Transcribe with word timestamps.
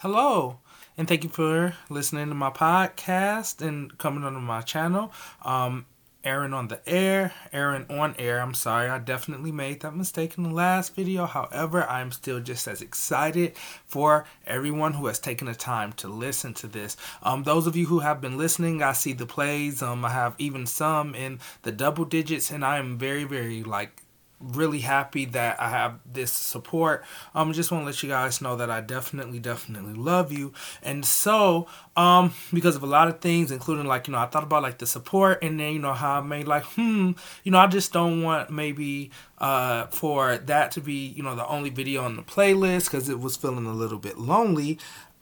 Hello, 0.00 0.58
and 0.98 1.08
thank 1.08 1.24
you 1.24 1.30
for 1.30 1.74
listening 1.88 2.28
to 2.28 2.34
my 2.34 2.50
podcast 2.50 3.66
and 3.66 3.96
coming 3.96 4.24
onto 4.24 4.40
my 4.40 4.60
channel. 4.60 5.10
Um, 5.42 5.86
Aaron 6.22 6.52
on 6.52 6.68
the 6.68 6.86
air, 6.86 7.32
Aaron 7.50 7.86
on 7.88 8.14
air. 8.18 8.42
I'm 8.42 8.52
sorry, 8.52 8.90
I 8.90 8.98
definitely 8.98 9.52
made 9.52 9.80
that 9.80 9.96
mistake 9.96 10.36
in 10.36 10.44
the 10.44 10.50
last 10.50 10.94
video. 10.94 11.24
However, 11.24 11.88
I'm 11.88 12.12
still 12.12 12.40
just 12.40 12.68
as 12.68 12.82
excited 12.82 13.56
for 13.86 14.26
everyone 14.46 14.92
who 14.92 15.06
has 15.06 15.18
taken 15.18 15.46
the 15.46 15.54
time 15.54 15.94
to 15.94 16.08
listen 16.08 16.52
to 16.54 16.66
this. 16.66 16.98
Um, 17.22 17.44
those 17.44 17.66
of 17.66 17.74
you 17.74 17.86
who 17.86 18.00
have 18.00 18.20
been 18.20 18.36
listening, 18.36 18.82
I 18.82 18.92
see 18.92 19.14
the 19.14 19.24
plays. 19.24 19.80
Um, 19.80 20.04
I 20.04 20.10
have 20.10 20.34
even 20.36 20.66
some 20.66 21.14
in 21.14 21.38
the 21.62 21.72
double 21.72 22.04
digits, 22.04 22.50
and 22.50 22.66
I 22.66 22.76
am 22.76 22.98
very, 22.98 23.24
very 23.24 23.62
like 23.62 24.02
really 24.40 24.80
happy 24.80 25.24
that 25.24 25.60
I 25.60 25.70
have 25.70 25.98
this 26.10 26.32
support. 26.32 27.04
I 27.34 27.40
um, 27.40 27.52
just 27.52 27.70
want 27.70 27.82
to 27.82 27.86
let 27.86 28.02
you 28.02 28.08
guys 28.08 28.40
know 28.40 28.56
that 28.56 28.70
I 28.70 28.80
definitely, 28.80 29.38
definitely 29.38 29.94
love 29.94 30.30
you. 30.30 30.52
And 30.82 31.04
so, 31.04 31.66
um, 31.96 32.34
because 32.52 32.76
of 32.76 32.82
a 32.82 32.86
lot 32.86 33.08
of 33.08 33.20
things, 33.20 33.50
including 33.50 33.86
like, 33.86 34.08
you 34.08 34.12
know, 34.12 34.18
I 34.18 34.26
thought 34.26 34.42
about 34.42 34.62
like 34.62 34.78
the 34.78 34.86
support 34.86 35.42
and 35.42 35.58
then, 35.58 35.72
you 35.72 35.78
know, 35.78 35.94
how 35.94 36.18
I 36.18 36.20
made 36.20 36.46
like, 36.46 36.64
hmm, 36.64 37.12
you 37.44 37.52
know, 37.52 37.58
I 37.58 37.66
just 37.66 37.92
don't 37.92 38.22
want 38.22 38.50
maybe, 38.50 39.10
uh, 39.38 39.86
for 39.86 40.36
that 40.36 40.70
to 40.72 40.80
be, 40.80 41.08
you 41.08 41.22
know, 41.22 41.34
the 41.34 41.46
only 41.46 41.70
video 41.70 42.02
on 42.02 42.16
the 42.16 42.22
playlist 42.22 42.86
because 42.86 43.08
it 43.08 43.18
was 43.18 43.36
feeling 43.36 43.66
a 43.66 43.72
little 43.72 43.98
bit 43.98 44.18
lonely. 44.18 44.78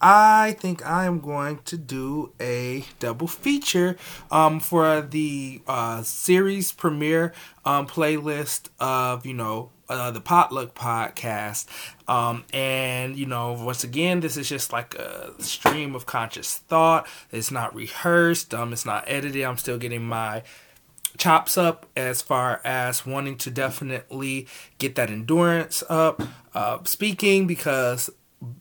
I 0.06 0.54
think 0.60 0.84
I 0.84 1.06
am 1.06 1.20
going 1.20 1.60
to 1.64 1.78
do 1.78 2.34
a 2.38 2.84
double 2.98 3.26
feature 3.26 3.96
um, 4.30 4.60
for 4.60 5.00
the 5.00 5.62
uh, 5.66 6.02
series 6.02 6.72
premiere 6.72 7.32
um, 7.64 7.86
playlist 7.86 8.68
of, 8.78 9.24
you 9.24 9.32
know, 9.32 9.70
uh, 9.88 10.10
the 10.10 10.20
Potluck 10.20 10.74
podcast. 10.74 11.68
Um, 12.06 12.44
and, 12.52 13.16
you 13.16 13.24
know, 13.24 13.54
once 13.54 13.82
again, 13.82 14.20
this 14.20 14.36
is 14.36 14.46
just 14.46 14.74
like 14.74 14.94
a 14.94 15.32
stream 15.38 15.94
of 15.94 16.04
conscious 16.04 16.58
thought. 16.58 17.06
It's 17.32 17.50
not 17.50 17.74
rehearsed, 17.74 18.52
um, 18.52 18.74
it's 18.74 18.84
not 18.84 19.04
edited. 19.06 19.42
I'm 19.42 19.56
still 19.56 19.78
getting 19.78 20.04
my 20.04 20.42
chops 21.16 21.56
up 21.56 21.86
as 21.96 22.20
far 22.20 22.60
as 22.62 23.06
wanting 23.06 23.38
to 23.38 23.50
definitely 23.50 24.48
get 24.76 24.96
that 24.96 25.08
endurance 25.08 25.82
up 25.88 26.22
uh, 26.54 26.84
speaking 26.84 27.46
because 27.46 28.10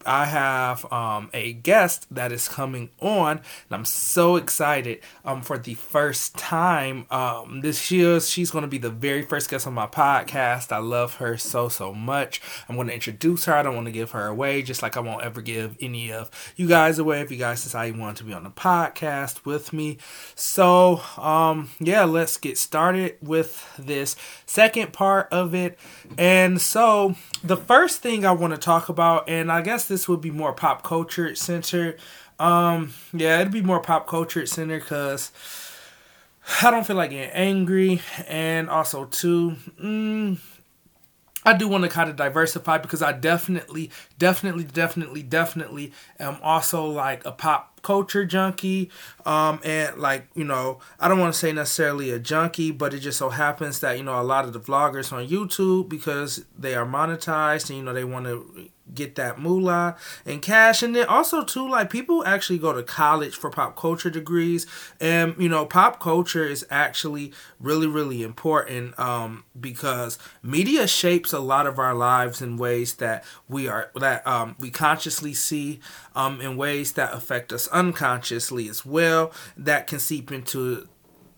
I 0.05 0.25
have 0.25 0.91
um, 0.91 1.29
a 1.33 1.53
guest 1.53 2.07
that 2.13 2.31
is 2.31 2.47
coming 2.47 2.89
on, 2.99 3.37
and 3.37 3.71
I'm 3.71 3.85
so 3.85 4.35
excited 4.35 4.99
um, 5.25 5.41
for 5.41 5.57
the 5.57 5.73
first 5.73 6.35
time 6.37 7.05
um, 7.09 7.61
this 7.61 7.91
year. 7.91 8.19
She's 8.19 8.51
going 8.51 8.63
to 8.63 8.67
be 8.67 8.77
the 8.77 8.89
very 8.89 9.23
first 9.23 9.49
guest 9.49 9.67
on 9.67 9.73
my 9.73 9.87
podcast. 9.87 10.71
I 10.71 10.77
love 10.77 11.15
her 11.15 11.37
so, 11.37 11.69
so 11.69 11.93
much. 11.93 12.41
I'm 12.67 12.75
going 12.75 12.87
to 12.87 12.93
introduce 12.93 13.45
her. 13.45 13.53
I 13.53 13.63
don't 13.63 13.75
want 13.75 13.87
to 13.87 13.91
give 13.91 14.11
her 14.11 14.27
away, 14.27 14.61
just 14.61 14.81
like 14.81 14.97
I 14.97 14.99
won't 14.99 15.23
ever 15.23 15.41
give 15.41 15.77
any 15.79 16.11
of 16.11 16.29
you 16.55 16.67
guys 16.67 16.99
away 16.99 17.21
if 17.21 17.31
you 17.31 17.37
guys 17.37 17.63
decide 17.63 17.93
you 17.93 17.99
want 17.99 18.17
to 18.17 18.23
be 18.23 18.33
on 18.33 18.43
the 18.43 18.49
podcast 18.49 19.45
with 19.45 19.73
me. 19.73 19.97
So, 20.35 21.01
um, 21.17 21.69
yeah, 21.79 22.03
let's 22.03 22.37
get 22.37 22.57
started 22.57 23.17
with 23.21 23.67
this 23.77 24.15
second 24.45 24.93
part 24.93 25.27
of 25.31 25.53
it. 25.55 25.77
And 26.17 26.61
so, 26.61 27.15
the 27.43 27.57
first 27.57 28.01
thing 28.01 28.25
I 28.25 28.31
want 28.31 28.53
to 28.53 28.59
talk 28.59 28.89
about, 28.89 29.27
and 29.27 29.51
I 29.51 29.61
guess 29.61 29.72
this 29.81 30.07
would 30.07 30.21
be 30.21 30.31
more 30.31 30.53
pop 30.53 30.83
culture 30.83 31.35
centered. 31.35 31.99
Um, 32.39 32.93
yeah, 33.13 33.39
it'd 33.39 33.53
be 33.53 33.61
more 33.61 33.79
pop 33.79 34.07
culture 34.07 34.45
centered 34.45 34.81
because 34.81 35.31
I 36.61 36.71
don't 36.71 36.85
feel 36.85 36.95
like 36.95 37.11
getting 37.11 37.31
angry, 37.31 38.01
and 38.27 38.69
also 38.69 39.05
too, 39.05 39.55
mm, 39.81 40.38
I 41.45 41.53
do 41.53 41.67
want 41.67 41.83
to 41.83 41.89
kind 41.89 42.09
of 42.09 42.16
diversify 42.16 42.77
because 42.77 43.01
I 43.01 43.11
definitely, 43.11 43.91
definitely, 44.17 44.63
definitely, 44.63 45.23
definitely 45.23 45.91
am 46.19 46.38
also 46.41 46.85
like 46.85 47.25
a 47.25 47.31
pop 47.31 47.81
culture 47.81 48.23
junkie. 48.25 48.89
Um, 49.25 49.59
and 49.63 49.97
like, 49.97 50.27
you 50.35 50.45
know, 50.45 50.79
I 50.99 51.07
don't 51.07 51.19
want 51.19 51.33
to 51.33 51.39
say 51.39 51.51
necessarily 51.51 52.11
a 52.11 52.19
junkie, 52.19 52.71
but 52.71 52.94
it 52.94 53.00
just 53.00 53.19
so 53.19 53.29
happens 53.29 53.81
that, 53.81 53.97
you 53.97 54.03
know, 54.03 54.19
a 54.19 54.23
lot 54.23 54.45
of 54.45 54.53
the 54.53 54.59
vloggers 54.59 55.11
on 55.11 55.28
YouTube, 55.28 55.90
because 55.90 56.45
they 56.57 56.75
are 56.75 56.85
monetized 56.85 57.69
and, 57.69 57.78
you 57.78 57.84
know, 57.84 57.94
they 57.94 58.05
want 58.05 58.25
to 58.25 58.69
get 58.94 59.16
that 59.16 59.39
moolah 59.39 59.95
and 60.25 60.41
cash. 60.41 60.83
And 60.83 60.95
then 60.95 61.07
also 61.07 61.44
too 61.44 61.67
like 61.69 61.89
people 61.89 62.25
actually 62.25 62.59
go 62.59 62.73
to 62.73 62.83
college 62.83 63.35
for 63.35 63.49
pop 63.49 63.75
culture 63.75 64.09
degrees. 64.09 64.66
And 64.99 65.35
you 65.38 65.49
know 65.49 65.66
pop 65.66 65.99
culture 65.99 66.45
is 66.45 66.66
actually 66.69 67.31
really 67.59 67.88
really 67.88 68.23
important 68.23 68.97
um 68.99 69.43
because 69.59 70.17
media 70.41 70.88
shapes 70.88 71.33
a 71.33 71.39
lot 71.39 71.67
of 71.67 71.79
our 71.79 71.93
lives 71.93 72.41
in 72.41 72.57
ways 72.57 72.95
that 72.95 73.23
we 73.47 73.67
are 73.67 73.89
that 73.95 74.25
um 74.27 74.55
we 74.59 74.69
consciously 74.69 75.33
see 75.33 75.79
um 76.16 76.41
in 76.41 76.57
ways 76.57 76.93
that 76.93 77.13
affect 77.13 77.53
us 77.53 77.67
unconsciously 77.69 78.67
as 78.67 78.85
well 78.85 79.31
that 79.55 79.88
can 79.88 79.99
seep 79.99 80.31
into 80.31 80.88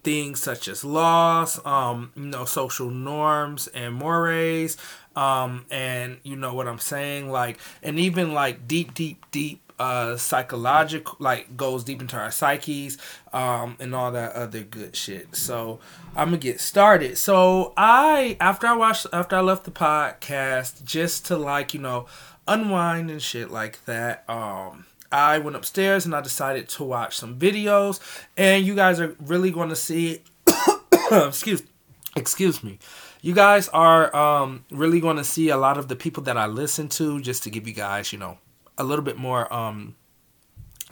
things 0.06 0.42
such 0.42 0.68
as 0.70 0.86
laws, 0.86 1.60
um, 1.66 2.12
you 2.16 2.28
know, 2.28 2.46
social 2.46 2.90
norms 2.90 3.68
and 3.68 3.96
mores, 3.96 4.78
um, 5.16 5.66
and 5.72 6.18
you 6.24 6.36
know 6.36 6.54
what 6.54 6.68
I'm 6.68 6.80
saying, 6.80 7.30
like, 7.32 7.58
and 7.84 8.00
even 8.00 8.34
like 8.34 8.68
deep, 8.68 8.94
deep, 8.94 9.26
deep 9.32 9.62
uh 9.78 10.16
psychological 10.16 11.18
like 11.20 11.58
goes 11.58 11.84
deep 11.84 12.00
into 12.00 12.16
our 12.16 12.32
psyches 12.32 12.98
um 13.34 13.76
and 13.78 13.94
all 13.94 14.10
that 14.10 14.32
other 14.32 14.64
good 14.64 14.96
shit. 14.96 15.36
So 15.36 15.82
i'm 16.16 16.28
gonna 16.28 16.38
get 16.38 16.62
started. 16.62 17.18
So 17.18 17.74
i 17.76 18.38
after 18.40 18.68
i 18.68 18.74
watched 18.74 19.06
after 19.12 19.36
i 19.36 19.42
left 19.42 19.66
the 19.66 19.72
podcast 19.72 20.86
just 20.86 21.26
to 21.26 21.38
like 21.38 21.74
you 21.74 21.82
know 21.82 22.06
unwind 22.48 23.12
and 23.12 23.22
shit 23.22 23.52
like 23.52 23.84
that 23.84 24.24
um 24.30 24.86
I 25.16 25.38
went 25.40 25.56
upstairs 25.56 26.06
and 26.06 26.14
I 26.14 26.20
decided 26.20 26.68
to 26.70 26.84
watch 26.84 27.16
some 27.16 27.40
videos, 27.40 28.00
and 28.36 28.66
you 28.66 28.76
guys 28.76 29.00
are 29.00 29.16
really 29.20 29.50
going 29.50 29.70
to 29.70 29.76
see. 29.76 30.22
excuse, 31.12 31.64
excuse 32.16 32.64
me. 32.64 32.80
You 33.22 33.34
guys 33.34 33.70
are 33.70 34.14
um, 34.16 34.66
really 34.70 35.00
going 35.00 35.18
to 35.18 35.24
see 35.24 35.50
a 35.50 35.58
lot 35.58 35.78
of 35.78 35.88
the 35.88 35.96
people 35.96 36.24
that 36.24 36.38
I 36.38 36.48
listen 36.48 36.90
to, 36.90 37.22
just 37.22 37.44
to 37.44 37.50
give 37.50 37.68
you 37.68 37.74
guys, 37.74 38.12
you 38.12 38.20
know, 38.20 38.38
a 38.78 38.84
little 38.84 39.06
bit 39.06 39.18
more 39.18 39.52
um, 39.54 39.96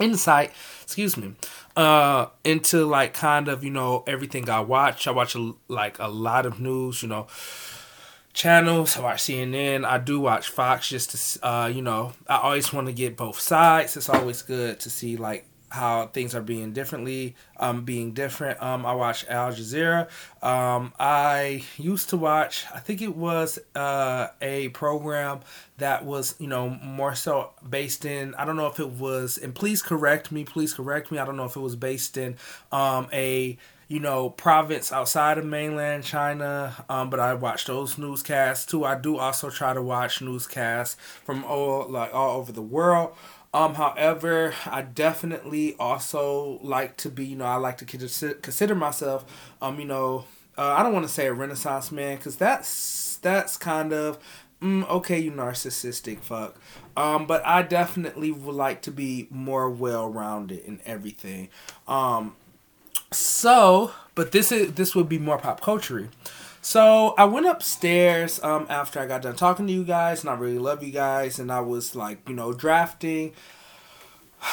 insight. 0.00 0.52
Excuse 0.82 1.16
me. 1.16 1.34
Uh, 1.76 2.28
into 2.44 2.86
like 2.86 3.12
kind 3.12 3.48
of 3.48 3.62
you 3.62 3.70
know 3.70 4.04
everything 4.06 4.48
I 4.48 4.60
watch. 4.60 5.06
I 5.06 5.10
watch 5.10 5.34
a, 5.34 5.52
like 5.68 5.98
a 5.98 6.08
lot 6.08 6.46
of 6.46 6.60
news. 6.60 7.02
You 7.02 7.08
know 7.10 7.26
channels. 8.34 8.98
I 8.98 9.00
watch 9.00 9.22
CNN. 9.22 9.86
I 9.86 9.98
do 9.98 10.20
watch 10.20 10.48
Fox 10.48 10.88
just 10.88 11.38
to, 11.38 11.48
uh, 11.48 11.66
you 11.68 11.80
know, 11.80 12.12
I 12.28 12.38
always 12.38 12.72
want 12.72 12.88
to 12.88 12.92
get 12.92 13.16
both 13.16 13.38
sides. 13.38 13.96
It's 13.96 14.08
always 14.10 14.42
good 14.42 14.80
to 14.80 14.90
see 14.90 15.16
like 15.16 15.46
how 15.74 16.06
things 16.06 16.36
are 16.36 16.40
being 16.40 16.72
differently, 16.72 17.34
um, 17.56 17.84
being 17.84 18.12
different. 18.12 18.62
Um, 18.62 18.86
I 18.86 18.94
watch 18.94 19.26
Al 19.28 19.52
Jazeera. 19.52 20.08
Um, 20.40 20.92
I 21.00 21.64
used 21.76 22.10
to 22.10 22.16
watch, 22.16 22.64
I 22.72 22.78
think 22.78 23.02
it 23.02 23.16
was 23.16 23.58
uh, 23.74 24.28
a 24.40 24.68
program 24.68 25.40
that 25.78 26.04
was, 26.04 26.36
you 26.38 26.46
know, 26.46 26.68
more 26.68 27.16
so 27.16 27.50
based 27.68 28.04
in, 28.04 28.34
I 28.36 28.44
don't 28.44 28.56
know 28.56 28.68
if 28.68 28.78
it 28.78 28.90
was, 28.90 29.36
and 29.36 29.52
please 29.52 29.82
correct 29.82 30.30
me, 30.30 30.44
please 30.44 30.72
correct 30.74 31.10
me. 31.10 31.18
I 31.18 31.24
don't 31.24 31.36
know 31.36 31.46
if 31.46 31.56
it 31.56 31.60
was 31.60 31.74
based 31.74 32.16
in 32.16 32.36
um, 32.70 33.08
a 33.12 33.58
you 33.94 34.00
know, 34.00 34.28
province 34.28 34.90
outside 34.90 35.38
of 35.38 35.44
mainland 35.44 36.02
China. 36.02 36.84
Um, 36.88 37.10
but 37.10 37.20
I 37.20 37.32
watch 37.34 37.64
those 37.66 37.96
newscasts 37.96 38.66
too. 38.66 38.84
I 38.84 38.96
do 38.96 39.18
also 39.18 39.50
try 39.50 39.72
to 39.72 39.80
watch 39.80 40.20
newscasts 40.20 40.96
from 41.24 41.44
all 41.44 41.88
like 41.88 42.12
all 42.12 42.38
over 42.38 42.50
the 42.50 42.60
world. 42.60 43.14
Um, 43.52 43.74
however, 43.74 44.52
I 44.66 44.82
definitely 44.82 45.76
also 45.78 46.58
like 46.60 46.96
to 46.98 47.08
be, 47.08 47.24
you 47.24 47.36
know, 47.36 47.44
I 47.44 47.54
like 47.54 47.78
to 47.78 47.84
consider 47.84 48.74
myself, 48.74 49.54
um, 49.62 49.78
you 49.78 49.86
know, 49.86 50.24
uh, 50.58 50.74
I 50.76 50.82
don't 50.82 50.92
want 50.92 51.06
to 51.06 51.12
say 51.12 51.28
a 51.28 51.32
Renaissance 51.32 51.92
man 51.92 52.16
because 52.16 52.34
that's 52.34 53.18
that's 53.18 53.56
kind 53.56 53.92
of 53.92 54.18
mm, 54.60 54.88
okay, 54.88 55.20
you 55.20 55.30
narcissistic 55.30 56.18
fuck. 56.18 56.56
Um, 56.96 57.28
but 57.28 57.46
I 57.46 57.62
definitely 57.62 58.32
would 58.32 58.56
like 58.56 58.82
to 58.82 58.90
be 58.90 59.28
more 59.30 59.70
well 59.70 60.08
rounded 60.08 60.64
in 60.64 60.80
everything. 60.84 61.48
Um, 61.86 62.34
so, 63.14 63.92
but 64.14 64.32
this 64.32 64.52
is 64.52 64.72
this 64.74 64.94
would 64.94 65.08
be 65.08 65.18
more 65.18 65.38
pop 65.38 65.60
culture. 65.60 66.08
So 66.60 67.14
I 67.18 67.26
went 67.26 67.46
upstairs 67.46 68.42
um, 68.42 68.66
after 68.70 68.98
I 68.98 69.06
got 69.06 69.22
done 69.22 69.36
talking 69.36 69.66
to 69.66 69.72
you 69.72 69.84
guys, 69.84 70.22
and 70.22 70.30
I 70.30 70.34
really 70.34 70.58
love 70.58 70.82
you 70.82 70.92
guys, 70.92 71.38
and 71.38 71.52
I 71.52 71.60
was 71.60 71.94
like, 71.94 72.26
you 72.26 72.34
know, 72.34 72.52
drafting 72.54 73.32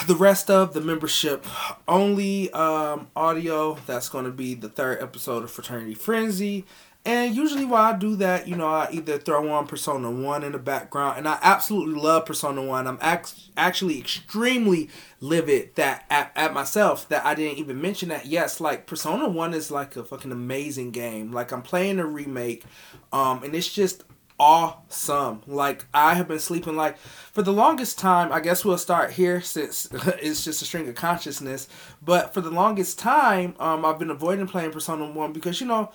the 0.08 0.16
rest 0.16 0.50
of 0.50 0.74
the 0.74 0.82
membership 0.82 1.46
only 1.88 2.52
um, 2.52 3.08
audio. 3.16 3.78
That's 3.86 4.10
going 4.10 4.26
to 4.26 4.32
be 4.32 4.56
the 4.56 4.70
third 4.70 5.02
episode 5.02 5.44
of 5.44 5.52
Fraternity 5.52 5.94
Frenzy. 5.94 6.66
And 7.04 7.36
usually 7.36 7.66
while 7.66 7.94
I 7.94 7.98
do 7.98 8.16
that, 8.18 8.48
you 8.48 8.56
know, 8.56 8.68
I 8.68 8.88
either 8.92 9.18
throw 9.18 9.50
on 9.52 9.66
Persona 9.66 10.12
1 10.12 10.44
in 10.44 10.52
the 10.52 10.60
background, 10.60 11.18
and 11.18 11.28
I 11.28 11.40
absolutely 11.42 12.00
love 12.00 12.28
Persona 12.28 12.62
1. 12.62 12.86
I'm 12.86 13.00
act- 13.02 13.34
actually 13.58 14.00
extremely 14.00 14.88
livid 15.20 15.74
that 15.76 16.06
at, 16.12 16.32
at 16.36 16.54
myself 16.54 17.10
that 17.10 17.26
I 17.26 17.34
didn't 17.34 17.58
even 17.58 17.82
mention 17.82 18.10
that. 18.10 18.28
Yes, 18.28 18.62
like 18.62 18.86
Persona 18.86 19.28
1 19.28 19.54
is 19.56 19.72
like 19.72 19.96
a 19.96 20.04
fucking 20.04 20.32
amazing 20.32 20.92
game. 20.92 21.32
Like 21.32 21.52
I'm 21.52 21.64
playing 21.64 21.98
a 21.98 22.06
remake, 22.06 22.66
um, 23.12 23.44
and 23.44 23.56
it's 23.56 23.74
just 23.74 24.04
awesome. 24.42 25.42
Like 25.46 25.86
I 25.94 26.16
have 26.16 26.28
been 26.28 26.40
sleeping 26.40 26.76
like 26.76 26.98
for 26.98 27.44
the 27.44 27.54
longest 27.54 28.00
time. 28.00 28.32
I 28.32 28.40
guess 28.40 28.66
we'll 28.66 28.78
start 28.80 29.12
here 29.12 29.40
since 29.40 29.88
it's 29.94 30.44
just 30.44 30.62
a 30.62 30.66
string 30.66 30.90
of 30.90 30.96
consciousness. 30.96 31.68
But 32.02 32.34
for 32.34 32.42
the 32.42 32.50
longest 32.50 32.98
time, 32.98 33.56
um, 33.60 33.86
I've 33.86 34.00
been 34.00 34.10
avoiding 34.10 34.48
playing 34.48 34.72
Persona 34.72 35.10
One 35.10 35.32
because 35.32 35.62
you 35.62 35.68
know, 35.68 35.92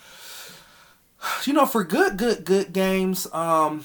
you 1.45 1.53
know, 1.53 1.67
for 1.67 1.85
good, 1.85 2.17
good, 2.17 2.45
good 2.45 2.73
games, 2.73 3.27
um, 3.33 3.85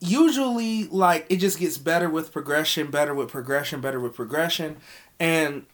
usually 0.00 0.86
like 0.86 1.26
it 1.28 1.36
just 1.36 1.58
gets 1.58 1.78
better 1.78 2.08
with 2.08 2.32
progression, 2.32 2.90
better 2.90 3.14
with 3.14 3.28
progression, 3.28 3.80
better 3.80 4.00
with 4.00 4.14
progression, 4.14 4.76
and 5.18 5.66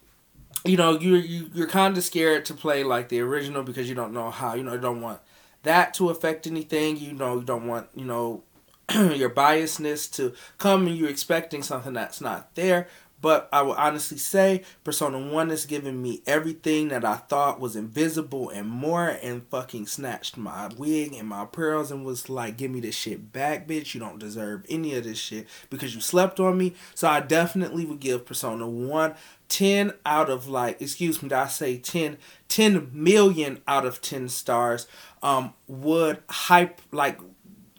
you 0.65 0.75
know 0.75 0.99
you're 0.99 1.17
you, 1.17 1.49
you're 1.53 1.67
kind 1.67 1.97
of 1.97 2.03
scared 2.03 2.45
to 2.45 2.53
play 2.53 2.83
like 2.83 3.09
the 3.09 3.19
original 3.19 3.63
because 3.63 3.87
you 3.87 3.95
don't 3.95 4.13
know 4.13 4.29
how 4.31 4.55
you 4.55 4.63
know 4.63 4.73
you 4.73 4.81
don't 4.81 5.01
want 5.01 5.19
that 5.67 5.93
to 5.95 6.09
affect 6.09 6.47
anything. 6.47 6.97
You 6.97 7.13
know, 7.13 7.35
you 7.39 7.43
don't 7.43 7.67
want, 7.67 7.87
you 7.95 8.05
know, 8.05 8.43
your 8.93 9.29
biasness 9.29 10.11
to 10.15 10.33
come 10.57 10.87
and 10.87 10.97
you're 10.97 11.09
expecting 11.09 11.61
something 11.61 11.93
that's 11.93 12.21
not 12.21 12.55
there. 12.55 12.87
But 13.19 13.49
I 13.51 13.63
will 13.63 13.73
honestly 13.73 14.17
say 14.17 14.63
Persona 14.83 15.17
1 15.19 15.49
has 15.49 15.65
given 15.65 16.01
me 16.01 16.21
everything 16.27 16.89
that 16.89 17.03
I 17.03 17.15
thought 17.15 17.59
was 17.59 17.75
invisible 17.75 18.49
and 18.51 18.69
more 18.69 19.07
and 19.07 19.47
fucking 19.49 19.87
snatched 19.87 20.37
my 20.37 20.69
wig 20.77 21.13
and 21.13 21.27
my 21.27 21.45
pearls 21.45 21.91
and 21.91 22.05
was 22.05 22.29
like, 22.29 22.57
give 22.57 22.69
me 22.69 22.79
this 22.79 22.95
shit 22.95 23.33
back, 23.33 23.67
bitch. 23.67 23.93
You 23.93 23.99
don't 23.99 24.19
deserve 24.19 24.65
any 24.69 24.93
of 24.93 25.03
this 25.03 25.17
shit 25.17 25.47
because 25.69 25.95
you 25.95 26.01
slept 26.01 26.39
on 26.39 26.57
me. 26.57 26.75
So 26.93 27.07
I 27.07 27.21
definitely 27.21 27.85
would 27.85 27.99
give 27.99 28.25
Persona 28.25 28.67
1 28.67 29.15
10 29.49 29.93
out 30.05 30.29
of 30.29 30.47
like, 30.47 30.81
excuse 30.81 31.23
me, 31.23 31.29
did 31.29 31.37
I 31.37 31.47
say 31.47 31.77
10? 31.77 32.17
10 32.49 32.91
million 32.93 33.61
out 33.67 33.85
of 33.85 34.01
10 34.01 34.29
stars 34.29 34.87
um, 35.23 35.53
would 35.67 36.21
hype 36.29 36.81
like 36.91 37.19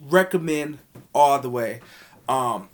recommend 0.01 0.79
all 1.15 1.39
the 1.39 1.51
way. 1.51 1.81
Um, 2.29 2.69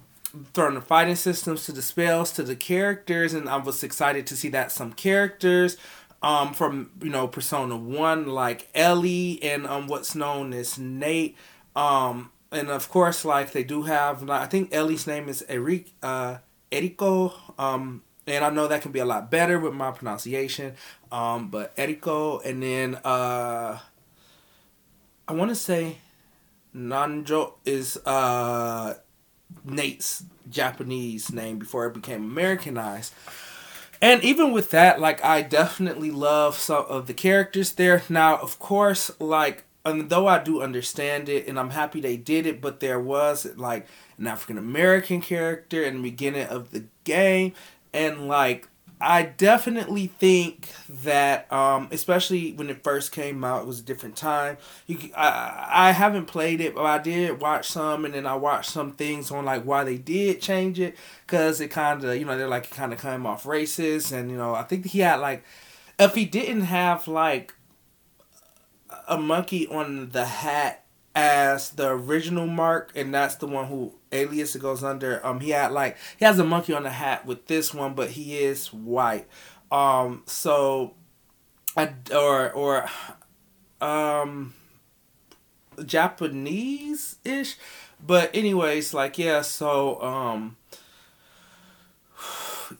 from 0.52 0.74
the 0.74 0.80
fighting 0.80 1.16
systems 1.16 1.66
to 1.66 1.72
the 1.72 1.82
spells 1.82 2.32
to 2.32 2.42
the 2.42 2.56
characters, 2.56 3.34
and 3.34 3.48
I 3.48 3.56
was 3.56 3.82
excited 3.82 4.26
to 4.28 4.36
see 4.36 4.48
that 4.50 4.72
some 4.72 4.92
characters 4.92 5.76
um, 6.22 6.54
from 6.54 6.90
you 7.02 7.10
know 7.10 7.28
Persona 7.28 7.76
One 7.76 8.26
like 8.26 8.68
Ellie 8.74 9.42
and 9.42 9.66
um, 9.66 9.86
what's 9.86 10.14
known 10.14 10.52
as 10.52 10.78
Nate. 10.78 11.36
Um, 11.76 12.30
and 12.50 12.68
of 12.68 12.88
course, 12.88 13.24
like 13.24 13.52
they 13.52 13.64
do 13.64 13.82
have, 13.82 14.28
I 14.30 14.46
think 14.46 14.72
Ellie's 14.72 15.06
name 15.06 15.28
is 15.28 15.44
Eric, 15.48 15.92
uh, 16.02 16.38
Eriko. 16.70 17.32
Um, 17.58 18.02
and 18.26 18.44
I 18.44 18.50
know 18.50 18.68
that 18.68 18.80
can 18.80 18.92
be 18.92 19.00
a 19.00 19.04
lot 19.04 19.30
better 19.30 19.58
with 19.58 19.74
my 19.74 19.90
pronunciation. 19.90 20.74
Um, 21.12 21.48
but 21.48 21.76
Eriko, 21.76 22.44
and 22.44 22.62
then 22.62 22.94
uh, 23.04 23.78
I 25.28 25.32
want 25.32 25.50
to 25.50 25.54
say 25.54 25.98
Nanjo 26.74 27.54
is 27.64 27.98
uh, 28.06 28.94
Nate's 29.64 30.24
Japanese 30.50 31.32
name 31.32 31.58
before 31.58 31.86
it 31.86 31.94
became 31.94 32.24
Americanized. 32.24 33.14
And 34.02 34.22
even 34.22 34.52
with 34.52 34.70
that, 34.70 35.00
like 35.00 35.24
I 35.24 35.42
definitely 35.42 36.10
love 36.10 36.56
some 36.56 36.84
of 36.88 37.06
the 37.06 37.14
characters 37.14 37.72
there. 37.72 38.02
Now, 38.08 38.36
of 38.36 38.58
course, 38.58 39.10
like 39.18 39.64
and 39.84 40.08
though 40.08 40.26
I 40.26 40.42
do 40.42 40.62
understand 40.62 41.28
it 41.28 41.46
and 41.46 41.58
I'm 41.58 41.70
happy 41.70 42.00
they 42.00 42.16
did 42.16 42.46
it, 42.46 42.60
but 42.60 42.80
there 42.80 43.00
was 43.00 43.46
like 43.56 43.86
an 44.18 44.26
African 44.26 44.58
American 44.58 45.20
character 45.20 45.82
in 45.82 45.96
the 45.96 46.02
beginning 46.02 46.46
of 46.46 46.70
the 46.70 46.84
game 47.04 47.52
and 47.92 48.26
like 48.28 48.68
I 49.00 49.22
definitely 49.24 50.06
think 50.06 50.68
that, 50.88 51.52
um, 51.52 51.88
especially 51.90 52.52
when 52.52 52.70
it 52.70 52.82
first 52.82 53.12
came 53.12 53.44
out, 53.44 53.62
it 53.62 53.66
was 53.66 53.80
a 53.80 53.82
different 53.82 54.16
time. 54.16 54.56
You, 54.86 54.98
I, 55.16 55.66
I 55.68 55.92
haven't 55.92 56.26
played 56.26 56.60
it, 56.60 56.74
but 56.74 56.86
I 56.86 56.98
did 56.98 57.40
watch 57.40 57.68
some, 57.68 58.04
and 58.04 58.14
then 58.14 58.24
I 58.24 58.36
watched 58.36 58.70
some 58.70 58.92
things 58.92 59.30
on 59.30 59.44
like 59.44 59.64
why 59.64 59.84
they 59.84 59.98
did 59.98 60.40
change 60.40 60.78
it, 60.80 60.96
cause 61.26 61.60
it 61.60 61.68
kind 61.68 62.02
of, 62.04 62.16
you 62.16 62.24
know, 62.24 62.38
they're 62.38 62.48
like 62.48 62.70
kind 62.70 62.92
of 62.92 63.00
came 63.00 63.26
off 63.26 63.44
racist, 63.44 64.12
and 64.12 64.30
you 64.30 64.36
know, 64.36 64.54
I 64.54 64.62
think 64.62 64.86
he 64.86 65.00
had 65.00 65.16
like, 65.16 65.44
if 65.98 66.14
he 66.14 66.24
didn't 66.24 66.62
have 66.62 67.06
like 67.08 67.52
a 69.08 69.18
monkey 69.18 69.66
on 69.66 70.10
the 70.10 70.24
hat 70.24 70.84
as 71.14 71.70
the 71.70 71.88
original 71.88 72.46
mark, 72.46 72.92
and 72.94 73.12
that's 73.12 73.34
the 73.36 73.46
one 73.46 73.66
who 73.66 73.94
alias 74.14 74.54
it 74.54 74.62
goes 74.62 74.82
under. 74.84 75.24
Um, 75.26 75.40
he 75.40 75.50
had 75.50 75.72
like 75.72 75.96
he 76.18 76.24
has 76.24 76.38
a 76.38 76.44
monkey 76.44 76.72
on 76.72 76.84
the 76.84 76.90
hat 76.90 77.26
with 77.26 77.46
this 77.46 77.74
one, 77.74 77.94
but 77.94 78.10
he 78.10 78.38
is 78.38 78.72
white. 78.72 79.26
Um, 79.70 80.22
so, 80.26 80.94
I 81.76 81.92
or 82.14 82.52
or 82.52 82.88
um, 83.80 84.54
Japanese 85.84 87.16
ish, 87.24 87.56
but 88.04 88.30
anyways, 88.34 88.94
like 88.94 89.18
yeah. 89.18 89.42
So 89.42 90.00
um, 90.02 90.56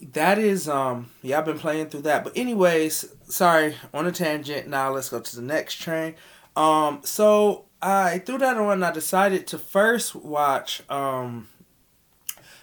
that 0.01 0.39
is 0.39 0.69
um 0.69 1.11
yeah 1.23 1.39
I've 1.39 1.45
been 1.45 1.59
playing 1.59 1.89
through 1.89 2.03
that. 2.03 2.25
But 2.25 2.37
anyways, 2.37 3.07
sorry 3.29 3.77
on 3.93 4.07
a 4.07 4.13
tangent. 4.13 4.69
Now 4.69 4.91
let's 4.93 5.09
go 5.09 5.21
to 5.21 5.37
the 5.37 5.43
next 5.43 5.75
train. 5.75 6.15
Um, 6.57 7.01
so 7.05 7.65
I 7.85 8.19
threw 8.19 8.39
that 8.39 8.57
on. 8.57 8.83
I 8.83 8.91
decided 8.91 9.47
to 9.49 9.59
first 9.59 10.15
watch 10.15 10.83
um, 10.89 11.49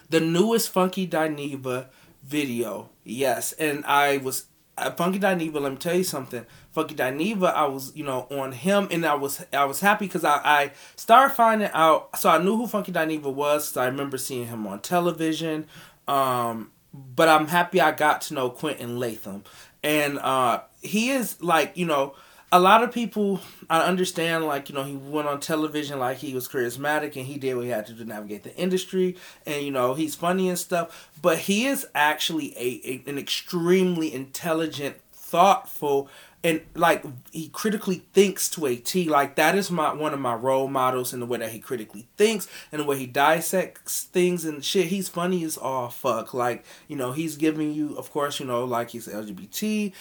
the 0.10 0.20
newest 0.20 0.70
Funky 0.72 1.08
Dineva 1.08 1.88
video. 2.24 2.90
Yes, 3.04 3.54
and 3.54 3.86
I 3.86 4.18
was 4.18 4.46
uh, 4.80 4.90
Funky 4.92 5.20
Dineva. 5.20 5.62
Let 5.62 5.72
me 5.74 5.78
tell 5.78 5.96
you 5.96 6.04
something. 6.04 6.44
Funky 6.72 6.96
Dineva. 6.96 7.54
I 7.54 7.68
was 7.68 7.96
you 7.96 8.04
know 8.04 8.28
on 8.32 8.52
him, 8.52 8.88
and 8.90 9.06
I 9.06 9.14
was 9.14 9.46
I 9.54 9.66
was 9.66 9.80
happy 9.80 10.08
because 10.08 10.24
I 10.24 10.42
I 10.44 10.72
started 10.96 11.36
finding 11.36 11.70
out. 11.72 12.18
So 12.18 12.28
I 12.28 12.40
knew 12.40 12.58
who 12.58 12.66
Funky 12.66 12.92
Dineva 12.92 13.32
was. 13.32 13.78
I 13.78 13.86
remember 13.86 14.18
seeing 14.18 14.48
him 14.48 14.66
on 14.66 14.80
television. 14.80 15.68
Um, 16.08 16.72
but 16.94 17.30
I'm 17.30 17.48
happy 17.48 17.80
I 17.80 17.92
got 17.92 18.22
to 18.22 18.34
know 18.34 18.50
Quentin 18.50 18.98
Latham, 18.98 19.44
and 19.84 20.18
uh, 20.18 20.62
he 20.82 21.12
is 21.12 21.40
like 21.44 21.78
you 21.78 21.86
know 21.86 22.16
a 22.52 22.60
lot 22.60 22.84
of 22.84 22.92
people 22.92 23.40
I 23.70 23.82
understand 23.84 24.46
like 24.46 24.70
you 24.70 24.76
know 24.76 24.84
he 24.84 24.96
went 24.96 25.28
on 25.28 25.40
television 25.40 26.00
like 26.00 26.18
he 26.18 26.34
was 26.34 26.48
charismatic 26.48 27.16
and 27.16 27.26
he 27.26 27.38
did 27.38 27.56
what 27.56 27.64
he 27.64 27.72
had 27.72 27.86
to 27.88 27.94
do 27.94 28.00
to 28.04 28.10
navigate 28.10 28.44
the 28.44 28.56
industry 28.56 29.16
and 29.46 29.64
you 29.64 29.72
know 29.72 29.94
he's 29.94 30.16
funny 30.16 30.50
and 30.50 30.60
stuff 30.60 31.10
but 31.22 31.40
he 31.40 31.66
is 31.66 31.88
actually 31.96 32.54
a, 32.58 32.82
a 32.86 33.10
an 33.10 33.18
extremely 33.18 34.14
intelligent 34.14 34.98
thoughtful 35.14 36.10
and 36.44 36.62
like 36.74 37.04
he 37.32 37.50
critically 37.50 38.04
thinks 38.14 38.50
to 38.50 38.66
a 38.66 38.76
T. 38.76 39.08
Like 39.08 39.36
that 39.36 39.56
is 39.56 39.70
my 39.70 39.94
one 39.94 40.14
of 40.14 40.20
my 40.20 40.34
role 40.34 40.68
models 40.68 41.14
in 41.14 41.20
the 41.20 41.26
way 41.26 41.38
that 41.38 41.52
he 41.52 41.60
critically 41.60 42.08
thinks 42.18 42.48
and 42.72 42.82
the 42.82 42.86
way 42.86 42.98
he 42.98 43.06
dissects 43.06 44.04
things 44.04 44.44
and 44.44 44.64
shit. 44.66 44.88
He's 44.88 45.08
funny 45.08 45.44
as 45.44 45.58
all 45.58 45.90
fuck. 45.90 46.34
Like 46.34 46.66
you 46.88 46.96
know 46.96 47.12
he's 47.12 47.36
giving 47.36 47.74
you, 47.74 47.96
of 47.96 48.12
course, 48.12 48.40
you 48.40 48.46
know 48.46 48.66
like 48.66 48.90
he's 48.90 49.08
LGBT, 49.08 49.94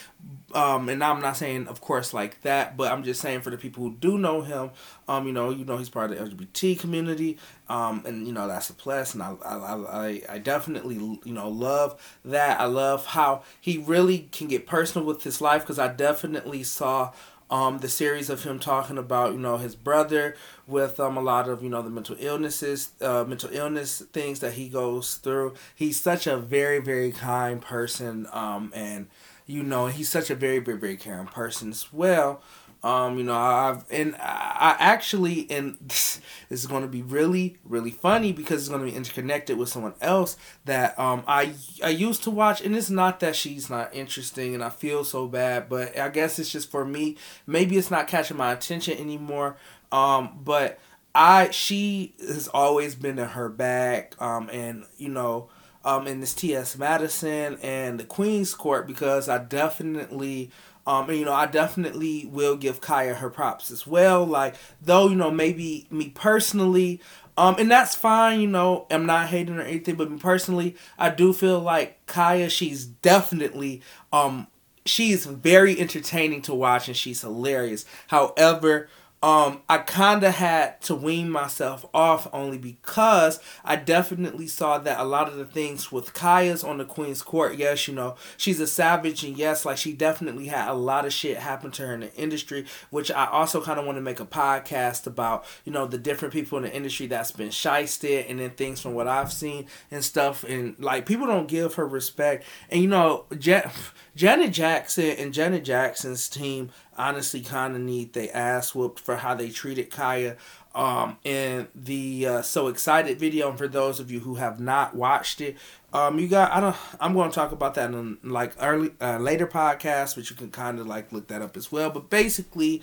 um, 0.55 0.89
and 0.89 1.05
I'm 1.05 1.21
not 1.21 1.37
saying 1.37 1.69
of 1.69 1.81
course 1.81 2.15
like 2.15 2.41
that, 2.43 2.77
but 2.77 2.91
I'm 2.91 3.05
just 3.05 3.21
saying 3.21 3.43
for 3.43 3.51
the 3.51 3.59
people 3.59 3.83
who 3.85 3.95
do 3.95 4.17
know 4.17 4.41
him, 4.41 4.71
um, 5.11 5.27
you 5.27 5.33
know 5.33 5.51
you 5.51 5.65
know 5.65 5.77
he's 5.77 5.89
part 5.89 6.13
of 6.13 6.19
the 6.19 6.25
LGBT 6.25 6.79
community, 6.79 7.37
um, 7.69 8.03
and 8.07 8.27
you 8.29 8.33
know 8.33 8.47
that's 8.47 8.71
a 8.71 8.75
plus, 8.75 9.13
and 9.13 9.23
I, 9.23 9.35
I, 9.45 9.57
I, 9.57 10.23
I 10.29 10.39
definitely 10.39 10.95
you 10.95 11.35
know 11.35 11.49
love 11.49 12.01
that. 12.25 12.61
I 12.61 12.67
love 12.67 13.07
how 13.07 13.43
he 13.61 13.77
really 13.79 14.29
can 14.31 14.47
get 14.47 14.69
personal 14.69 15.05
with 15.05 15.25
his 15.25 15.41
life 15.41 15.63
because 15.63 15.81
I 15.81 15.89
definitely 15.89 16.63
saw 16.63 17.13
um, 17.51 17.79
the 17.79 17.89
series 17.89 18.31
of 18.31 18.45
him 18.45 18.61
talking 18.61 18.99
about 18.99 19.33
you 19.33 19.39
know 19.41 19.57
his 19.57 19.75
brother 19.75 20.37
with 20.69 21.01
um, 21.01 21.17
a 21.17 21.21
lot 21.21 21.49
of 21.49 21.61
you 21.63 21.69
know 21.69 21.83
the 21.83 21.91
mental 21.91 22.17
illnesses 22.21 22.91
uh, 23.01 23.25
mental 23.27 23.51
illness 23.53 24.03
things 24.13 24.39
that 24.39 24.53
he 24.53 24.69
goes 24.69 25.17
through. 25.17 25.55
He's 25.75 26.01
such 26.01 26.29
a 26.29 26.37
very 26.37 26.79
very 26.79 27.11
kind 27.11 27.61
person 27.61 28.29
um, 28.33 28.71
and 28.77 29.09
you 29.47 29.65
know 29.65 29.89
he's 29.89 30.09
such 30.09 30.31
a 30.31 30.37
very 30.37 30.61
very 30.61 30.79
very 30.79 30.97
caring 30.97 31.27
person 31.27 31.71
as 31.71 31.93
well 31.93 32.41
um, 32.83 33.19
you 33.19 33.25
know, 33.25 33.37
I've 33.37 33.85
and 33.91 34.15
I 34.17 34.77
actually 34.79 35.47
and 35.51 35.77
this 35.81 36.21
is 36.49 36.67
going 36.67 36.83
to 36.83 36.89
be 36.89 37.03
really 37.03 37.59
really 37.65 37.91
funny 37.91 38.33
because 38.33 38.63
it's 38.63 38.69
going 38.69 38.81
to 38.81 38.91
be 38.91 38.97
interconnected 38.97 39.59
with 39.59 39.69
someone 39.69 39.95
else 40.01 40.37
that 40.65 40.99
um 40.99 41.23
I 41.27 41.53
I 41.85 41.91
used 41.91 42.23
to 42.25 42.31
watch 42.31 42.63
and 42.63 42.75
it's 42.75 42.89
not 42.91 43.21
that 43.21 43.37
she's 43.37 43.69
not 43.69 43.95
interesting 43.95 44.55
and 44.55 44.65
I 44.65 44.71
feel 44.71 45.05
so 45.05 45.27
bad, 45.29 45.69
but 45.69 45.99
I 45.99 46.09
guess 46.09 46.39
it's 46.39 46.51
just 46.51 46.71
for 46.71 46.85
me. 46.85 47.17
Maybe 47.47 47.77
it's 47.77 47.91
not 47.91 48.09
catching 48.09 48.39
my 48.39 48.53
attention 48.53 48.97
anymore. 48.99 49.57
Um, 49.93 50.41
but 50.43 50.79
I 51.15 51.51
she 51.51 52.15
has 52.21 52.49
always 52.49 52.95
been 52.95 53.19
in 53.19 53.29
her 53.29 53.49
bag. 53.49 54.15
Um, 54.19 54.49
and 54.51 54.85
you 54.97 55.09
know. 55.09 55.49
Um, 55.83 56.07
in 56.07 56.21
this 56.21 56.35
T.S. 56.35 56.77
Madison 56.77 57.57
and 57.63 57.99
the 57.99 58.05
Queen's 58.05 58.53
Court 58.53 58.87
because 58.87 59.31
I 59.31 59.39
definitely 59.39 60.51
um, 60.87 61.09
and 61.09 61.19
you 61.19 61.25
know, 61.25 61.33
I 61.33 61.47
definitely 61.47 62.27
will 62.27 62.57
give 62.57 62.81
Khia 62.81 63.17
her 63.17 63.31
props 63.31 63.71
as 63.71 63.87
well. 63.87 64.25
Like, 64.25 64.55
though, 64.81 65.09
you 65.09 65.17
know, 65.17 65.31
maybe 65.31 65.87
me 65.91 66.09
personally, 66.11 67.01
um, 67.37 67.57
and 67.59 67.71
that's 67.71 67.95
fine, 67.95 68.41
you 68.41 68.47
know, 68.47 68.87
I'm 68.91 69.07
not 69.07 69.29
hating 69.29 69.59
or 69.59 69.63
anything, 69.63 69.95
but 69.95 70.11
me 70.11 70.19
personally, 70.19 70.77
I 70.99 71.11
do 71.11 71.33
feel 71.33 71.61
like 71.61 72.05
Khia, 72.07 72.51
she's 72.51 72.85
definitely, 72.85 73.83
um, 74.13 74.47
she's 74.85 75.27
very 75.27 75.79
entertaining 75.81 76.43
to 76.43 76.55
watch 76.55 76.89
and 76.89 76.97
she's 76.97 77.21
hilarious. 77.23 77.85
However, 78.09 78.89
um, 79.23 79.61
I 79.69 79.79
kind 79.79 80.25
of 80.25 80.37
had 80.37 80.81
to 80.83 80.95
wean 80.95 81.31
myself 81.31 81.85
off 81.93 82.27
only 82.33 82.57
because 82.57 83.39
I 83.63 83.77
definitely 83.77 84.47
saw 84.47 84.79
that 84.79 84.99
a 84.99 85.05
lot 85.05 85.29
of 85.29 85.37
the 85.37 85.45
things 85.45 85.93
with 85.93 86.15
Khia's 86.15 86.65
on 86.65 86.79
the 86.79 86.87
Queen's 86.87 87.21
Court, 87.21 87.57
yes, 87.57 87.87
you 87.87 87.95
know, 87.95 88.17
she's 88.39 88.61
a 88.61 88.67
savage, 88.67 89.23
and 89.23 89.37
yes, 89.37 89.67
like 89.67 89.77
she 89.77 89.93
definitely 89.93 90.47
had 90.47 90.71
a 90.71 90.75
lot 90.75 91.05
of 91.05 91.13
shit 91.13 91.37
happen 91.37 91.71
to 91.73 91.87
her 91.87 91.93
in 91.93 92.01
the 92.01 92.15
industry, 92.15 92.65
which 92.89 93.11
I 93.11 93.27
also 93.27 93.63
kind 93.63 93.79
of 93.79 93.85
want 93.85 93.99
to 93.99 94.03
make 94.03 94.21
a 94.21 94.25
podcast 94.25 95.07
about, 95.07 95.45
you 95.67 95.73
know, 95.73 95.87
the 95.87 95.99
different 95.99 96.33
people 96.33 96.57
in 96.57 96.65
the 96.65 96.75
industry 96.75 97.07
that's 97.07 97.31
been 97.31 97.51
shysted 97.51 98.25
and 98.27 98.41
then 98.41 98.51
things 98.51 98.81
from 98.81 98.95
what 98.95 99.07
I've 99.07 99.33
seen 99.33 99.67
and 99.91 100.03
stuff. 100.03 100.45
And 100.45 100.79
like, 100.79 101.05
people 101.05 101.27
don't 101.27 101.47
give 101.47 101.75
her 101.75 101.87
respect. 101.87 102.45
And, 102.71 102.81
you 102.81 102.89
know, 102.89 103.27
Jet. 103.39 103.71
Janet 104.17 104.53
Jackson 104.53 105.11
and 105.19 105.33
Janet 105.33 105.65
Jackson's 105.65 106.29
team 106.29 106.71
honestly 106.97 107.41
kind 107.41 107.75
of 107.75 107.83
need 107.83 108.13
they 108.13 108.31
ass 108.31 108.75
whooped 108.75 109.01
for 109.01 109.17
how 109.17 109.35
they 109.35 109.51
treated 109.51 109.91
Khia 109.91 110.37
um, 110.75 111.19
in 111.25 111.69
the 111.75 112.27
uh, 112.27 112.43
so 112.43 112.69
excited 112.69 113.19
video. 113.19 113.49
And 113.49 113.59
for 113.59 113.69
those 113.69 114.01
of 114.01 114.11
you 114.11 114.21
who 114.21 114.37
have 114.37 114.61
not 114.61 114.95
watched 114.95 115.41
it, 115.41 115.57
um, 115.93 116.19
you 116.19 116.29
got 116.29 116.53
I 116.53 116.61
don't 116.61 116.77
I'm 117.01 117.15
going 117.15 117.31
to 117.31 117.35
talk 117.35 117.53
about 117.53 117.75
that 117.75 117.91
in 117.91 118.19
like 118.23 118.55
early 118.61 118.93
uh, 119.01 119.19
later 119.19 119.47
podcast, 119.47 120.17
but 120.17 120.31
you 120.31 120.37
can 120.37 120.51
kind 120.51 120.79
of 120.79 120.87
like 120.87 121.13
look 121.13 121.29
that 121.29 121.43
up 121.43 121.57
as 121.57 121.73
well. 121.73 121.91
But 121.91 122.11
basically, 122.11 122.83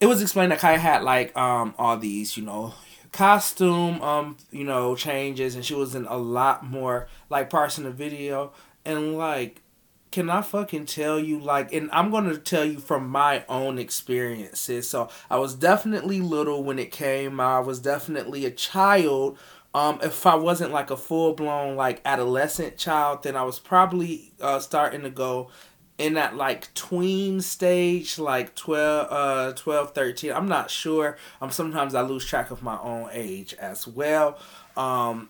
it 0.00 0.06
was 0.06 0.22
explained 0.22 0.52
that 0.52 0.60
Khia 0.60 0.78
had 0.78 1.02
like 1.02 1.36
um 1.36 1.74
all 1.78 1.96
these 1.96 2.36
you 2.36 2.44
know 2.44 2.74
costume 3.12 4.00
um 4.02 4.36
you 4.50 4.64
know 4.64 4.94
changes, 4.94 5.54
and 5.54 5.64
she 5.64 5.74
was 5.74 5.94
in 5.94 6.06
a 6.06 6.16
lot 6.16 6.64
more 6.64 7.08
like 7.28 7.50
parts 7.50 7.78
in 7.78 7.84
the 7.84 7.90
video, 7.90 8.52
and 8.84 9.18
like 9.18 9.60
can 10.10 10.30
I 10.30 10.42
fucking 10.42 10.86
tell 10.86 11.18
you 11.18 11.38
like 11.38 11.72
and 11.72 11.90
I'm 11.92 12.10
going 12.10 12.28
to 12.28 12.38
tell 12.38 12.64
you 12.64 12.78
from 12.78 13.08
my 13.08 13.44
own 13.48 13.78
experiences. 13.78 14.88
So 14.88 15.08
I 15.30 15.38
was 15.38 15.54
definitely 15.54 16.20
little 16.20 16.64
when 16.64 16.78
it 16.78 16.90
came. 16.90 17.40
I 17.40 17.60
was 17.60 17.78
definitely 17.78 18.46
a 18.46 18.50
child. 18.50 19.38
Um 19.74 19.98
if 20.02 20.26
I 20.26 20.34
wasn't 20.34 20.72
like 20.72 20.90
a 20.90 20.96
full-blown 20.96 21.76
like 21.76 22.00
adolescent 22.04 22.78
child, 22.78 23.22
then 23.22 23.36
I 23.36 23.42
was 23.42 23.58
probably 23.58 24.32
uh 24.40 24.60
starting 24.60 25.02
to 25.02 25.10
go 25.10 25.50
in 25.98 26.14
that 26.14 26.36
like 26.36 26.72
tween 26.74 27.40
stage 27.40 28.18
like 28.18 28.54
12 28.54 29.08
uh 29.10 29.52
12 29.54 29.94
13 29.94 30.32
i'm 30.32 30.46
not 30.46 30.70
sure 30.70 31.16
um 31.42 31.50
sometimes 31.50 31.92
i 31.92 32.00
lose 32.00 32.24
track 32.24 32.52
of 32.52 32.62
my 32.62 32.78
own 32.78 33.08
age 33.12 33.52
as 33.54 33.84
well 33.84 34.38
um 34.76 35.28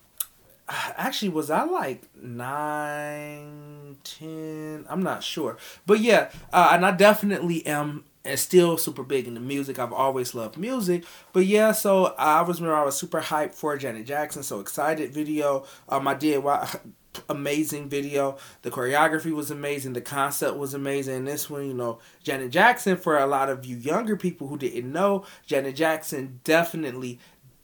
actually 0.68 1.30
was 1.30 1.50
I 1.50 1.64
like 1.64 2.02
nine, 2.20 3.96
ten? 4.04 4.84
I'm 4.88 5.02
not 5.02 5.22
sure, 5.22 5.56
but 5.86 6.00
yeah, 6.00 6.30
uh, 6.52 6.70
and 6.72 6.84
I 6.84 6.92
definitely 6.92 7.66
am 7.66 8.04
still 8.34 8.76
super 8.76 9.02
big 9.02 9.26
into 9.26 9.40
music. 9.40 9.78
I've 9.78 9.92
always 9.92 10.34
loved 10.34 10.58
music, 10.58 11.04
but 11.32 11.46
yeah, 11.46 11.72
so 11.72 12.14
I 12.18 12.42
was 12.42 12.60
remember 12.60 12.80
I 12.80 12.84
was 12.84 12.98
super 12.98 13.20
hyped 13.20 13.54
for 13.54 13.76
Janet 13.76 14.06
Jackson, 14.06 14.42
so 14.42 14.60
excited 14.60 15.12
video. 15.12 15.64
Um, 15.88 16.06
I 16.06 16.14
did 16.14 16.42
amazing 17.28 17.88
video. 17.88 18.36
The 18.62 18.70
choreography 18.70 19.32
was 19.32 19.50
amazing. 19.50 19.92
The 19.92 20.00
concept 20.00 20.56
was 20.56 20.74
amazing. 20.74 21.16
And 21.16 21.28
this 21.28 21.48
one, 21.48 21.66
you 21.66 21.74
know, 21.74 21.98
Janet 22.22 22.50
Jackson, 22.50 22.96
for 22.96 23.18
a 23.18 23.26
lot 23.26 23.48
of 23.48 23.64
you 23.64 23.76
younger 23.76 24.16
people 24.16 24.48
who 24.48 24.58
didn't 24.58 24.92
know, 24.92 25.24
Janet 25.46 25.76
Jackson 25.76 26.40
definitely 26.44 27.18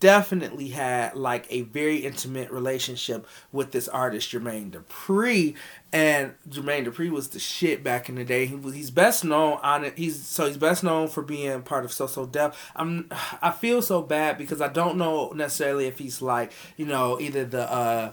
definitely 0.04 0.68
had 0.68 1.16
like 1.16 1.46
a 1.48 1.62
very 1.62 1.96
intimate 1.96 2.50
relationship 2.50 3.26
with 3.52 3.72
this 3.72 3.88
artist 3.88 4.30
Jermaine 4.30 4.70
Dupri, 4.70 5.54
and 5.94 6.34
Jermaine 6.46 6.84
Dupri 6.86 7.08
was 7.08 7.28
the 7.28 7.38
shit 7.38 7.82
back 7.82 8.10
in 8.10 8.16
the 8.16 8.24
day. 8.24 8.44
He 8.44 8.54
was 8.54 8.74
he's 8.74 8.90
best 8.90 9.24
known 9.24 9.58
on 9.62 9.82
it. 9.82 9.96
He's 9.96 10.22
so 10.22 10.44
he's 10.46 10.58
best 10.58 10.84
known 10.84 11.08
for 11.08 11.22
being 11.22 11.62
part 11.62 11.86
of 11.86 11.92
So 11.94 12.06
So 12.06 12.26
Def. 12.26 12.70
I'm 12.76 13.08
I 13.40 13.50
feel 13.50 13.80
so 13.80 14.02
bad 14.02 14.36
because 14.36 14.60
I 14.60 14.68
don't 14.68 14.98
know 14.98 15.30
necessarily 15.30 15.86
if 15.86 15.98
he's 15.98 16.20
like 16.20 16.52
you 16.76 16.84
know 16.84 17.18
either 17.18 17.46
the. 17.46 17.62
uh 17.72 18.12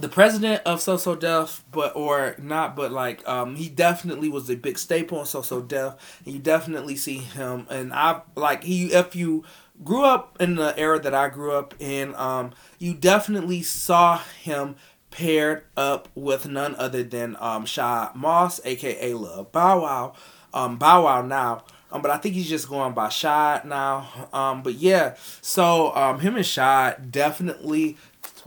the 0.00 0.08
president 0.08 0.62
of 0.64 0.80
So 0.80 0.96
So 0.96 1.16
Def, 1.16 1.64
but 1.72 1.96
or 1.96 2.36
not, 2.38 2.76
but 2.76 2.92
like 2.92 3.26
um, 3.28 3.56
he 3.56 3.68
definitely 3.68 4.28
was 4.28 4.48
a 4.48 4.54
big 4.54 4.78
staple 4.78 5.18
in 5.20 5.26
So 5.26 5.42
So 5.42 5.60
Def, 5.60 5.94
and 6.24 6.34
you 6.34 6.40
definitely 6.40 6.94
see 6.94 7.18
him. 7.18 7.66
And 7.68 7.92
I 7.92 8.20
like 8.36 8.62
he 8.62 8.92
if 8.92 9.16
you 9.16 9.44
grew 9.84 10.04
up 10.04 10.36
in 10.40 10.56
the 10.56 10.78
era 10.78 10.98
that 11.00 11.14
I 11.14 11.28
grew 11.28 11.52
up 11.52 11.74
in, 11.78 12.14
um, 12.16 12.52
you 12.78 12.94
definitely 12.94 13.62
saw 13.62 14.18
him 14.18 14.76
paired 15.10 15.64
up 15.76 16.08
with 16.14 16.46
none 16.46 16.74
other 16.76 17.02
than 17.02 17.36
um, 17.40 17.66
Shad 17.66 18.14
Moss, 18.14 18.60
aka 18.64 19.14
Lil 19.14 19.44
Bow 19.50 19.82
Wow, 19.82 20.14
um, 20.52 20.76
Bow 20.76 21.04
Wow 21.04 21.22
now. 21.22 21.64
Um, 21.90 22.02
but 22.02 22.10
I 22.10 22.18
think 22.18 22.34
he's 22.34 22.48
just 22.48 22.68
going 22.68 22.92
by 22.92 23.08
Shad 23.08 23.64
now. 23.64 24.28
Um, 24.32 24.62
but 24.62 24.74
yeah, 24.74 25.16
so 25.40 25.94
um, 25.96 26.20
him 26.20 26.36
and 26.36 26.44
Shad 26.44 27.10
definitely 27.10 27.96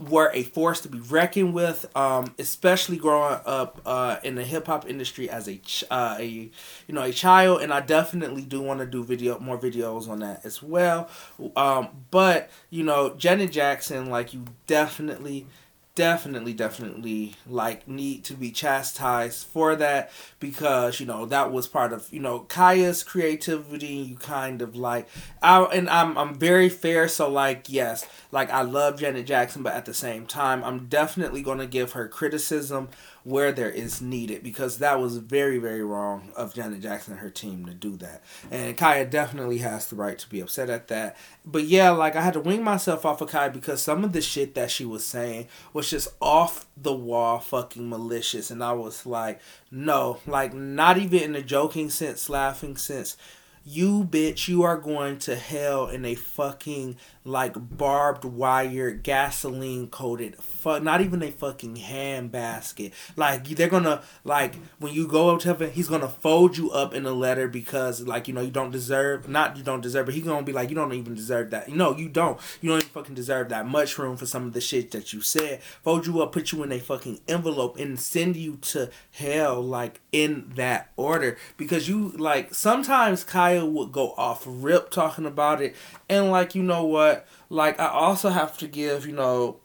were 0.08 0.30
a 0.34 0.42
force 0.42 0.80
to 0.82 0.88
be 0.88 0.98
reckoned 1.00 1.54
with, 1.54 1.86
um, 1.96 2.34
especially 2.38 2.96
growing 2.96 3.40
up 3.44 3.80
uh, 3.86 4.16
in 4.22 4.34
the 4.34 4.44
hip 4.44 4.66
hop 4.66 4.88
industry 4.88 5.28
as 5.30 5.48
a, 5.48 5.56
ch- 5.56 5.84
uh, 5.90 6.16
a 6.18 6.26
you 6.26 6.50
know 6.94 7.02
a 7.02 7.12
child, 7.12 7.62
and 7.62 7.72
I 7.72 7.80
definitely 7.80 8.42
do 8.42 8.60
want 8.60 8.80
to 8.80 8.86
do 8.86 9.04
video 9.04 9.38
more 9.38 9.58
videos 9.58 10.08
on 10.08 10.20
that 10.20 10.44
as 10.44 10.62
well. 10.62 11.08
Um, 11.56 11.88
but 12.10 12.50
you 12.70 12.82
know, 12.82 13.14
Janet 13.16 13.52
Jackson, 13.52 14.10
like 14.10 14.34
you 14.34 14.44
definitely 14.66 15.46
definitely 15.94 16.54
definitely 16.54 17.34
like 17.46 17.86
need 17.86 18.24
to 18.24 18.32
be 18.32 18.50
chastised 18.50 19.46
for 19.46 19.76
that 19.76 20.10
because 20.40 20.98
you 20.98 21.04
know 21.04 21.26
that 21.26 21.52
was 21.52 21.68
part 21.68 21.92
of 21.92 22.10
you 22.10 22.20
know 22.20 22.40
Khia's 22.40 23.02
creativity. 23.02 23.86
You 23.86 24.16
kind 24.16 24.62
of 24.62 24.74
like 24.74 25.06
I 25.42 25.62
and 25.64 25.90
I'm 25.90 26.16
I'm 26.16 26.34
very 26.34 26.70
fair 26.70 27.08
so 27.08 27.28
like 27.28 27.66
yes 27.68 28.06
like 28.30 28.50
I 28.50 28.62
love 28.62 29.00
Janet 29.00 29.26
Jackson 29.26 29.62
but 29.62 29.74
at 29.74 29.84
the 29.84 29.94
same 29.94 30.26
time 30.26 30.64
I'm 30.64 30.86
definitely 30.86 31.42
to 31.58 31.66
give 31.66 31.92
her 31.92 32.08
criticism 32.08 32.88
where 33.24 33.52
there 33.52 33.70
is 33.70 34.02
needed 34.02 34.42
because 34.42 34.78
that 34.78 35.00
was 35.00 35.18
very, 35.18 35.58
very 35.58 35.84
wrong 35.84 36.32
of 36.36 36.54
Janet 36.54 36.80
Jackson 36.80 37.12
and 37.12 37.22
her 37.22 37.30
team 37.30 37.66
to 37.66 37.74
do 37.74 37.96
that. 37.98 38.22
And 38.50 38.76
Khia 38.76 39.08
definitely 39.08 39.58
has 39.58 39.88
the 39.88 39.96
right 39.96 40.18
to 40.18 40.28
be 40.28 40.40
upset 40.40 40.70
at 40.70 40.88
that. 40.88 41.16
But 41.44 41.64
yeah, 41.64 41.90
like 41.90 42.16
I 42.16 42.22
had 42.22 42.34
to 42.34 42.40
wing 42.40 42.64
myself 42.64 43.04
off 43.04 43.20
of 43.20 43.30
Khia 43.30 43.52
because 43.52 43.82
some 43.82 44.04
of 44.04 44.12
the 44.12 44.20
shit 44.20 44.54
that 44.54 44.70
she 44.70 44.84
was 44.84 45.06
saying 45.06 45.48
was 45.72 45.90
just 45.90 46.08
off 46.20 46.66
the 46.76 46.92
wall 46.92 47.38
fucking 47.38 47.88
malicious. 47.88 48.50
And 48.50 48.62
I 48.62 48.72
was 48.72 49.06
like, 49.06 49.40
no, 49.70 50.18
like 50.26 50.52
not 50.54 50.98
even 50.98 51.22
in 51.22 51.36
a 51.36 51.42
joking 51.42 51.90
sense, 51.90 52.28
laughing 52.28 52.76
sense 52.76 53.16
you 53.64 54.04
bitch, 54.04 54.48
you 54.48 54.62
are 54.62 54.76
going 54.76 55.18
to 55.20 55.36
hell 55.36 55.88
in 55.88 56.04
a 56.04 56.14
fucking 56.14 56.96
like 57.24 57.54
barbed 57.76 58.24
wire 58.24 58.90
gasoline 58.90 59.86
coated 59.88 60.36
fuck 60.62 60.82
not 60.82 61.00
even 61.00 61.22
a 61.22 61.30
fucking 61.30 61.76
hand 61.76 62.30
basket. 62.30 62.92
Like 63.16 63.44
they're 63.48 63.68
gonna 63.68 64.02
like 64.24 64.56
when 64.78 64.94
you 64.94 65.08
go 65.08 65.30
up 65.30 65.40
to 65.40 65.48
heaven, 65.48 65.70
he's 65.70 65.88
gonna 65.88 66.08
fold 66.08 66.56
you 66.56 66.70
up 66.70 66.94
in 66.94 67.04
a 67.04 67.12
letter 67.12 67.48
because 67.48 68.00
like 68.02 68.28
you 68.28 68.34
know 68.34 68.40
you 68.40 68.50
don't 68.50 68.70
deserve 68.70 69.28
not 69.28 69.56
you 69.56 69.64
don't 69.64 69.80
deserve, 69.80 70.06
but 70.06 70.14
he's 70.14 70.24
gonna 70.24 70.44
be 70.44 70.52
like 70.52 70.70
you 70.70 70.76
don't 70.76 70.92
even 70.92 71.14
deserve 71.14 71.50
that. 71.50 71.68
No, 71.68 71.96
you 71.96 72.08
don't. 72.08 72.38
You 72.60 72.70
don't 72.70 72.78
even 72.78 72.90
fucking 72.90 73.14
deserve 73.14 73.48
that 73.48 73.66
much 73.66 73.98
room 73.98 74.16
for 74.16 74.26
some 74.26 74.46
of 74.46 74.52
the 74.52 74.60
shit 74.60 74.92
that 74.92 75.12
you 75.12 75.20
said. 75.20 75.62
Fold 75.82 76.06
you 76.06 76.22
up, 76.22 76.32
put 76.32 76.52
you 76.52 76.62
in 76.62 76.72
a 76.72 76.78
fucking 76.78 77.20
envelope, 77.26 77.78
and 77.78 77.98
send 77.98 78.36
you 78.36 78.56
to 78.62 78.90
hell 79.10 79.60
like 79.60 80.00
in 80.12 80.52
that 80.54 80.92
order 80.96 81.36
because 81.56 81.88
you 81.88 82.10
like 82.10 82.54
sometimes 82.54 83.24
Would 83.60 83.92
go 83.92 84.12
off 84.16 84.44
rip 84.46 84.90
talking 84.90 85.26
about 85.26 85.60
it 85.60 85.74
and 86.08 86.30
like 86.30 86.54
you 86.54 86.62
know 86.62 86.84
what 86.84 87.26
like 87.48 87.78
I 87.80 87.88
also 87.88 88.30
have 88.30 88.56
to 88.58 88.68
give 88.68 89.06
you 89.06 89.12
know 89.12 89.58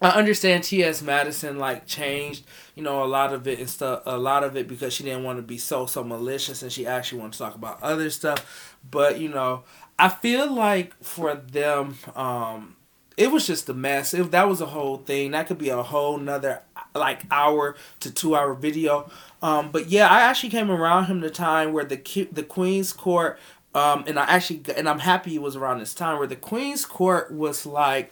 I 0.00 0.10
understand 0.10 0.62
T.S. 0.62 1.02
Madison 1.02 1.58
like 1.58 1.86
changed, 1.86 2.46
you 2.76 2.84
know, 2.84 3.02
a 3.02 3.06
lot 3.06 3.32
of 3.32 3.48
it 3.48 3.58
and 3.58 3.68
stuff, 3.68 4.02
a 4.06 4.16
lot 4.16 4.44
of 4.44 4.56
it 4.56 4.68
because 4.68 4.92
she 4.94 5.02
didn't 5.02 5.24
want 5.24 5.38
to 5.38 5.42
be 5.42 5.58
so 5.58 5.86
so 5.86 6.04
malicious 6.04 6.62
and 6.62 6.70
she 6.70 6.86
actually 6.86 7.18
wanted 7.18 7.32
to 7.32 7.38
talk 7.40 7.56
about 7.56 7.82
other 7.82 8.08
stuff. 8.08 8.76
But 8.88 9.18
you 9.18 9.28
know, 9.28 9.64
I 9.98 10.08
feel 10.08 10.52
like 10.52 10.94
for 11.02 11.34
them, 11.34 11.98
um, 12.14 12.76
it 13.16 13.32
was 13.32 13.48
just 13.48 13.68
a 13.68 13.74
mess. 13.74 14.14
If 14.14 14.30
that 14.30 14.48
was 14.48 14.60
a 14.60 14.66
whole 14.66 14.98
thing, 14.98 15.32
that 15.32 15.48
could 15.48 15.58
be 15.58 15.70
a 15.70 15.82
whole 15.82 16.16
nother 16.16 16.62
like 16.94 17.22
hour 17.32 17.74
to 17.98 18.12
two 18.12 18.36
hour 18.36 18.54
video. 18.54 19.10
Um, 19.42 19.70
but 19.70 19.88
yeah, 19.88 20.08
I 20.08 20.22
actually 20.22 20.50
came 20.50 20.70
around 20.70 21.04
him 21.06 21.20
the 21.20 21.30
time 21.30 21.72
where 21.72 21.84
the 21.84 22.28
the 22.32 22.42
Queen's 22.42 22.92
Court, 22.92 23.38
um, 23.74 24.04
and 24.06 24.18
I 24.18 24.24
actually 24.24 24.62
and 24.76 24.88
I'm 24.88 24.98
happy 25.00 25.34
it 25.36 25.42
was 25.42 25.56
around 25.56 25.78
this 25.78 25.94
time 25.94 26.18
where 26.18 26.26
the 26.26 26.36
Queen's 26.36 26.84
Court 26.84 27.32
was 27.32 27.64
like 27.64 28.10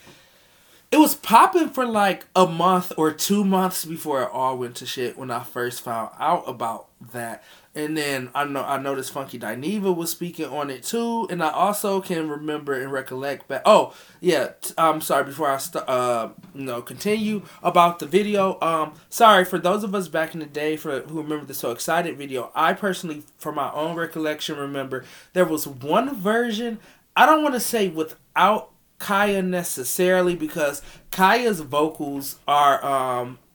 it 0.92 0.98
was 0.98 1.14
popping 1.16 1.68
for 1.68 1.84
like 1.84 2.26
a 2.36 2.46
month 2.46 2.92
or 2.96 3.12
two 3.12 3.44
months 3.44 3.84
before 3.84 4.22
it 4.22 4.30
all 4.32 4.56
went 4.56 4.76
to 4.76 4.86
shit 4.86 5.18
when 5.18 5.30
I 5.30 5.42
first 5.42 5.82
found 5.82 6.10
out 6.18 6.44
about 6.46 6.86
that. 7.12 7.42
And 7.74 7.94
then 7.96 8.30
I 8.34 8.44
know 8.44 8.62
I 8.62 8.78
noticed 8.78 9.10
Funky 9.12 9.38
Dineva 9.38 9.94
was 9.94 10.10
speaking 10.10 10.46
on 10.46 10.70
it 10.70 10.82
too, 10.82 11.26
and 11.28 11.42
I 11.42 11.50
also 11.50 12.00
can 12.00 12.30
remember 12.30 12.72
and 12.72 12.90
recollect 12.90 13.48
back. 13.48 13.62
Oh 13.66 13.94
yeah, 14.20 14.52
I'm 14.78 15.02
sorry. 15.02 15.24
Before 15.24 15.50
I 15.50 15.58
st- 15.58 15.86
uh 15.86 16.30
you 16.54 16.62
know 16.62 16.80
continue 16.80 17.42
about 17.62 17.98
the 17.98 18.06
video, 18.06 18.58
um 18.62 18.94
sorry 19.10 19.44
for 19.44 19.58
those 19.58 19.84
of 19.84 19.94
us 19.94 20.08
back 20.08 20.32
in 20.32 20.40
the 20.40 20.46
day 20.46 20.76
for 20.78 21.00
who 21.00 21.20
remember 21.20 21.44
the 21.44 21.52
so 21.52 21.70
excited 21.70 22.16
video. 22.16 22.50
I 22.54 22.72
personally, 22.72 23.24
for 23.36 23.52
my 23.52 23.70
own 23.72 23.94
recollection, 23.96 24.56
remember 24.56 25.04
there 25.34 25.44
was 25.44 25.66
one 25.66 26.14
version. 26.14 26.78
I 27.14 27.26
don't 27.26 27.42
want 27.42 27.54
to 27.54 27.60
say 27.60 27.88
without 27.88 28.70
Khia 28.98 29.44
necessarily 29.44 30.34
because 30.34 30.82
Khia's 31.10 31.60
vocals 31.60 32.38
are 32.46 32.84
um 32.84 33.38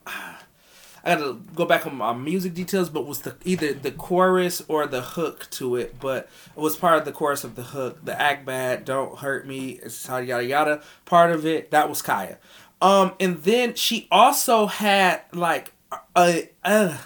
I 1.04 1.16
gotta 1.16 1.38
go 1.56 1.66
back 1.66 1.88
on 1.88 1.96
my 1.96 2.14
music 2.14 2.54
details, 2.54 2.90
but 2.90 3.08
was 3.08 3.22
the 3.22 3.36
either 3.44 3.74
the 3.74 3.92
chorus 3.92 4.62
or 4.68 4.86
the 4.86 5.02
hook 5.02 5.48
to 5.52 5.76
it, 5.76 5.96
but 6.00 6.30
it 6.56 6.60
was 6.60 6.78
part 6.78 7.00
of 7.00 7.06
the 7.06 7.12
chorus 7.12 7.44
of 7.44 7.56
the 7.56 7.64
hook. 7.64 8.06
The 8.06 8.20
act 8.22 8.46
bad, 8.46 8.86
don't 8.86 9.18
hurt 9.18 9.48
me, 9.48 9.80
it's 9.84 10.08
yada 10.08 10.26
yada 10.26 10.46
yada. 10.46 10.82
Part 11.06 11.32
of 11.32 11.44
it 11.46 11.72
that 11.72 11.90
was 11.90 12.04
Khia, 12.04 12.38
um, 12.82 13.14
and 13.20 13.38
then 13.44 13.74
she 13.74 14.08
also 14.12 14.68
had 14.68 15.22
like 15.34 15.74
a. 16.16 16.50
Uh, 16.64 16.98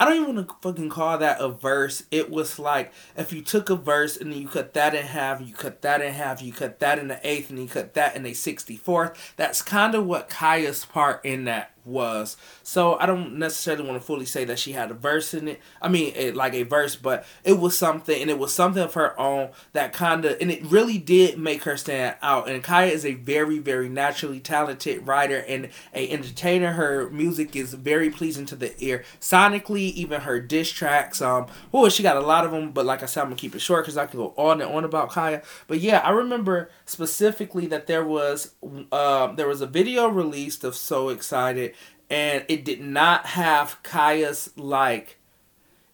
I 0.00 0.06
don't 0.06 0.16
even 0.16 0.34
want 0.34 0.48
to 0.48 0.54
fucking 0.62 0.88
call 0.88 1.18
that 1.18 1.42
a 1.42 1.50
verse. 1.50 2.04
It 2.10 2.30
was 2.30 2.58
like 2.58 2.90
if 3.18 3.34
you 3.34 3.42
took 3.42 3.68
a 3.68 3.76
verse 3.76 4.16
and 4.16 4.32
you 4.32 4.48
cut 4.48 4.72
that 4.72 4.94
in 4.94 5.04
half, 5.04 5.42
you 5.42 5.52
cut 5.52 5.82
that 5.82 6.00
in 6.00 6.14
half, 6.14 6.40
you 6.40 6.54
cut 6.54 6.80
that 6.80 6.98
in 6.98 7.08
the 7.08 7.20
eighth, 7.22 7.50
and 7.50 7.58
you 7.58 7.68
cut 7.68 7.92
that 7.92 8.16
in 8.16 8.24
a 8.24 8.32
sixty 8.32 8.76
fourth. 8.76 9.34
That's 9.36 9.60
kind 9.60 9.94
of 9.94 10.06
what 10.06 10.30
Khia's 10.30 10.86
part 10.86 11.22
in 11.22 11.44
that 11.44 11.72
was. 11.84 12.36
So 12.62 12.98
I 12.98 13.06
don't 13.06 13.38
necessarily 13.38 13.84
want 13.84 14.00
to 14.00 14.06
fully 14.06 14.26
say 14.26 14.44
that 14.44 14.58
she 14.58 14.72
had 14.72 14.90
a 14.90 14.94
verse 14.94 15.34
in 15.34 15.48
it. 15.48 15.60
I 15.80 15.88
mean, 15.88 16.12
it, 16.14 16.36
like 16.36 16.54
a 16.54 16.62
verse, 16.62 16.96
but 16.96 17.24
it 17.44 17.54
was 17.54 17.76
something, 17.76 18.20
and 18.20 18.30
it 18.30 18.38
was 18.38 18.52
something 18.52 18.82
of 18.82 18.94
her 18.94 19.18
own 19.18 19.50
that 19.72 19.92
kind 19.92 20.24
of, 20.24 20.36
and 20.40 20.50
it 20.50 20.64
really 20.64 20.98
did 20.98 21.38
make 21.38 21.64
her 21.64 21.76
stand 21.76 22.16
out. 22.22 22.48
And 22.48 22.62
Khia 22.62 22.90
is 22.90 23.04
a 23.04 23.14
very, 23.14 23.58
very 23.58 23.88
naturally 23.88 24.40
talented 24.40 25.06
writer 25.06 25.44
and 25.48 25.68
a 25.94 26.08
entertainer. 26.10 26.72
Her 26.72 27.10
music 27.10 27.56
is 27.56 27.74
very 27.74 28.10
pleasing 28.10 28.46
to 28.46 28.56
the 28.56 28.72
ear. 28.82 29.04
Sonically, 29.20 29.92
even 29.92 30.22
her 30.22 30.40
diss 30.40 30.70
tracks. 30.70 31.20
Um, 31.20 31.46
oh, 31.72 31.88
she 31.88 32.02
got 32.02 32.16
a 32.16 32.20
lot 32.20 32.44
of 32.44 32.52
them, 32.52 32.72
but 32.72 32.86
like 32.86 33.02
I 33.02 33.06
said, 33.06 33.22
I'm 33.22 33.28
gonna 33.28 33.36
keep 33.36 33.54
it 33.54 33.60
short 33.60 33.84
because 33.84 33.96
I 33.96 34.06
can 34.06 34.18
go 34.18 34.34
on 34.36 34.60
and 34.60 34.70
on 34.70 34.84
about 34.84 35.10
Khia. 35.10 35.42
But 35.66 35.80
yeah, 35.80 35.98
I 35.98 36.10
remember 36.10 36.70
specifically 36.84 37.66
that 37.66 37.86
there 37.86 38.04
was, 38.04 38.52
uh, 38.92 39.32
there 39.32 39.48
was 39.48 39.60
a 39.60 39.66
video 39.66 40.08
released 40.08 40.64
of 40.64 40.74
So 40.76 41.08
Excited 41.08 41.69
and 42.10 42.44
it 42.48 42.64
did 42.64 42.80
not 42.80 43.26
have 43.26 43.82
Khia's 43.82 44.50
like 44.56 45.16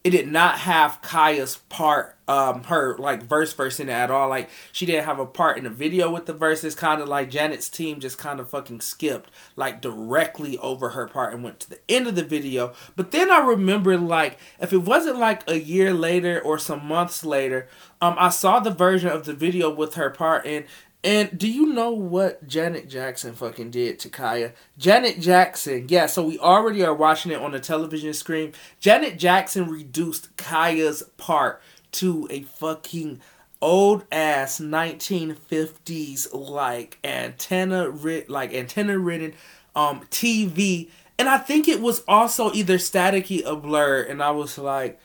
it 0.03 0.11
did 0.11 0.29
not 0.29 0.61
have 0.61 1.03
Khia's 1.03 1.57
part 1.69 2.17
um 2.29 2.63
her 2.65 2.97
like 2.97 3.25
verse 3.25 3.53
verse 3.53 3.81
in 3.81 3.89
it 3.89 3.93
at 3.93 4.11
all. 4.11 4.29
Like 4.29 4.49
she 4.71 4.87
didn't 4.87 5.05
have 5.05 5.19
a 5.19 5.27
part 5.27 5.59
in 5.59 5.65
the 5.65 5.71
video 5.71 6.11
with 6.11 6.27
the 6.27 6.33
verses. 6.33 6.77
Kind 6.77 7.01
of 7.01 7.09
like 7.09 7.29
Janet's 7.29 7.69
team 7.69 7.99
just 7.99 8.17
kind 8.17 8.39
of 8.39 8.49
fucking 8.49 8.81
skipped 8.81 9.31
like 9.57 9.81
directly 9.81 10.59
over 10.59 10.91
her 10.91 11.09
part 11.09 11.35
and 11.35 11.43
went 11.43 11.59
to 11.61 11.71
the 11.71 11.81
end 11.89 12.07
of 12.07 12.15
the 12.15 12.25
video. 12.25 12.73
But 12.95 13.11
then 13.11 13.33
I 13.33 13.41
remember 13.41 13.99
like 13.99 14.39
if 14.61 14.73
it 14.73 14.79
wasn't 14.79 15.19
like 15.19 15.49
a 15.49 15.59
year 15.59 15.93
later 15.93 16.41
or 16.41 16.57
some 16.59 16.87
months 16.87 17.25
later 17.25 17.69
um 18.01 18.15
I 18.17 18.29
saw 18.29 18.61
the 18.61 18.71
version 18.71 19.11
of 19.11 19.25
the 19.25 19.35
video 19.35 19.75
with 19.75 19.95
her 19.95 20.11
part 20.11 20.47
and 20.47 20.67
and 21.07 21.39
do 21.39 21.49
you 21.49 21.67
know 21.67 21.93
what 21.93 22.49
Janet 22.49 22.89
Jackson 22.89 23.33
fucking 23.33 23.71
did 23.71 24.01
to 24.01 24.09
Khia? 24.09 24.55
Janet 24.77 25.21
Jackson, 25.21 25.87
yeah, 25.89 26.07
so 26.07 26.27
we 26.27 26.37
already 26.41 26.85
are 26.85 26.93
watching 26.93 27.31
it 27.31 27.41
on 27.41 27.53
the 27.53 27.61
television 27.61 28.13
screen. 28.13 28.53
Janet 28.81 29.17
Jackson 29.17 29.71
reduced 29.71 30.37
Khia's 30.37 31.05
part 31.17 31.63
to 31.93 32.27
a 32.29 32.43
fucking 32.43 33.21
old 33.63 34.05
ass 34.11 34.59
1950s 34.61 36.29
like 36.35 36.99
antenna 37.03 37.89
like 38.29 38.53
antenna 38.53 38.99
ridden 38.99 39.33
um 39.75 40.01
TV 40.11 40.91
and 41.19 41.27
I 41.27 41.39
think 41.39 41.67
it 41.67 41.81
was 41.81 42.03
also 42.07 42.53
either 42.53 42.77
staticky 42.77 43.47
or 43.47 43.57
blur 43.57 44.03
and 44.03 44.23
I 44.23 44.33
was 44.33 44.59
like 44.59 45.01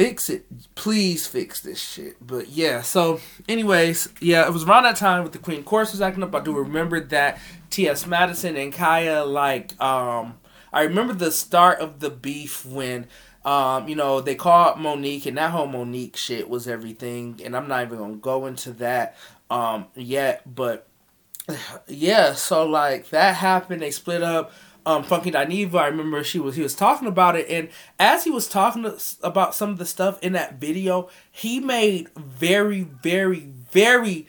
fix 0.00 0.30
it. 0.30 0.46
Please 0.74 1.26
fix 1.26 1.60
this 1.60 1.78
shit. 1.78 2.16
But 2.26 2.48
yeah, 2.48 2.80
so 2.80 3.20
anyways, 3.46 4.08
yeah, 4.20 4.46
it 4.46 4.52
was 4.52 4.64
around 4.64 4.84
that 4.84 4.96
time 4.96 5.22
with 5.24 5.32
the 5.32 5.38
Queen's 5.38 5.66
Court 5.66 5.90
was 5.90 6.00
acting 6.00 6.22
up. 6.22 6.34
I 6.34 6.40
do 6.40 6.56
remember 6.56 7.00
that 7.00 7.38
T.S. 7.68 8.06
Madison 8.06 8.56
and 8.56 8.72
Khia 8.72 9.30
like 9.30 9.78
um 9.80 10.38
I 10.72 10.82
remember 10.82 11.12
the 11.12 11.30
start 11.30 11.80
of 11.80 12.00
the 12.00 12.08
beef 12.08 12.64
when 12.64 13.08
um, 13.44 13.88
you 13.88 13.94
know, 13.94 14.20
they 14.20 14.34
called 14.34 14.78
Mo'Nique 14.78 15.26
and 15.26 15.38
that 15.38 15.50
whole 15.50 15.66
Mo'Nique 15.66 16.16
shit 16.16 16.48
was 16.48 16.66
everything 16.66 17.40
and 17.44 17.54
I'm 17.54 17.68
not 17.68 17.84
even 17.84 17.98
gonna 17.98 18.16
go 18.16 18.46
into 18.46 18.72
that 18.74 19.18
um 19.50 19.86
yet, 19.94 20.42
but 20.46 20.88
yeah, 21.88 22.32
so 22.32 22.64
like 22.64 23.10
that 23.10 23.36
happened, 23.36 23.82
they 23.82 23.90
split 23.90 24.22
up 24.22 24.50
um, 24.86 25.02
Funky 25.02 25.30
Dineva, 25.30 25.76
I 25.76 25.86
remember 25.88 26.22
she 26.24 26.38
was 26.38 26.56
he 26.56 26.62
was 26.62 26.74
talking 26.74 27.08
about 27.08 27.36
it, 27.36 27.48
and 27.48 27.68
as 27.98 28.24
he 28.24 28.30
was 28.30 28.48
talking 28.48 28.82
to, 28.82 28.98
about 29.22 29.54
some 29.54 29.70
of 29.70 29.78
the 29.78 29.86
stuff 29.86 30.18
in 30.22 30.32
that 30.32 30.60
video, 30.60 31.08
he 31.30 31.60
made 31.60 32.08
very, 32.16 32.82
very, 32.82 33.48
very 33.70 34.26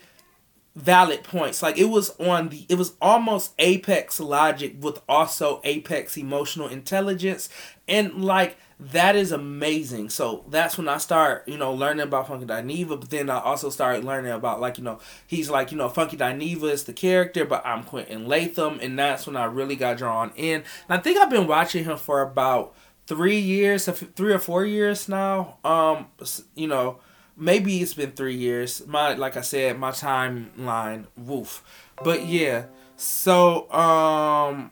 valid 0.76 1.24
points. 1.24 1.62
Like 1.62 1.78
it 1.78 1.86
was 1.86 2.12
on 2.20 2.50
the 2.50 2.66
it 2.70 2.76
was 2.76 2.94
almost 3.02 3.54
apex 3.60 4.20
logic 4.20 4.76
with 4.80 5.02
also 5.08 5.62
apex 5.64 6.18
emotional 6.18 6.68
intelligence, 6.68 7.50
and 7.88 8.24
like 8.24 8.58
that 8.82 9.16
is 9.16 9.32
amazing. 9.32 10.10
So 10.10 10.44
that's 10.50 10.76
when 10.76 10.90
I 10.90 10.98
start, 10.98 11.48
you 11.48 11.58
know, 11.58 11.72
learning 11.72 12.02
about 12.02 12.28
Funky 12.28 12.48
Dineva. 12.48 13.00
But 13.00 13.12
then 13.12 13.30
I 13.30 13.40
also 13.40 13.70
started 13.70 14.04
learning 14.04 14.32
about 14.32 14.60
like, 14.60 14.80
you 14.80 14.84
know, 14.84 15.00
he's 15.28 15.52
like, 15.52 15.72
you 15.72 15.78
know, 15.78 15.88
Funky 15.88 16.18
Dineva 16.18 16.64
is 16.64 16.86
the 16.86 16.94
character, 16.94 17.46
but 17.46 17.64
I'm 17.64 17.84
Quentin 17.84 18.28
Latham, 18.28 18.80
and 18.82 18.98
that's 18.98 19.28
when 19.28 19.36
I 19.36 19.46
really 19.46 19.76
got 19.76 19.98
drawn 19.98 20.32
in. 20.36 20.56
And 20.56 20.64
I 20.90 20.98
think 20.98 21.20
I've 21.20 21.30
been 21.30 21.46
watching 21.46 21.84
him 21.84 21.98
for 21.98 22.22
about 22.22 22.76
three 23.06 23.40
years, 23.40 23.88
three 24.16 24.34
or 24.34 24.40
four 24.40 24.66
years 24.66 25.08
now. 25.08 25.58
Um, 25.64 26.08
you 26.56 26.68
know, 26.68 27.00
maybe 27.38 27.82
it's 27.82 27.94
been 27.94 28.14
three 28.14 28.36
years. 28.36 28.86
My 28.88 29.14
like 29.14 29.38
I 29.38 29.42
said, 29.42 29.78
my 29.78 29.92
timeline, 29.92 31.06
woof. 31.16 31.64
But 32.04 32.26
yeah, 32.26 32.66
so 32.96 33.72
um 33.72 34.72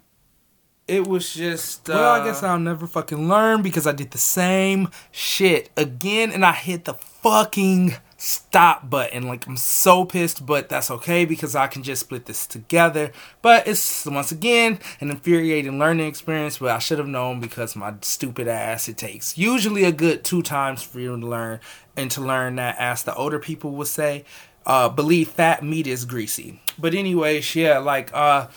it 0.89 1.07
was 1.07 1.33
just. 1.33 1.89
Uh, 1.89 1.93
well, 1.93 2.21
I 2.21 2.25
guess 2.25 2.43
I'll 2.43 2.59
never 2.59 2.87
fucking 2.87 3.27
learn 3.27 3.61
because 3.61 3.85
I 3.85 3.91
did 3.91 4.11
the 4.11 4.17
same 4.17 4.89
shit 5.11 5.69
again 5.77 6.31
and 6.31 6.45
I 6.45 6.53
hit 6.53 6.85
the 6.85 6.95
fucking 6.95 7.95
stop 8.17 8.89
button. 8.89 9.27
Like, 9.27 9.47
I'm 9.47 9.57
so 9.57 10.03
pissed, 10.03 10.45
but 10.45 10.67
that's 10.69 10.91
okay 10.91 11.25
because 11.25 11.55
I 11.55 11.67
can 11.67 11.83
just 11.83 12.01
split 12.01 12.25
this 12.25 12.45
together. 12.45 13.11
But 13.41 13.67
it's, 13.67 14.05
once 14.05 14.31
again, 14.31 14.79
an 14.99 15.09
infuriating 15.09 15.79
learning 15.79 16.07
experience, 16.07 16.57
but 16.57 16.71
I 16.71 16.79
should 16.79 16.97
have 16.97 17.07
known 17.07 17.39
because 17.39 17.75
my 17.75 17.93
stupid 18.01 18.47
ass, 18.47 18.89
it 18.89 18.97
takes 18.97 19.37
usually 19.37 19.85
a 19.85 19.91
good 19.91 20.23
two 20.23 20.41
times 20.41 20.83
for 20.83 20.99
you 20.99 21.17
to 21.17 21.25
learn 21.25 21.59
and 21.95 22.11
to 22.11 22.21
learn 22.21 22.55
that, 22.57 22.77
as 22.77 23.03
the 23.03 23.15
older 23.15 23.39
people 23.39 23.71
would 23.71 23.87
say, 23.87 24.25
uh, 24.65 24.89
believe 24.89 25.29
fat 25.29 25.63
meat 25.63 25.87
is 25.87 26.05
greasy. 26.05 26.61
But, 26.77 26.93
anyways, 26.93 27.55
yeah, 27.55 27.77
like, 27.77 28.11
uh, 28.13 28.47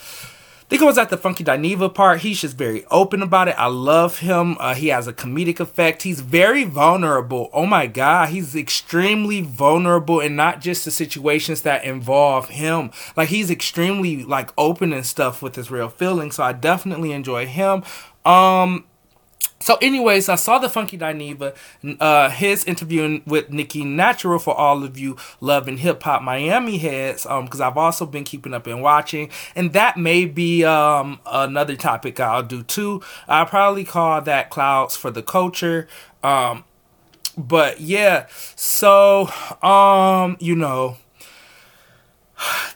it 0.81 0.85
was 0.85 0.97
at 0.97 1.11
the 1.11 1.17
Funky 1.17 1.45
Dineva 1.45 1.93
part. 1.93 2.21
He's 2.21 2.41
just 2.41 2.57
very 2.57 2.85
open 2.87 3.21
about 3.21 3.49
it. 3.49 3.55
I 3.59 3.67
love 3.67 4.21
him. 4.21 4.57
Uh, 4.59 4.75
he 4.75 4.89
has 4.89 5.07
a 5.07 5.13
comedic 5.13 5.61
effect. 5.61 6.03
He's 6.03 6.21
very 6.21 6.65
vulnerable. 6.65 7.51
Oh 7.53 7.67
my 7.67 7.87
God. 7.87 8.31
He's 8.31 8.57
extremely 8.57 9.43
vulnerable 9.43 10.21
and 10.21 10.37
not 10.37 10.61
just 10.61 10.85
the 10.85 10.91
situations 10.91 11.63
that 11.63 11.85
involve 11.85 12.49
him. 12.49 12.91
Like 13.17 13.29
he's 13.29 13.51
extremely 13.51 14.25
like 14.25 14.51
open 14.57 14.93
and 14.93 15.05
stuff 15.05 15.43
with 15.43 15.57
his 15.57 15.71
real 15.71 15.89
feelings. 15.89 16.37
So 16.37 16.45
I 16.45 16.53
definitely 16.53 17.13
enjoy 17.13 17.47
him. 17.47 17.83
Um, 18.25 18.85
so, 19.63 19.79
anyways, 19.81 20.29
I 20.29 20.35
saw 20.35 20.59
the 20.59 20.69
Funky 20.69 20.99
Dineva, 20.99 21.55
uh, 22.01 22.31
his 22.31 22.65
interviewing 22.65 23.23
with 23.27 23.51
Nikki 23.51 23.85
Natural 23.85 24.39
for 24.39 24.55
all 24.55 24.83
of 24.83 24.99
you 24.99 25.17
loving 25.41 25.79
hip 25.79 26.03
hop 26.03 26.23
Miami 26.23 26.79
heads, 26.79 27.25
um, 27.27 27.45
because 27.45 27.61
I've 27.61 27.77
also 27.77 28.05
been 28.07 28.25
keeping 28.25 28.55
up 28.55 28.67
and 28.67 28.83
watching, 28.83 29.31
and 29.55 29.73
that 29.73 29.97
may 29.97 30.25
be 30.25 30.65
um 30.65 31.21
another 31.27 31.77
topic 31.77 32.19
I'll 32.21 32.43
do 32.43 32.63
too. 32.63 33.03
I'll 33.29 33.47
probably 33.47 33.85
call 33.85 34.21
that 34.23 34.51
clouds 34.51 34.97
for 34.97 35.11
the 35.11 35.23
culture, 35.23 35.87
um, 36.23 36.65
but 37.37 37.81
yeah, 37.81 38.27
so 38.57 39.29
um, 39.63 40.37
you 40.41 40.57
know, 40.57 40.97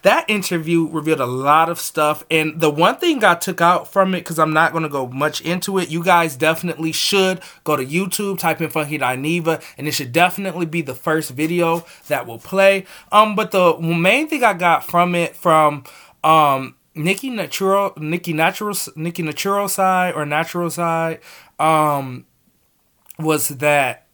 that 0.02 0.28
interview 0.28 0.88
revealed 0.88 1.20
a 1.20 1.26
lot 1.26 1.68
of 1.68 1.78
stuff. 1.80 2.24
And 2.30 2.60
the 2.60 2.70
one 2.70 2.96
thing 2.96 3.24
I 3.24 3.34
took 3.34 3.60
out 3.60 3.92
from 3.92 4.14
it, 4.14 4.20
because 4.20 4.38
I'm 4.38 4.52
not 4.52 4.72
going 4.72 4.84
to 4.84 4.88
go 4.88 5.06
much 5.06 5.40
into 5.40 5.78
it, 5.78 5.90
you 5.90 6.02
guys 6.02 6.36
definitely 6.36 6.92
should 6.92 7.40
go 7.64 7.76
to 7.76 7.84
YouTube, 7.84 8.38
type 8.38 8.60
in 8.60 8.70
Funky 8.70 8.98
Dineva, 8.98 9.62
and 9.78 9.86
it 9.86 9.92
should 9.92 10.12
definitely 10.12 10.66
be 10.66 10.82
the 10.82 10.94
first 10.94 11.30
video 11.30 11.84
that 12.08 12.26
will 12.26 12.38
play. 12.38 12.86
Um, 13.12 13.34
But 13.36 13.50
the 13.50 13.78
main 13.78 14.28
thing 14.28 14.44
I 14.44 14.54
got 14.54 14.84
from 14.84 15.14
it, 15.14 15.36
from 15.36 15.84
um, 16.24 16.76
Nikki 16.94 17.30
Natural, 17.30 17.92
Nikki 17.96 18.32
Natural, 18.32 18.74
Nikki 18.94 19.22
Natural 19.22 19.68
side 19.68 20.14
or 20.14 20.24
Natural 20.24 20.70
side, 20.70 21.20
um, 21.58 22.24
was 23.18 23.48
that, 23.48 24.06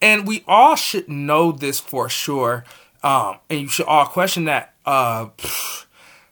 and 0.00 0.26
we 0.26 0.44
all 0.46 0.76
should 0.76 1.08
know 1.08 1.52
this 1.52 1.80
for 1.80 2.08
sure, 2.08 2.64
um, 3.06 3.38
and 3.48 3.60
you 3.60 3.68
should 3.68 3.86
all 3.86 4.04
question 4.06 4.46
that. 4.46 4.74
Uh, 4.84 5.26
pff, 5.38 5.86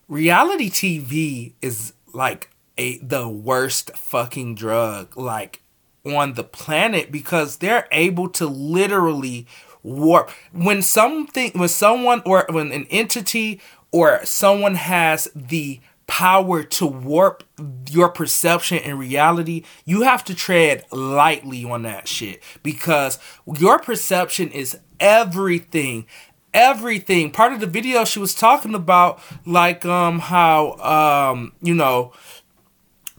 reality 0.08 0.68
TV 0.68 1.52
is 1.62 1.92
like 2.12 2.50
a 2.76 2.98
the 2.98 3.28
worst 3.28 3.96
fucking 3.96 4.56
drug 4.56 5.16
like 5.16 5.62
on 6.04 6.34
the 6.34 6.42
planet 6.42 7.12
because 7.12 7.58
they're 7.58 7.86
able 7.92 8.28
to 8.28 8.46
literally 8.46 9.46
warp 9.84 10.30
when 10.52 10.82
something 10.82 11.52
when 11.54 11.68
someone 11.68 12.20
or 12.26 12.44
when 12.50 12.72
an 12.72 12.86
entity 12.90 13.60
or 13.92 14.24
someone 14.24 14.74
has 14.74 15.28
the 15.32 15.80
power 16.08 16.62
to 16.62 16.86
warp 16.86 17.44
your 17.88 18.08
perception 18.08 18.78
and 18.78 18.98
reality, 18.98 19.62
you 19.84 20.02
have 20.02 20.24
to 20.24 20.34
tread 20.34 20.84
lightly 20.90 21.64
on 21.64 21.82
that 21.82 22.08
shit 22.08 22.42
because 22.62 23.18
your 23.58 23.78
perception 23.78 24.50
is 24.50 24.76
everything. 25.00 26.06
Everything. 26.54 27.32
Part 27.32 27.52
of 27.52 27.58
the 27.58 27.66
video 27.66 28.04
she 28.04 28.20
was 28.20 28.32
talking 28.32 28.76
about 28.76 29.20
like 29.44 29.84
um 29.84 30.20
how 30.20 30.74
um 30.76 31.52
you 31.60 31.74
know 31.74 32.12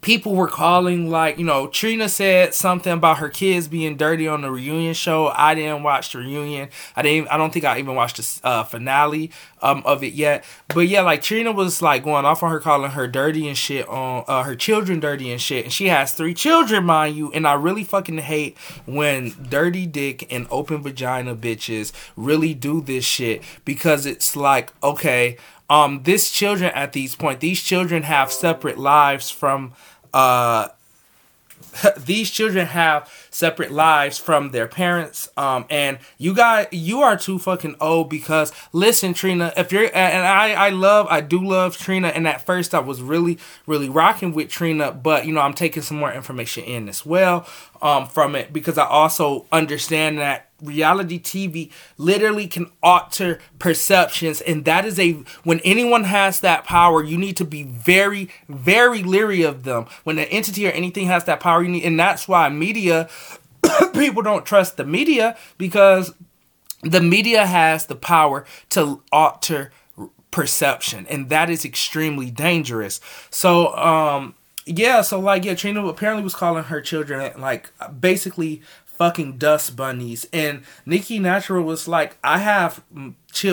people 0.06 0.36
were 0.36 0.48
calling 0.48 1.10
like 1.10 1.39
you 1.39 1.44
know 1.44 1.65
Trina 1.65 2.08
said 2.08 2.54
something 2.54 2.94
about 2.94 3.18
her 3.18 3.28
kids 3.28 3.68
being 3.68 3.98
dirty 3.98 4.28
on 4.28 4.41
the 4.41 4.52
reunion 4.52 4.94
show. 4.94 5.30
I 5.30 5.56
didn't 5.56 5.82
watch 5.82 6.13
the 6.13 6.20
reunion. 6.20 6.70
I 6.96 7.02
didn't. 7.02 7.28
I 7.30 7.38
don't 7.38 7.52
think 7.52 7.65
I 7.65 7.80
even 7.80 7.96
watched 7.96 8.18
the 8.18 8.48
uh, 8.48 8.63
finale 8.63 9.32
um, 9.63 9.82
of 9.84 10.04
it 10.04 10.13
yet. 10.13 10.46
But 10.68 10.88
yeah, 10.88 11.02
like 11.02 11.24
Trina 11.24 11.52
was 11.52 11.82
like 11.82 12.04
going 12.04 12.24
off 12.24 12.44
on 12.44 12.52
her 12.52 12.60
calling 12.60 12.91
her 12.91 13.08
dirty 13.08 13.48
and 13.48 13.58
shit 13.58 13.88
on 13.89 14.24
uh, 14.28 14.44
her 14.44 14.56
children 14.56 15.00
dirty 15.00 15.32
and 15.32 15.41
shit. 15.41 15.65
And 15.65 15.74
she 15.74 15.88
has 15.88 16.13
three 16.13 16.36
children, 16.36 16.86
mind 16.86 17.18
you. 17.18 17.32
And 17.34 17.48
I 17.48 17.54
really 17.54 17.84
fucking 17.84 18.20
hate 18.20 18.58
when 18.86 19.34
dirty 19.50 19.88
dick 19.88 20.32
and 20.32 20.46
open 20.52 20.84
vagina 20.84 21.36
bitches 21.36 21.91
really 22.15 22.54
do 22.54 22.80
this 22.80 23.04
shit 23.04 23.41
because 23.65 24.06
it's 24.06 24.36
like 24.36 24.72
okay. 24.84 25.38
Um, 25.68 26.04
this 26.04 26.30
children 26.30 26.70
at 26.76 26.94
these 26.94 27.15
point, 27.15 27.39
these 27.39 27.63
children 27.63 28.04
have 28.04 28.32
separate 28.32 28.78
lives 28.78 29.32
from 29.32 29.74
uh, 30.15 30.69
these 31.97 32.30
children 32.32 32.67
have 32.67 33.12
separate 33.30 33.71
lives 33.71 34.17
from 34.17 34.51
their 34.51 34.67
parents 34.67 35.30
um 35.38 35.65
and 35.69 35.97
you 36.17 36.34
guys 36.34 36.67
you 36.71 37.01
are 37.01 37.17
too 37.17 37.38
fucking 37.38 37.75
old 37.82 38.10
because 38.10 38.51
listen 38.71 39.13
trina 39.13 39.51
if 39.58 39.71
you're 39.71 39.86
and 39.93 40.25
i 40.25 40.54
i 40.54 40.69
love 40.69 41.06
i 41.10 41.19
do 41.21 41.43
love 41.43 41.78
trina 41.78 42.08
and 42.10 42.28
at 42.28 42.45
first 42.45 42.73
i 42.73 42.80
was 42.80 43.01
really 43.01 43.38
really 43.67 43.89
rocking 43.89 44.34
with 44.34 44.49
trina 44.49 44.91
but 44.91 45.25
you 45.25 45.34
know 45.34 45.41
i'm 45.41 45.54
taking 45.54 45.84
some 45.84 45.97
more 45.97 46.12
information 46.13 46.63
in 46.63 46.88
as 46.88 47.06
well 47.06 47.45
um 47.82 48.08
from 48.08 48.36
it 48.36 48.54
because 48.54 48.78
i 48.78 48.86
also 48.86 49.45
understand 49.51 50.17
that 50.17 50.49
reality 50.65 51.19
TV 51.19 51.71
literally 51.97 52.47
can 52.47 52.71
alter 52.82 53.39
perceptions. 53.60 54.41
And 54.41 54.65
that 54.65 54.86
is 54.86 54.99
a 54.99 55.13
when 55.43 55.60
anyone 55.62 56.06
has 56.06 56.39
that 56.41 56.63
power 56.63 57.04
you 57.04 57.17
need 57.17 57.38
to 57.38 57.45
be 57.45 57.63
very 57.63 58.30
very 58.49 59.04
leery 59.04 59.43
of 59.43 59.63
them. 59.63 59.86
When 60.04 60.17
an 60.19 60.25
entity 60.25 60.67
or 60.67 60.71
anything 60.71 61.08
has 61.08 61.25
that 61.25 61.39
power 61.39 61.63
you 61.63 61.69
need 61.69 61.84
and 61.84 61.99
that's 61.99 62.28
why 62.28 62.49
media 62.49 63.10
people 63.93 64.21
don't 64.21 64.45
trust 64.45 64.78
the 64.78 64.86
media 64.86 65.38
because 65.58 66.13
the 66.82 67.01
media 67.01 67.45
has 67.45 67.88
the 67.88 67.95
power 67.95 68.45
to 68.69 69.01
alter 69.12 69.71
perception 70.32 71.08
and 71.08 71.30
that 71.30 71.49
is 71.49 71.63
extremely 71.63 72.30
dangerous. 72.30 72.99
So 73.30 73.75
um 73.75 74.36
yeah 74.65 75.01
so 75.01 75.19
like 75.19 75.45
yeah 75.45 75.54
trina 75.54 75.86
apparently 75.86 76.23
was 76.23 76.34
calling 76.34 76.63
her 76.63 76.82
children 76.82 77.39
like 77.39 77.71
basically 77.99 78.62
fucking 78.97 79.38
dust 79.38 79.75
bunnies. 79.75 80.27
And 80.31 80.63
Nikki 80.86 81.19
Natural 81.19 81.63
was 81.63 81.88
like, 81.88 82.17
I 82.23 82.39
have 82.39 82.84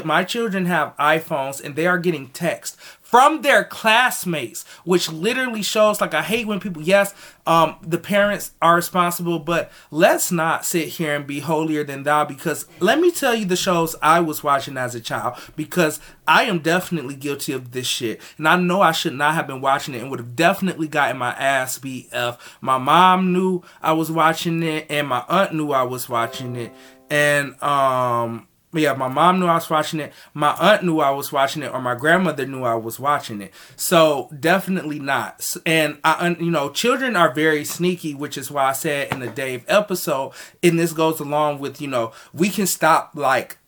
my 0.04 0.24
children 0.24 0.66
have 0.66 0.96
iPhones 0.96 1.62
and 1.62 1.74
they 1.74 1.86
are 1.86 1.98
getting 1.98 2.28
text 2.28 2.78
from 3.12 3.42
their 3.42 3.62
classmates, 3.62 4.64
which 4.84 5.12
literally 5.12 5.62
shows 5.62 6.00
like 6.00 6.14
I 6.14 6.22
hate 6.22 6.46
when 6.46 6.60
people 6.60 6.80
yes, 6.80 7.14
um, 7.46 7.76
the 7.82 7.98
parents 7.98 8.52
are 8.62 8.74
responsible, 8.74 9.38
but 9.38 9.70
let's 9.90 10.32
not 10.32 10.64
sit 10.64 10.88
here 10.88 11.14
and 11.14 11.26
be 11.26 11.40
holier 11.40 11.84
than 11.84 12.04
thou 12.04 12.24
because 12.24 12.66
let 12.80 13.00
me 13.00 13.10
tell 13.10 13.34
you 13.34 13.44
the 13.44 13.54
shows 13.54 13.94
I 14.00 14.20
was 14.20 14.42
watching 14.42 14.78
as 14.78 14.94
a 14.94 15.00
child 15.00 15.36
because 15.56 16.00
I 16.26 16.44
am 16.44 16.60
definitely 16.60 17.14
guilty 17.14 17.52
of 17.52 17.72
this 17.72 17.86
shit. 17.86 18.18
And 18.38 18.48
I 18.48 18.56
know 18.56 18.80
I 18.80 18.92
should 18.92 19.14
not 19.14 19.34
have 19.34 19.46
been 19.46 19.60
watching 19.60 19.92
it 19.94 20.00
and 20.00 20.10
would 20.10 20.20
have 20.20 20.34
definitely 20.34 20.88
gotten 20.88 21.18
my 21.18 21.32
ass 21.32 21.76
beat 21.76 22.08
if 22.14 22.58
my 22.62 22.78
mom 22.78 23.34
knew 23.34 23.62
I 23.82 23.92
was 23.92 24.10
watching 24.10 24.62
it 24.62 24.86
and 24.88 25.06
my 25.06 25.22
aunt 25.28 25.52
knew 25.52 25.72
I 25.72 25.82
was 25.82 26.08
watching 26.08 26.56
it. 26.56 26.72
And 27.10 27.62
um 27.62 28.48
yeah, 28.80 28.94
my 28.94 29.08
mom 29.08 29.38
knew 29.38 29.46
I 29.46 29.54
was 29.54 29.68
watching 29.68 30.00
it. 30.00 30.12
My 30.32 30.52
aunt 30.52 30.82
knew 30.82 31.00
I 31.00 31.10
was 31.10 31.30
watching 31.30 31.62
it, 31.62 31.72
or 31.72 31.80
my 31.80 31.94
grandmother 31.94 32.46
knew 32.46 32.64
I 32.64 32.74
was 32.74 32.98
watching 32.98 33.42
it. 33.42 33.52
So 33.76 34.30
definitely 34.38 34.98
not. 34.98 35.54
And 35.66 35.98
I, 36.04 36.36
you 36.40 36.50
know, 36.50 36.70
children 36.70 37.16
are 37.16 37.32
very 37.32 37.64
sneaky, 37.64 38.14
which 38.14 38.38
is 38.38 38.50
why 38.50 38.70
I 38.70 38.72
said 38.72 39.12
in 39.12 39.20
the 39.20 39.28
Dave 39.28 39.64
episode, 39.68 40.32
and 40.62 40.78
this 40.78 40.92
goes 40.92 41.20
along 41.20 41.58
with 41.58 41.80
you 41.80 41.88
know, 41.88 42.12
we 42.32 42.48
can 42.48 42.66
stop 42.66 43.12
like 43.14 43.58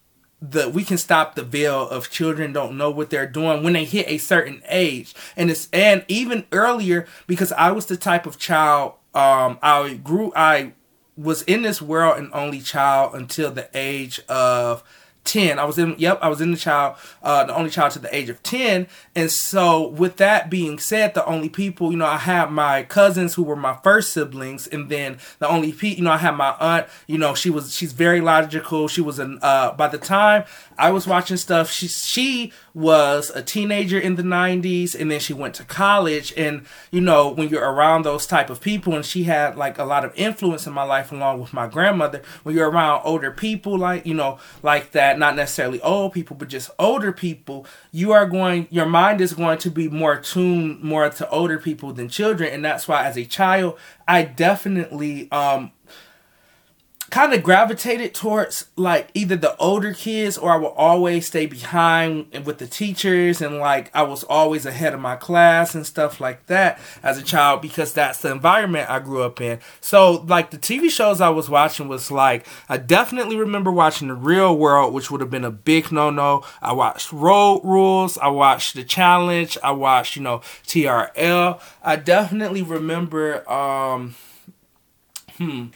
the 0.50 0.68
we 0.68 0.84
can 0.84 0.98
stop 0.98 1.34
the 1.34 1.42
veil 1.42 1.88
of 1.88 2.10
children 2.10 2.52
don't 2.52 2.76
know 2.76 2.90
what 2.90 3.08
they're 3.08 3.26
doing 3.26 3.62
when 3.62 3.72
they 3.72 3.84
hit 3.84 4.06
a 4.08 4.18
certain 4.18 4.62
age 4.68 5.14
and 5.36 5.50
it's 5.50 5.68
and 5.72 6.04
even 6.06 6.44
earlier 6.52 7.06
because 7.26 7.50
i 7.52 7.70
was 7.70 7.86
the 7.86 7.96
type 7.96 8.26
of 8.26 8.38
child 8.38 8.92
um 9.14 9.58
i 9.62 9.94
grew 10.02 10.32
i 10.36 10.72
was 11.16 11.42
in 11.42 11.62
this 11.62 11.80
world 11.80 12.18
an 12.18 12.30
only 12.32 12.60
child 12.60 13.14
until 13.14 13.50
the 13.50 13.68
age 13.74 14.20
of 14.28 14.82
10 15.24 15.58
i 15.58 15.64
was 15.64 15.78
in 15.78 15.94
yep 15.98 16.18
i 16.20 16.28
was 16.28 16.40
in 16.40 16.50
the 16.50 16.56
child 16.56 16.96
uh 17.22 17.44
the 17.44 17.54
only 17.56 17.70
child 17.70 17.90
to 17.90 17.98
the 17.98 18.14
age 18.14 18.28
of 18.28 18.42
10 18.42 18.86
and 19.16 19.30
so 19.30 19.88
with 19.88 20.18
that 20.18 20.50
being 20.50 20.78
said 20.78 21.14
the 21.14 21.24
only 21.24 21.48
people 21.48 21.90
you 21.90 21.96
know 21.96 22.04
i 22.04 22.18
had 22.18 22.50
my 22.50 22.82
cousins 22.82 23.34
who 23.34 23.42
were 23.42 23.56
my 23.56 23.74
first 23.82 24.12
siblings 24.12 24.66
and 24.66 24.90
then 24.90 25.16
the 25.38 25.48
only 25.48 25.72
people 25.72 25.98
you 25.98 26.04
know 26.04 26.12
i 26.12 26.18
had 26.18 26.32
my 26.32 26.54
aunt 26.60 26.86
you 27.06 27.16
know 27.16 27.34
she 27.34 27.48
was 27.48 27.74
she's 27.74 27.92
very 27.92 28.20
logical. 28.20 28.88
She 28.88 29.00
was 29.00 29.18
an 29.18 29.38
uh 29.40 29.72
by 29.72 29.88
the 29.88 29.98
time 29.98 30.44
i 30.78 30.90
was 30.90 31.06
watching 31.06 31.36
stuff 31.38 31.70
she 31.70 31.88
she 31.88 32.52
was 32.74 33.30
a 33.30 33.42
teenager 33.42 33.98
in 33.98 34.16
the 34.16 34.22
90s 34.22 34.98
and 34.98 35.08
then 35.08 35.20
she 35.20 35.32
went 35.32 35.54
to 35.54 35.62
college 35.62 36.34
and 36.36 36.66
you 36.90 37.00
know 37.00 37.28
when 37.28 37.48
you're 37.48 37.62
around 37.62 38.02
those 38.02 38.26
type 38.26 38.50
of 38.50 38.60
people 38.60 38.94
and 38.94 39.06
she 39.06 39.24
had 39.24 39.56
like 39.56 39.78
a 39.78 39.84
lot 39.84 40.04
of 40.04 40.12
influence 40.16 40.66
in 40.66 40.72
my 40.72 40.82
life 40.82 41.12
along 41.12 41.40
with 41.40 41.52
my 41.52 41.68
grandmother 41.68 42.20
when 42.42 42.52
you're 42.52 42.68
around 42.68 43.00
older 43.04 43.30
people 43.30 43.78
like 43.78 44.04
you 44.04 44.12
know 44.12 44.38
like 44.64 44.90
that 44.90 45.20
not 45.20 45.36
necessarily 45.36 45.80
old 45.82 46.12
people 46.12 46.34
but 46.36 46.48
just 46.48 46.68
older 46.76 47.12
people 47.12 47.64
you 47.92 48.10
are 48.10 48.26
going 48.26 48.66
your 48.70 48.86
mind 48.86 49.20
is 49.20 49.34
going 49.34 49.56
to 49.56 49.70
be 49.70 49.88
more 49.88 50.16
tuned 50.16 50.80
more 50.82 51.08
to 51.08 51.28
older 51.30 51.58
people 51.60 51.92
than 51.92 52.08
children 52.08 52.52
and 52.52 52.64
that's 52.64 52.88
why 52.88 53.04
as 53.04 53.16
a 53.16 53.24
child 53.24 53.78
i 54.08 54.22
definitely 54.22 55.30
um 55.30 55.70
kind 57.14 57.32
of 57.32 57.44
gravitated 57.44 58.12
towards 58.12 58.66
like 58.74 59.08
either 59.14 59.36
the 59.36 59.56
older 59.58 59.94
kids 59.94 60.36
or 60.36 60.50
I 60.50 60.56
would 60.56 60.74
always 60.74 61.28
stay 61.28 61.46
behind 61.46 62.44
with 62.44 62.58
the 62.58 62.66
teachers 62.66 63.40
and 63.40 63.58
like 63.58 63.88
I 63.94 64.02
was 64.02 64.24
always 64.24 64.66
ahead 64.66 64.94
of 64.94 64.98
my 64.98 65.14
class 65.14 65.76
and 65.76 65.86
stuff 65.86 66.20
like 66.20 66.46
that 66.46 66.80
as 67.04 67.16
a 67.16 67.22
child 67.22 67.62
because 67.62 67.94
that's 67.94 68.20
the 68.20 68.32
environment 68.32 68.90
I 68.90 68.98
grew 68.98 69.22
up 69.22 69.40
in. 69.40 69.60
So 69.80 70.24
like 70.26 70.50
the 70.50 70.58
TV 70.58 70.90
shows 70.90 71.20
I 71.20 71.28
was 71.28 71.48
watching 71.48 71.86
was 71.86 72.10
like 72.10 72.48
I 72.68 72.78
definitely 72.78 73.36
remember 73.36 73.70
watching 73.70 74.08
The 74.08 74.14
Real 74.14 74.58
World 74.58 74.92
which 74.92 75.08
would 75.12 75.20
have 75.20 75.30
been 75.30 75.44
a 75.44 75.52
big 75.52 75.92
no-no. 75.92 76.42
I 76.60 76.72
watched 76.72 77.12
Road 77.12 77.60
Rules, 77.62 78.18
I 78.18 78.26
watched 78.26 78.74
The 78.74 78.82
Challenge, 78.82 79.56
I 79.62 79.70
watched, 79.70 80.16
you 80.16 80.22
know, 80.22 80.38
TRL. 80.66 81.60
I 81.80 81.94
definitely 81.94 82.62
remember 82.62 83.48
um 83.48 84.16
hmm 85.38 85.66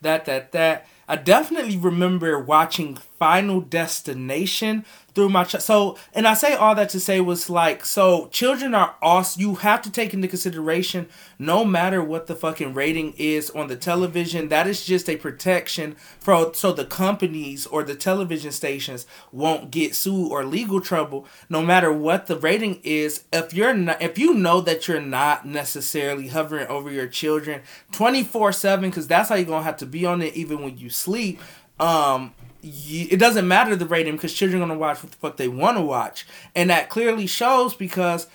that, 0.00 0.24
that, 0.26 0.52
that. 0.52 0.86
I 1.08 1.16
definitely 1.16 1.76
remember 1.76 2.38
watching 2.38 2.98
Final 3.18 3.60
Destination 3.60 4.84
through 5.14 5.28
my 5.28 5.42
ch- 5.42 5.60
so 5.60 5.98
and 6.14 6.28
I 6.28 6.34
say 6.34 6.54
all 6.54 6.74
that 6.76 6.90
to 6.90 7.00
say 7.00 7.20
was 7.20 7.50
like 7.50 7.84
so 7.84 8.28
children 8.28 8.74
are 8.74 8.94
awesome 9.02 9.40
you 9.42 9.54
have 9.56 9.82
to 9.82 9.90
take 9.90 10.14
into 10.14 10.28
consideration 10.28 11.08
no 11.40 11.64
matter 11.64 12.02
what 12.02 12.28
the 12.28 12.36
fucking 12.36 12.72
rating 12.74 13.14
is 13.18 13.50
on 13.50 13.66
the 13.66 13.74
television 13.74 14.48
that 14.48 14.68
is 14.68 14.84
just 14.84 15.08
a 15.08 15.16
protection 15.16 15.96
for 16.20 16.54
so 16.54 16.70
the 16.72 16.84
companies 16.84 17.66
or 17.66 17.82
the 17.82 17.96
television 17.96 18.52
stations 18.52 19.06
won't 19.32 19.72
get 19.72 19.94
sued 19.96 20.30
or 20.30 20.44
legal 20.44 20.80
trouble 20.80 21.26
no 21.48 21.62
matter 21.62 21.92
what 21.92 22.26
the 22.26 22.36
rating 22.36 22.80
is. 22.84 23.24
If 23.32 23.52
you're 23.52 23.74
not 23.74 24.00
if 24.00 24.18
you 24.18 24.34
know 24.34 24.60
that 24.60 24.86
you're 24.86 25.00
not 25.00 25.46
necessarily 25.46 26.28
hovering 26.28 26.68
over 26.68 26.90
your 26.90 27.08
children 27.08 27.62
24/7 27.92 28.92
cuz 28.92 29.08
that's 29.08 29.28
how 29.30 29.34
you're 29.34 29.44
going 29.46 29.60
to 29.62 29.64
have 29.64 29.76
to 29.78 29.86
be 29.86 30.06
on 30.06 30.22
it 30.22 30.34
even 30.34 30.62
when 30.62 30.78
you 30.78 30.90
sleep 30.90 31.40
um 31.80 32.32
it 32.62 33.18
doesn't 33.18 33.46
matter 33.46 33.76
the 33.76 33.86
rating 33.86 34.14
because 34.14 34.34
children 34.34 34.60
are 34.62 34.66
gonna 34.66 34.78
watch 34.78 35.02
what 35.02 35.12
the 35.12 35.18
fuck 35.18 35.36
they 35.36 35.48
want 35.48 35.76
to 35.76 35.82
watch, 35.82 36.26
and 36.54 36.70
that 36.70 36.88
clearly 36.88 37.26
shows 37.26 37.74
because 37.74 38.26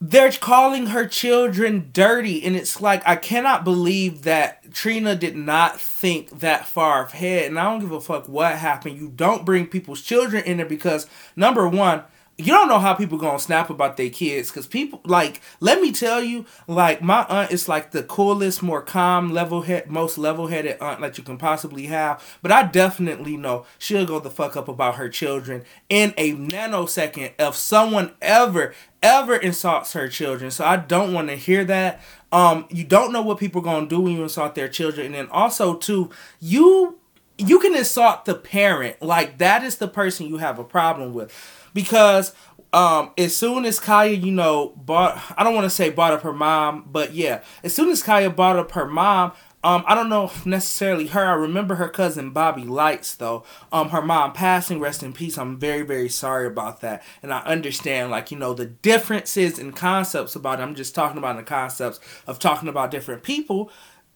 they're 0.00 0.32
calling 0.32 0.86
her 0.86 1.06
children 1.06 1.88
dirty 1.92 2.44
and 2.44 2.56
it's 2.56 2.80
like 2.80 3.00
i 3.06 3.16
cannot 3.16 3.64
believe 3.64 4.22
that 4.22 4.70
trina 4.72 5.14
did 5.14 5.34
not 5.36 5.80
think 5.80 6.40
that 6.40 6.66
far 6.66 7.04
ahead. 7.04 7.46
And 7.46 7.58
i 7.58 7.64
don't 7.64 7.80
give 7.80 7.92
a 7.92 8.00
fuck 8.00 8.28
what 8.28 8.56
happened. 8.56 8.98
You 8.98 9.08
don't 9.14 9.46
bring 9.46 9.66
people's 9.66 10.02
children 10.02 10.44
in 10.44 10.58
there 10.58 10.66
because 10.66 11.06
number 11.36 11.66
one 11.68 12.02
you 12.36 12.46
don't 12.46 12.68
know 12.68 12.80
how 12.80 12.94
people 12.94 13.16
gonna 13.16 13.38
snap 13.38 13.70
about 13.70 13.96
their 13.96 14.10
kids 14.10 14.50
because 14.50 14.66
people 14.66 15.00
like 15.04 15.40
let 15.60 15.80
me 15.80 15.92
tell 15.92 16.22
you 16.22 16.44
like 16.66 17.00
my 17.00 17.24
aunt 17.28 17.52
is 17.52 17.68
like 17.68 17.92
the 17.92 18.02
coolest 18.02 18.62
more 18.62 18.82
calm 18.82 19.32
level 19.32 19.62
head 19.62 19.88
most 19.88 20.18
level-headed 20.18 20.76
aunt 20.80 21.00
that 21.00 21.16
you 21.16 21.22
can 21.22 21.38
possibly 21.38 21.86
have 21.86 22.38
but 22.42 22.50
i 22.50 22.62
definitely 22.64 23.36
know 23.36 23.64
she'll 23.78 24.06
go 24.06 24.18
the 24.18 24.30
fuck 24.30 24.56
up 24.56 24.68
about 24.68 24.96
her 24.96 25.08
children 25.08 25.62
in 25.88 26.12
a 26.16 26.32
nanosecond 26.34 27.32
if 27.38 27.54
someone 27.54 28.12
ever 28.20 28.74
ever 29.02 29.36
insults 29.36 29.92
her 29.92 30.08
children 30.08 30.50
so 30.50 30.64
i 30.64 30.76
don't 30.76 31.12
want 31.12 31.28
to 31.28 31.36
hear 31.36 31.64
that. 31.64 32.00
Um 32.32 32.66
you 32.70 32.84
don't 32.84 33.12
know 33.12 33.22
what 33.22 33.38
people 33.38 33.60
gonna 33.60 33.86
do 33.86 34.00
when 34.00 34.12
you 34.14 34.22
insult 34.24 34.54
their 34.56 34.68
children 34.68 35.06
and 35.06 35.14
then 35.14 35.28
also 35.28 35.76
too 35.76 36.10
you 36.40 36.98
you 37.38 37.58
can 37.58 37.74
insult 37.76 38.24
the 38.24 38.34
parent 38.34 39.00
like 39.02 39.38
that 39.38 39.62
is 39.62 39.76
the 39.76 39.88
person 39.88 40.26
you 40.26 40.38
have 40.38 40.58
a 40.58 40.64
problem 40.64 41.12
with 41.12 41.32
because 41.74 42.34
um, 42.72 43.12
as 43.18 43.36
soon 43.36 43.64
as 43.64 43.78
Khia, 43.78 44.20
you 44.20 44.32
know, 44.32 44.72
bought, 44.76 45.20
I 45.36 45.44
don't 45.44 45.54
want 45.54 45.64
to 45.64 45.70
say 45.70 45.90
bought 45.90 46.12
up 46.12 46.22
her 46.22 46.32
mom, 46.32 46.88
but 46.90 47.14
yeah, 47.14 47.42
as 47.62 47.74
soon 47.74 47.90
as 47.90 48.02
Khia 48.02 48.34
bought 48.34 48.56
up 48.56 48.72
her 48.72 48.86
mom, 48.86 49.32
um, 49.62 49.82
I 49.86 49.94
don't 49.94 50.10
know 50.10 50.30
necessarily 50.44 51.06
her. 51.06 51.24
I 51.24 51.32
remember 51.32 51.76
her 51.76 51.88
cousin 51.88 52.32
Bobby 52.32 52.64
Lights 52.64 53.14
though. 53.14 53.44
Um, 53.72 53.88
her 53.90 54.02
mom 54.02 54.32
passing, 54.34 54.78
rest 54.78 55.02
in 55.02 55.14
peace. 55.14 55.38
I'm 55.38 55.58
very, 55.58 55.82
very 55.82 56.10
sorry 56.10 56.46
about 56.46 56.82
that. 56.82 57.02
And 57.22 57.32
I 57.32 57.40
understand, 57.44 58.10
like, 58.10 58.30
you 58.30 58.36
know, 58.36 58.52
the 58.52 58.66
differences 58.66 59.58
and 59.58 59.74
concepts 59.74 60.36
about 60.36 60.60
it. 60.60 60.64
I'm 60.64 60.74
just 60.74 60.94
talking 60.94 61.16
about 61.16 61.36
the 61.36 61.44
concepts 61.44 61.98
of 62.26 62.38
talking 62.38 62.68
about 62.68 62.90
different 62.90 63.22
people. 63.22 63.70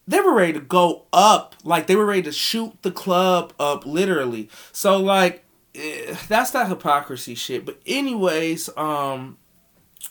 They 0.06 0.20
were 0.20 0.34
ready 0.34 0.52
to 0.54 0.60
go 0.60 1.06
up. 1.14 1.54
Like, 1.64 1.86
they 1.86 1.96
were 1.96 2.06
ready 2.06 2.22
to 2.22 2.32
shoot 2.32 2.82
the 2.82 2.90
club 2.90 3.54
up, 3.58 3.86
literally. 3.86 4.50
So, 4.72 4.98
like, 4.98 5.44
that's 5.74 6.50
that 6.52 6.68
hypocrisy 6.68 7.34
shit. 7.34 7.64
But 7.64 7.80
anyways, 7.86 8.70
um, 8.76 9.38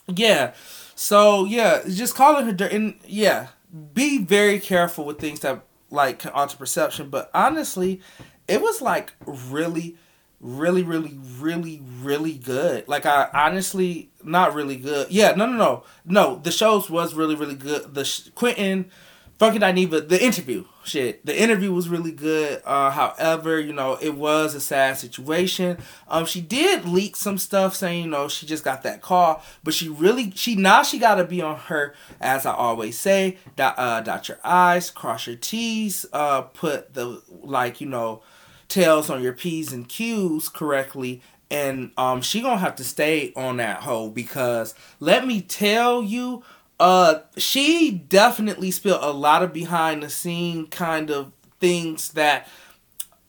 yeah. 0.08 0.54
So 0.96 1.46
yeah, 1.46 1.82
just 1.88 2.16
calling 2.16 2.46
her 2.46 2.54
dirt, 2.54 2.72
and 2.72 2.96
yeah, 3.06 3.48
be 3.94 4.20
very 4.20 4.60
careful 4.60 5.06
with 5.06 5.20
things 5.20 5.42
that 5.42 5.64
like 5.90 6.26
onto 6.34 6.58
perception. 6.58 7.10
But 7.10 7.30
honestly, 7.34 8.02
it 8.48 8.62
was 8.62 8.82
like 8.82 9.14
really, 9.26 9.98
really, 10.40 10.84
really, 10.84 11.18
really, 11.40 11.82
really 12.02 12.34
good. 12.34 12.88
Like 12.88 13.06
I 13.06 13.30
honestly, 13.34 14.10
not 14.24 14.54
really 14.54 14.78
good. 14.78 15.12
Yeah, 15.12 15.34
no, 15.36 15.46
no, 15.46 15.58
no, 15.58 15.84
no. 16.06 16.40
The 16.44 16.52
shows 16.52 16.90
was 16.90 17.14
really, 17.14 17.36
really 17.36 17.56
good. 17.56 17.94
The 17.94 18.06
sh- 18.06 18.30
Quentin 18.36 18.90
Funky 19.38 19.60
Dineva, 19.60 20.08
the 20.08 20.24
interview, 20.24 20.66
shit, 20.84 21.24
the 21.24 21.40
interview 21.40 21.72
was 21.72 21.90
really 21.90 22.12
good. 22.12 22.60
Uh, 22.66 22.90
however, 22.90 23.60
you 23.60 23.72
know, 23.72 23.96
it 24.02 24.16
was 24.16 24.56
a 24.56 24.60
sad 24.60 24.98
situation. 24.98 25.78
Um, 26.08 26.26
she 26.26 26.42
did 26.42 26.86
leak 26.86 27.16
some 27.16 27.38
stuff 27.38 27.76
saying, 27.76 28.06
you 28.06 28.10
know, 28.10 28.28
she 28.30 28.48
just 28.48 28.64
got 28.64 28.82
that 28.82 29.04
call, 29.04 29.44
but 29.64 29.76
she 29.76 29.90
really, 29.90 30.32
she 30.32 30.56
now 30.56 30.82
she 30.82 30.98
got 30.98 31.16
to 31.16 31.24
be 31.24 31.40
on 31.40 31.58
her, 31.58 31.94
as 32.20 32.48
I 32.48 32.54
always 32.54 32.98
say, 32.98 33.38
dot, 33.56 33.76
uh, 33.78 34.02
dot 34.02 34.28
your 34.28 34.40
I's, 34.44 34.90
cross 34.90 35.28
your 35.28 35.36
T's, 35.36 36.08
uh, 36.14 36.42
put 36.42 36.96
the 36.96 37.22
like, 37.30 37.80
you 37.80 37.88
know, 37.88 38.24
tails 38.68 39.08
on 39.10 39.22
your 39.22 39.34
P's 39.34 39.72
and 39.72 39.88
Q's 39.88 40.50
correctly, 40.50 41.22
and 41.50 41.92
um, 41.98 42.22
she 42.22 42.42
gonna 42.42 42.58
have 42.58 42.76
to 42.78 42.84
stay 42.84 43.32
on 43.36 43.58
that 43.58 43.84
hoe 43.84 44.10
because 44.10 44.74
let 45.00 45.26
me 45.26 45.42
tell 45.42 46.04
you 46.04 46.44
uh, 46.80 47.20
she 47.38 47.92
definitely 47.92 48.72
spilled 48.72 49.04
a 49.04 49.12
lot 49.12 49.44
of 49.44 49.54
behind 49.54 50.04
the 50.04 50.10
scene 50.10 50.68
kind 50.68 51.10
of 51.10 51.32
things 51.60 52.10
that 52.10 52.48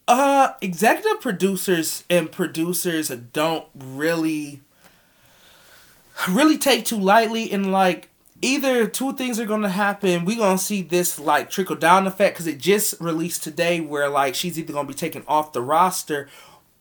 uh 0.06 0.52
executive 0.60 1.20
producers 1.20 2.04
and 2.10 2.30
producers 2.30 3.08
don't 3.08 3.66
really 3.74 4.60
really 6.26 6.58
take 6.58 6.84
too 6.84 6.98
lightly. 6.98 7.50
And 7.52 7.70
like 7.70 8.08
either 8.40 8.86
two 8.86 9.12
things 9.12 9.38
are 9.38 9.46
gonna 9.46 9.68
happen. 9.68 10.24
We're 10.24 10.38
gonna 10.38 10.58
see 10.58 10.82
this 10.82 11.18
like 11.18 11.50
trickle 11.50 11.76
down 11.76 12.06
effect 12.06 12.36
because 12.36 12.46
it 12.46 12.58
just 12.58 13.00
released 13.00 13.42
today 13.42 13.80
where 13.80 14.08
like 14.08 14.34
she's 14.34 14.58
either 14.58 14.72
gonna 14.72 14.88
be 14.88 14.94
taken 14.94 15.24
off 15.28 15.52
the 15.52 15.62
roster 15.62 16.28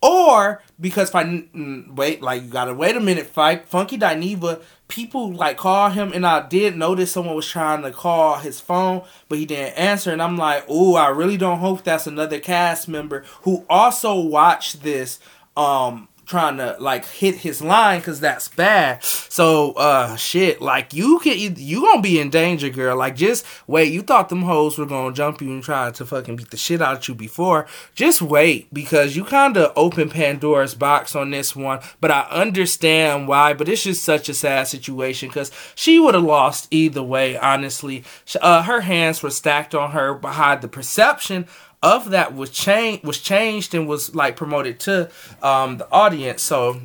or 0.01 0.61
because 0.79 1.09
if 1.09 1.15
I 1.15 1.43
wait, 1.89 2.21
like 2.21 2.43
you 2.43 2.49
gotta 2.49 2.73
wait 2.73 2.95
a 2.95 2.99
minute, 2.99 3.27
fight 3.27 3.65
Funky 3.65 3.97
Dineva. 3.97 4.61
People 4.87 5.33
like 5.33 5.57
call 5.57 5.89
him, 5.89 6.13
and 6.13 6.25
I 6.25 6.47
did 6.47 6.77
notice 6.77 7.11
someone 7.11 7.35
was 7.35 7.47
trying 7.47 7.81
to 7.81 7.91
call 7.91 8.37
his 8.37 8.61
phone, 8.61 9.03
but 9.27 9.37
he 9.37 9.45
didn't 9.45 9.77
answer. 9.77 10.11
And 10.11 10.21
I'm 10.21 10.37
like, 10.37 10.63
oh, 10.69 10.95
I 10.95 11.09
really 11.09 11.35
don't 11.35 11.59
hope 11.59 11.83
that's 11.83 12.07
another 12.07 12.39
cast 12.39 12.87
member 12.87 13.25
who 13.41 13.65
also 13.69 14.17
watched 14.19 14.83
this 14.83 15.19
um 15.57 16.07
trying 16.27 16.57
to 16.57 16.75
like 16.79 17.05
hit 17.05 17.35
his 17.35 17.61
line 17.61 17.99
because 17.99 18.19
that's 18.19 18.49
bad. 18.49 19.03
So 19.03 19.71
uh 19.73 20.15
shit, 20.17 20.61
like 20.61 20.93
you 20.93 21.19
can 21.19 21.37
you 21.37 21.81
gonna 21.81 22.01
be 22.01 22.19
in 22.19 22.29
danger, 22.29 22.69
girl. 22.69 22.97
Like 22.97 23.15
just 23.15 23.45
wait. 23.65 23.91
You 23.93 24.01
thought 24.01 24.29
them 24.29 24.43
hoes 24.43 24.77
were 24.77 24.85
gonna 24.85 25.13
jump 25.13 25.41
you 25.41 25.51
and 25.51 25.63
try 25.63 25.89
to 25.89 26.05
fucking 26.05 26.35
beat 26.35 26.51
the 26.51 26.57
shit 26.57 26.81
out 26.81 26.97
of 26.97 27.07
you 27.07 27.15
before. 27.15 27.65
Just 27.95 28.21
wait 28.21 28.71
because 28.73 29.15
you 29.15 29.23
kind 29.23 29.57
of 29.57 29.71
open 29.75 30.09
Pandora's 30.09 30.75
box 30.75 31.15
on 31.15 31.31
this 31.31 31.55
one. 31.55 31.79
But 32.01 32.11
I 32.11 32.21
understand 32.29 33.27
why. 33.27 33.53
But 33.53 33.69
it's 33.69 33.83
just 33.83 34.03
such 34.03 34.29
a 34.29 34.33
sad 34.33 34.67
situation 34.67 35.29
because 35.29 35.51
she 35.75 35.99
would 35.99 36.13
have 36.13 36.23
lost 36.23 36.67
either 36.71 37.03
way. 37.03 37.37
Honestly, 37.37 38.03
uh, 38.41 38.63
her 38.63 38.81
hands 38.81 39.23
were 39.23 39.29
stacked 39.29 39.73
on 39.73 39.91
her 39.91 40.13
behind 40.13 40.61
the 40.61 40.67
perception 40.67 41.47
of 41.83 42.09
that 42.09 42.33
was 42.33 42.49
changed 42.49 43.03
was 43.03 43.19
changed 43.19 43.73
and 43.73 43.87
was 43.87 44.15
like 44.15 44.35
promoted 44.35 44.79
to 44.81 45.09
um, 45.41 45.77
the 45.77 45.89
audience. 45.91 46.41
So 46.41 46.81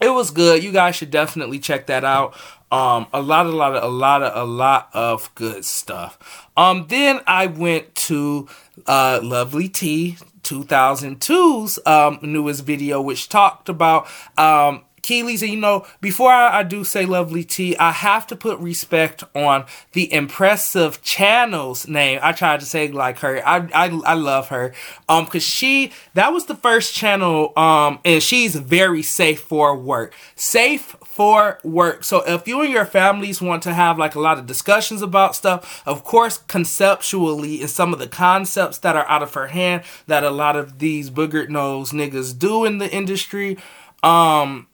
it 0.00 0.10
was 0.10 0.30
good. 0.30 0.62
You 0.62 0.72
guys 0.72 0.96
should 0.96 1.10
definitely 1.10 1.58
check 1.58 1.86
that 1.86 2.04
out. 2.04 2.34
Um, 2.70 3.06
a 3.12 3.22
lot, 3.22 3.46
a 3.46 3.50
lot 3.50 3.76
of, 3.76 3.84
a 3.84 3.88
lot 3.88 4.22
of, 4.22 4.36
a 4.36 4.44
lot 4.44 4.88
of 4.92 5.32
good 5.34 5.64
stuff. 5.64 6.48
Um, 6.56 6.86
then 6.88 7.20
I 7.26 7.46
went 7.46 7.94
to 7.94 8.48
uh, 8.86 9.20
Lovely 9.22 9.68
Tea 9.68 10.16
2002's 10.42 11.78
um, 11.86 12.18
newest 12.22 12.64
video, 12.64 13.00
which 13.00 13.28
talked 13.28 13.68
about 13.68 14.08
um, 14.36 14.82
Keely's, 15.04 15.42
and 15.42 15.52
you 15.52 15.60
know, 15.60 15.86
before 16.00 16.30
I, 16.30 16.60
I, 16.60 16.62
do 16.62 16.82
say 16.82 17.04
Lovely 17.04 17.44
T, 17.44 17.76
I 17.76 17.92
have 17.92 18.26
to 18.28 18.36
put 18.36 18.58
respect 18.58 19.22
on 19.34 19.66
the 19.92 20.10
impressive 20.10 21.02
channel's 21.02 21.86
name. 21.86 22.18
I 22.22 22.32
tried 22.32 22.60
to 22.60 22.66
say 22.66 22.88
like 22.88 23.18
her. 23.18 23.46
I 23.46 23.68
I, 23.74 24.00
I 24.04 24.14
love 24.14 24.48
her. 24.48 24.72
Um, 25.06 25.26
cause 25.26 25.42
she 25.42 25.92
that 26.14 26.32
was 26.32 26.46
the 26.46 26.54
first 26.54 26.94
channel. 26.94 27.52
Um, 27.56 27.98
and 28.04 28.22
she's 28.22 28.56
very 28.56 29.02
safe 29.02 29.40
for 29.40 29.76
work. 29.76 30.14
Safe 30.36 30.96
for 31.04 31.58
work. 31.62 32.02
So 32.02 32.22
if 32.26 32.48
you 32.48 32.62
and 32.62 32.72
your 32.72 32.86
families 32.86 33.42
want 33.42 33.62
to 33.64 33.74
have 33.74 33.98
like 33.98 34.14
a 34.14 34.20
lot 34.20 34.38
of 34.38 34.46
discussions 34.46 35.02
about 35.02 35.36
stuff, 35.36 35.82
of 35.86 36.02
course, 36.02 36.38
conceptually 36.38 37.60
and 37.60 37.70
some 37.70 37.92
of 37.92 37.98
the 37.98 38.08
concepts 38.08 38.78
that 38.78 38.96
are 38.96 39.06
out 39.06 39.22
of 39.22 39.34
her 39.34 39.48
hand 39.48 39.84
that 40.06 40.24
a 40.24 40.30
lot 40.30 40.56
of 40.56 40.78
these 40.78 41.10
boogered 41.10 41.50
nose 41.50 41.92
niggas 41.92 42.38
do 42.38 42.64
in 42.64 42.78
the 42.78 42.90
industry. 42.90 43.58
Um, 44.02 44.66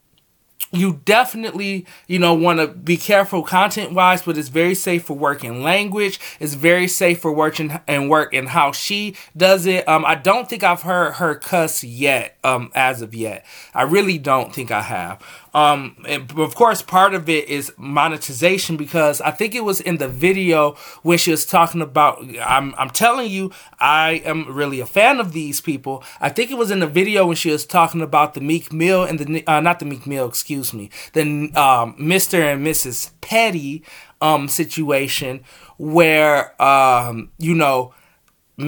you 0.71 1.01
definitely 1.05 1.85
you 2.07 2.17
know 2.17 2.33
want 2.33 2.59
to 2.59 2.67
be 2.67 2.97
careful 2.97 3.43
content 3.43 3.91
wise 3.93 4.21
but 4.21 4.37
it's 4.37 4.47
very 4.49 4.75
safe 4.75 5.03
for 5.03 5.15
working 5.17 5.63
language. 5.63 6.19
It's 6.39 6.53
very 6.53 6.87
safe 6.87 7.19
for 7.19 7.31
working 7.31 7.79
and 7.87 8.09
work 8.09 8.33
and 8.33 8.49
how 8.49 8.71
she 8.71 9.15
does 9.35 9.65
it. 9.65 9.87
Um 9.87 10.05
i 10.05 10.15
don't 10.15 10.49
think 10.49 10.63
i've 10.63 10.83
heard 10.83 11.13
her 11.13 11.35
cuss 11.35 11.83
yet 11.83 12.37
um 12.43 12.71
as 12.73 13.01
of 13.01 13.13
yet. 13.13 13.45
I 13.73 13.83
really 13.83 14.17
don't 14.17 14.53
think 14.53 14.71
i 14.71 14.81
have 14.81 15.21
um, 15.53 15.97
and 16.07 16.31
of 16.39 16.55
course, 16.55 16.81
part 16.81 17.13
of 17.13 17.27
it 17.27 17.49
is 17.49 17.73
monetization 17.77 18.77
because 18.77 19.19
I 19.19 19.31
think 19.31 19.53
it 19.53 19.65
was 19.65 19.81
in 19.81 19.97
the 19.97 20.07
video 20.07 20.75
where 21.03 21.17
she 21.17 21.31
was 21.31 21.45
talking 21.45 21.81
about. 21.81 22.23
I'm, 22.41 22.73
I'm 22.77 22.89
telling 22.89 23.29
you, 23.29 23.51
I 23.79 24.21
am 24.23 24.51
really 24.53 24.79
a 24.79 24.85
fan 24.85 25.19
of 25.19 25.33
these 25.33 25.59
people. 25.59 26.03
I 26.21 26.29
think 26.29 26.51
it 26.51 26.57
was 26.57 26.71
in 26.71 26.79
the 26.79 26.87
video 26.87 27.27
when 27.27 27.35
she 27.35 27.51
was 27.51 27.65
talking 27.65 28.01
about 28.01 28.33
the 28.33 28.41
Meek 28.41 28.71
Mill 28.71 29.03
and 29.03 29.19
the 29.19 29.45
uh, 29.45 29.59
not 29.59 29.79
the 29.79 29.85
Meek 29.85 30.07
Mill, 30.07 30.27
excuse 30.27 30.73
me, 30.73 30.89
the 31.13 31.21
um, 31.21 31.95
Mr. 31.95 32.39
and 32.39 32.65
Mrs. 32.65 33.11
Petty 33.21 33.83
um 34.21 34.47
situation 34.47 35.43
where 35.77 36.61
um 36.61 37.31
you 37.39 37.55
know 37.55 37.91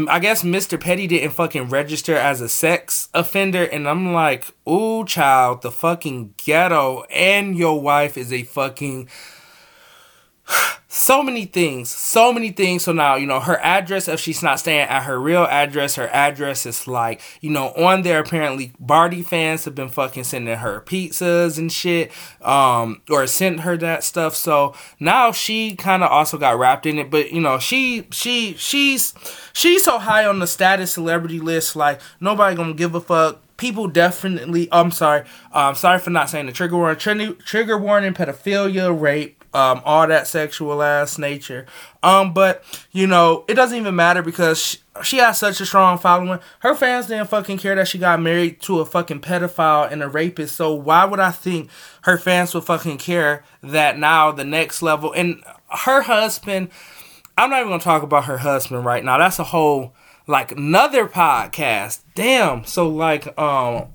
I 0.10 0.20
guess 0.20 0.44
Mr. 0.44 0.80
Petty 0.80 1.08
didn't 1.08 1.32
fucking 1.32 1.70
register 1.70 2.16
as 2.16 2.42
a 2.42 2.50
sex 2.50 3.10
offender, 3.14 3.64
and 3.64 3.88
I'm 3.88 4.14
like, 4.14 4.54
ooh, 4.68 5.06
child, 5.06 5.62
the 5.62 5.72
fucking 5.72 6.36
ghetto, 6.38 7.04
and 7.10 7.58
your 7.58 7.82
wife 7.82 8.18
is 8.18 8.32
a 8.32 8.44
fucking 8.44 9.10
so 10.94 11.24
many 11.24 11.46
things, 11.46 11.90
so 11.90 12.32
many 12.32 12.52
things. 12.52 12.84
So 12.84 12.92
now, 12.92 13.16
you 13.16 13.26
know, 13.26 13.40
her 13.40 13.58
address, 13.58 14.08
if 14.08 14.20
she's 14.20 14.44
not 14.44 14.60
staying 14.60 14.88
at 14.88 15.04
her 15.04 15.20
real 15.20 15.44
address, 15.44 15.96
her 15.96 16.08
address 16.10 16.68
is 16.68 16.88
like, 16.88 17.20
you 17.42 17.50
know, 17.50 17.70
on 17.70 18.04
there. 18.04 18.20
Apparently, 18.20 18.74
Barty 18.80 19.24
fans 19.24 19.66
have 19.66 19.74
been 19.74 19.90
fucking 19.90 20.24
sending 20.24 20.56
her 20.56 20.82
pizzas 20.82 21.58
and 21.58 21.72
shit, 21.72 22.12
um, 22.44 23.02
or 23.10 23.26
sent 23.26 23.62
her 23.62 23.76
that 23.78 24.04
stuff. 24.04 24.36
So 24.36 24.76
now 25.00 25.32
she 25.32 25.76
kind 25.76 26.04
of 26.04 26.12
also 26.12 26.38
got 26.38 26.60
wrapped 26.60 26.86
in 26.86 27.00
it. 27.00 27.10
But 27.10 27.32
you 27.32 27.42
know, 27.42 27.58
she, 27.58 28.08
she, 28.12 28.54
she's, 28.54 29.16
she's 29.52 29.84
so 29.84 29.98
high 29.98 30.26
on 30.26 30.38
the 30.38 30.48
status 30.48 30.94
celebrity 30.94 31.40
list, 31.40 31.76
like 31.76 32.02
nobody 32.20 32.56
gonna 32.56 32.76
give 32.76 32.94
a 32.94 33.02
fuck 33.02 33.40
people 33.58 33.88
definitely. 33.88 34.68
I'm 34.72 34.92
sorry. 34.92 35.24
I'm 35.52 35.70
um, 35.70 35.76
sorry 35.76 35.98
for 36.00 36.12
not 36.12 36.30
saying 36.30 36.46
the 36.46 36.52
trigger 36.52 36.78
warning. 36.78 37.00
Trigger, 37.00 37.34
trigger 37.34 37.78
warning: 37.78 38.14
pedophilia, 38.14 39.00
rape, 39.00 39.43
um, 39.54 39.82
all 39.86 40.08
that 40.08 40.28
sexual 40.28 40.82
ass 40.82 41.18
nature. 41.18 41.66
Um, 42.02 42.34
but 42.34 42.63
you 42.92 43.08
know, 43.08 43.46
it 43.48 43.54
doesn't 43.54 43.78
even 43.78 43.96
matter 43.96 44.22
because 44.22 44.60
she, 44.60 44.78
she 45.04 45.18
has 45.18 45.38
such 45.38 45.62
a 45.62 45.66
strong 45.66 45.98
following. 45.98 46.39
Her 46.60 46.76
fans 46.76 47.08
didn't 47.08 47.30
fucking 47.30 47.60
care 47.60 47.76
that 47.76 47.88
she 47.88 47.98
got 47.98 48.22
married 48.22 48.62
to 48.62 48.80
a 48.80 48.86
fucking 48.86 49.22
pedophile 49.22 49.92
and 49.92 50.02
a 50.02 50.10
rapist. 50.10 50.56
So 50.56 50.74
why 50.74 51.06
would 51.06 51.20
I 51.20 51.32
think 51.32 51.70
her 52.04 52.18
fans 52.18 52.54
would 52.54 52.63
fucking 52.63 52.98
care 52.98 53.44
that 53.62 53.98
now 53.98 54.32
the 54.32 54.44
next 54.44 54.82
level 54.82 55.12
and 55.13 55.44
her 55.70 56.02
husband? 56.02 56.70
I'm 57.38 57.50
not 57.50 57.60
even 57.60 57.72
gonna 57.72 57.84
talk 57.84 58.04
about 58.04 58.26
her 58.26 58.39
husband 58.39 58.86
right 58.86 59.04
now. 59.04 59.18
That's 59.18 59.39
a 59.39 59.44
whole 59.44 59.94
like 60.28 60.52
another 60.52 61.08
podcast. 61.08 62.02
Damn. 62.16 62.63
So 62.66 62.88
like 62.89 63.38
um 63.39 63.88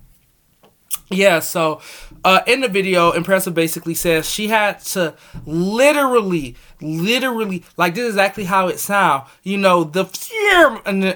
yeah, 1.10 1.40
so 1.40 1.80
uh, 2.28 2.42
in 2.46 2.60
the 2.60 2.68
video, 2.68 3.12
Impressive 3.12 3.54
basically 3.54 3.94
says 3.94 4.28
she 4.28 4.48
had 4.48 4.80
to 4.80 5.14
literally 5.46 6.56
literally 6.80 7.64
like 7.76 7.94
this 7.94 8.04
is 8.04 8.14
exactly 8.14 8.44
how 8.44 8.68
it 8.68 8.78
sound 8.78 9.24
you 9.42 9.56
know 9.56 9.82
the 9.82 10.04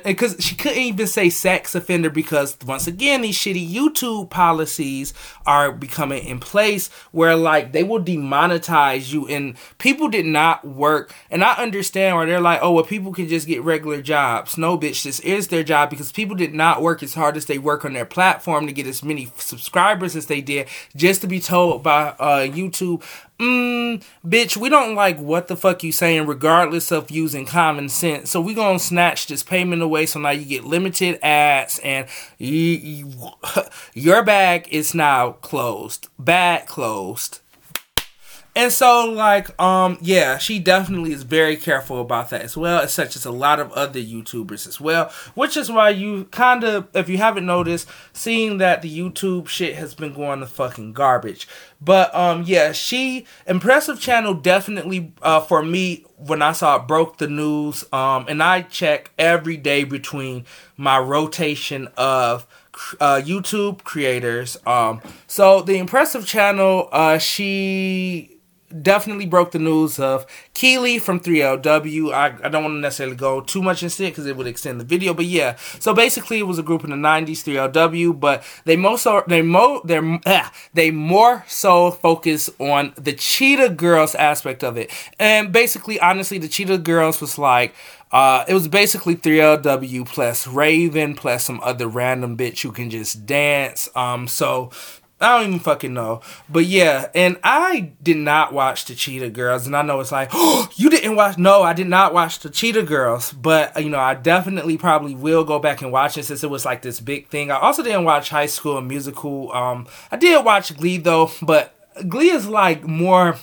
because 0.05 0.37
she 0.40 0.57
couldn't 0.57 0.79
even 0.79 1.07
say 1.07 1.31
sex 1.31 1.75
offender 1.75 2.11
because 2.11 2.57
once 2.66 2.87
again 2.87 3.22
these 3.22 3.37
shitty 3.37 3.72
youtube 3.72 4.29
policies 4.29 5.14
are 5.46 5.70
becoming 5.70 6.25
in 6.25 6.40
place 6.40 6.88
where 7.12 7.37
like 7.37 7.72
they 7.72 7.85
will 7.85 8.03
demonetize 8.03 9.12
you 9.12 9.27
and 9.29 9.57
people 9.79 10.09
did 10.09 10.27
not 10.27 10.66
work 10.66 11.14
and 11.31 11.44
i 11.44 11.53
understand 11.55 12.16
where 12.16 12.27
they're 12.27 12.40
like 12.40 12.59
oh 12.61 12.72
well 12.72 12.85
people 12.85 13.12
can 13.12 13.29
just 13.29 13.46
get 13.46 13.62
regular 13.62 14.03
jobs. 14.03 14.59
No 14.59 14.77
bitch 14.77 15.05
this 15.05 15.20
is 15.20 15.48
their 15.48 15.62
job 15.62 15.90
because 15.90 16.12
people 16.12 16.35
did 16.35 16.55
not 16.55 16.83
work 16.83 17.03
as 17.03 17.14
hard 17.14 17.37
as 17.37 17.46
they 17.46 17.59
work 17.59 17.85
on 17.85 17.92
their 17.92 18.05
platform 18.05 18.66
to 18.66 18.72
get 18.72 18.87
as 18.87 19.03
many 19.03 19.31
subscribers 19.37 20.16
as 20.16 20.27
they 20.27 20.40
did 20.40 20.68
just 21.02 21.20
to 21.20 21.26
be 21.26 21.40
told 21.40 21.82
by 21.82 22.08
uh 22.18 22.46
youtube 22.46 23.02
mm, 23.42 24.02
bitch, 24.26 24.56
we 24.56 24.68
don't 24.68 24.94
like 24.94 25.18
what 25.18 25.48
the 25.48 25.56
fuck 25.56 25.82
you 25.82 25.92
saying, 25.92 26.26
regardless 26.26 26.90
of 26.92 27.10
using 27.10 27.44
common 27.44 27.88
sense. 27.88 28.30
So 28.30 28.40
we 28.40 28.54
gonna 28.54 28.78
snatch 28.78 29.26
this 29.26 29.42
payment 29.42 29.82
away. 29.82 30.06
So 30.06 30.20
now 30.20 30.30
you 30.30 30.44
get 30.44 30.64
limited 30.64 31.18
ads, 31.22 31.78
and 31.80 32.06
you, 32.38 32.54
you, 32.54 33.12
your 33.94 34.22
bag 34.22 34.68
is 34.70 34.94
now 34.94 35.32
closed. 35.32 36.08
Bag 36.18 36.66
closed. 36.66 37.40
And 38.54 38.70
so, 38.70 39.06
like, 39.06 39.58
um, 39.60 39.96
yeah, 40.02 40.36
she 40.36 40.58
definitely 40.58 41.12
is 41.12 41.22
very 41.22 41.56
careful 41.56 42.02
about 42.02 42.28
that 42.30 42.42
as 42.42 42.54
well, 42.54 42.82
as 42.82 42.92
such 42.92 43.16
as 43.16 43.24
a 43.24 43.30
lot 43.30 43.58
of 43.58 43.72
other 43.72 43.98
YouTubers 43.98 44.66
as 44.68 44.78
well. 44.78 45.10
Which 45.34 45.56
is 45.56 45.70
why 45.70 45.90
you 45.90 46.24
kind 46.24 46.62
of, 46.62 46.88
if 46.94 47.08
you 47.08 47.16
haven't 47.16 47.46
noticed, 47.46 47.88
seeing 48.12 48.58
that 48.58 48.82
the 48.82 48.94
YouTube 48.94 49.48
shit 49.48 49.76
has 49.76 49.94
been 49.94 50.12
going 50.12 50.40
to 50.40 50.46
fucking 50.46 50.92
garbage. 50.92 51.48
But 51.80 52.14
um, 52.14 52.42
yeah, 52.46 52.72
she 52.72 53.26
impressive 53.46 53.98
channel 53.98 54.34
definitely 54.34 55.12
uh 55.22 55.40
for 55.40 55.62
me 55.62 56.04
when 56.16 56.42
I 56.42 56.52
saw 56.52 56.76
it 56.76 56.86
broke 56.86 57.18
the 57.18 57.28
news. 57.28 57.84
Um, 57.90 58.26
and 58.28 58.42
I 58.42 58.62
check 58.62 59.12
every 59.18 59.56
day 59.56 59.84
between 59.84 60.44
my 60.76 60.98
rotation 60.98 61.88
of 61.96 62.46
uh, 63.00 63.20
YouTube 63.24 63.82
creators. 63.82 64.58
Um, 64.66 65.00
so 65.26 65.62
the 65.62 65.78
impressive 65.78 66.26
channel, 66.26 66.88
uh, 66.92 67.18
she 67.18 68.32
definitely 68.80 69.26
broke 69.26 69.50
the 69.50 69.58
news 69.58 69.98
of 69.98 70.26
Kiely 70.54 71.00
from 71.00 71.20
3LW. 71.20 72.12
I, 72.12 72.37
I 72.44 72.48
don't 72.48 72.62
want 72.62 72.74
to 72.74 72.80
necessarily 72.80 73.16
go 73.16 73.40
too 73.40 73.62
much 73.62 73.82
into 73.82 74.04
it 74.04 74.11
because 74.11 74.26
it 74.26 74.37
would 74.37 74.46
extend 74.46 74.80
the 74.80 74.85
video, 74.85 75.14
but 75.14 75.26
yeah. 75.26 75.56
So 75.78 75.94
basically, 75.94 76.38
it 76.38 76.46
was 76.46 76.58
a 76.58 76.62
group 76.62 76.85
in 76.85 76.90
the 76.90 76.96
90s, 76.96 77.42
3LW, 77.44 78.18
but 78.18 78.42
they 78.64 78.76
most 78.76 79.06
are, 79.06 79.24
they 79.26 79.42
mo 79.42 79.80
they 79.85 80.20
ah, 80.26 80.52
they 80.74 80.90
more 80.90 81.44
so 81.48 81.90
focus 81.90 82.50
on 82.58 82.92
the 82.96 83.12
Cheetah 83.12 83.70
Girls 83.70 84.14
aspect 84.14 84.62
of 84.62 84.76
it, 84.76 84.90
and 85.18 85.52
basically, 85.52 85.98
honestly, 86.00 86.38
the 86.38 86.48
Cheetah 86.48 86.78
Girls 86.78 87.20
was 87.20 87.38
like. 87.38 87.74
Uh, 88.12 88.44
it 88.46 88.52
was 88.52 88.68
basically 88.68 89.16
3LW 89.16 90.06
plus 90.06 90.46
Raven 90.46 91.14
plus 91.14 91.44
some 91.44 91.58
other 91.62 91.88
random 91.88 92.37
bitch 92.37 92.61
who 92.61 92.70
can 92.70 92.90
just 92.90 93.24
dance. 93.24 93.88
Um, 93.96 94.28
so 94.28 94.70
I 95.22 95.38
don't 95.38 95.48
even 95.48 95.61
fucking 95.61 95.94
know. 95.94 96.20
But 96.48 96.66
yeah, 96.66 97.08
and 97.14 97.38
I 97.44 97.92
did 98.02 98.16
not 98.16 98.52
watch 98.52 98.85
the 98.85 98.94
Cheetah 98.94 99.30
Girls, 99.30 99.66
and 99.66 99.76
I 99.76 99.82
know 99.82 100.00
it's 100.00 100.12
like, 100.12 100.30
oh, 100.32 100.68
you 100.76 100.90
didn't 100.90 101.16
watch. 101.16 101.38
No, 101.38 101.62
I 101.62 101.72
did 101.72 101.88
not 101.88 102.12
watch 102.12 102.40
the 102.40 102.50
Cheetah 102.50 102.82
Girls, 102.82 103.32
but 103.32 103.80
you 103.82 103.88
know, 103.88 104.00
I 104.00 104.14
definitely 104.14 104.76
probably 104.76 105.14
will 105.14 105.44
go 105.44 105.58
back 105.58 105.82
and 105.82 105.92
watch 105.92 106.18
it 106.18 106.24
since 106.24 106.42
it 106.42 106.50
was 106.50 106.64
like 106.64 106.82
this 106.82 107.00
big 107.00 107.28
thing. 107.28 107.50
I 107.50 107.58
also 107.58 107.82
didn't 107.82 108.04
watch 108.04 108.30
High 108.30 108.46
School 108.46 108.80
Musical. 108.80 109.52
Um, 109.52 109.87
I 110.11 110.16
did 110.16 110.44
watch 110.44 110.76
Glee 110.76 110.98
though, 110.98 111.30
but 111.40 111.74
Glee 112.08 112.30
is 112.30 112.48
like 112.48 112.85
more 112.85 113.37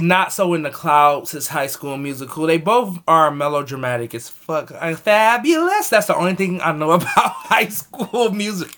not 0.00 0.32
so 0.32 0.54
in 0.54 0.62
the 0.62 0.70
clouds 0.70 1.34
as 1.34 1.48
High 1.48 1.66
School 1.66 1.96
Musical. 1.96 2.46
They 2.46 2.58
both 2.58 2.98
are 3.08 3.30
melodramatic 3.30 4.14
as 4.14 4.28
fuck. 4.28 4.70
And 4.80 4.98
fabulous. 4.98 5.88
That's 5.88 6.06
the 6.06 6.16
only 6.16 6.34
thing 6.34 6.60
I 6.60 6.72
know 6.72 6.90
about 6.92 7.08
High 7.08 7.68
School 7.68 8.30
Music 8.30 8.70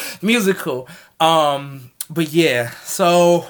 musical. 0.22 0.88
Um, 1.22 1.92
but 2.10 2.32
yeah, 2.32 2.70
so 2.82 3.46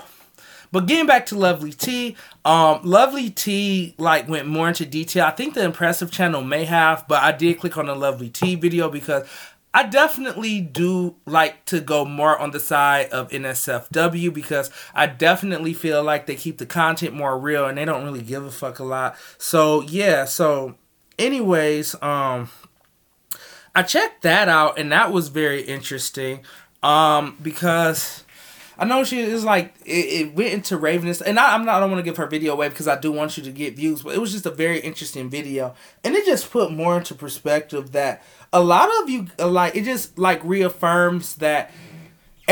but 0.72 0.86
getting 0.86 1.06
back 1.06 1.24
to 1.26 1.38
Lovely 1.38 1.72
T, 1.72 2.16
um, 2.44 2.80
Lovely 2.84 3.30
T 3.30 3.94
like 3.96 4.28
went 4.28 4.46
more 4.46 4.68
into 4.68 4.84
detail. 4.84 5.24
I 5.24 5.30
think 5.30 5.54
the 5.54 5.64
Impressive 5.64 6.10
channel 6.10 6.42
may 6.42 6.66
have, 6.66 7.06
but 7.08 7.22
I 7.22 7.32
did 7.32 7.58
click 7.58 7.78
on 7.78 7.86
the 7.86 7.94
Lovely 7.94 8.28
T 8.28 8.56
video 8.56 8.90
because 8.90 9.26
I 9.72 9.84
definitely 9.84 10.60
do 10.60 11.16
like 11.24 11.64
to 11.66 11.80
go 11.80 12.04
more 12.04 12.38
on 12.38 12.50
the 12.50 12.60
side 12.60 13.08
of 13.08 13.30
NSFW 13.30 14.34
because 14.34 14.70
I 14.94 15.06
definitely 15.06 15.72
feel 15.72 16.04
like 16.04 16.26
they 16.26 16.36
keep 16.36 16.58
the 16.58 16.66
content 16.66 17.14
more 17.14 17.38
real 17.38 17.64
and 17.64 17.78
they 17.78 17.86
don't 17.86 18.04
really 18.04 18.20
give 18.20 18.44
a 18.44 18.50
fuck 18.50 18.80
a 18.80 18.84
lot. 18.84 19.16
So 19.38 19.80
yeah, 19.80 20.26
so 20.26 20.74
anyways, 21.18 21.96
um 22.02 22.50
I 23.74 23.82
checked 23.82 24.22
that 24.22 24.48
out 24.48 24.78
and 24.78 24.92
that 24.92 25.12
was 25.12 25.28
very 25.28 25.62
interesting. 25.62 26.40
Um, 26.82 27.36
because 27.40 28.24
I 28.78 28.84
know 28.84 29.04
she 29.04 29.20
is 29.20 29.44
like 29.44 29.74
it, 29.84 29.90
it 29.90 30.34
went 30.34 30.52
into 30.52 30.76
Ravenness, 30.76 31.22
and 31.24 31.38
I, 31.38 31.54
I'm 31.54 31.64
not. 31.64 31.76
I 31.76 31.80
don't 31.80 31.90
want 31.90 32.00
to 32.00 32.10
give 32.10 32.16
her 32.16 32.26
video 32.26 32.54
away 32.54 32.68
because 32.68 32.88
I 32.88 32.98
do 32.98 33.12
want 33.12 33.36
you 33.36 33.42
to 33.44 33.50
get 33.52 33.76
views, 33.76 34.02
but 34.02 34.14
it 34.14 34.20
was 34.20 34.32
just 34.32 34.46
a 34.46 34.50
very 34.50 34.80
interesting 34.80 35.30
video, 35.30 35.74
and 36.02 36.14
it 36.14 36.26
just 36.26 36.50
put 36.50 36.72
more 36.72 36.98
into 36.98 37.14
perspective 37.14 37.92
that 37.92 38.24
a 38.52 38.60
lot 38.60 38.88
of 39.02 39.08
you 39.08 39.28
like 39.38 39.76
it 39.76 39.84
just 39.84 40.18
like 40.18 40.42
reaffirms 40.42 41.36
that 41.36 41.70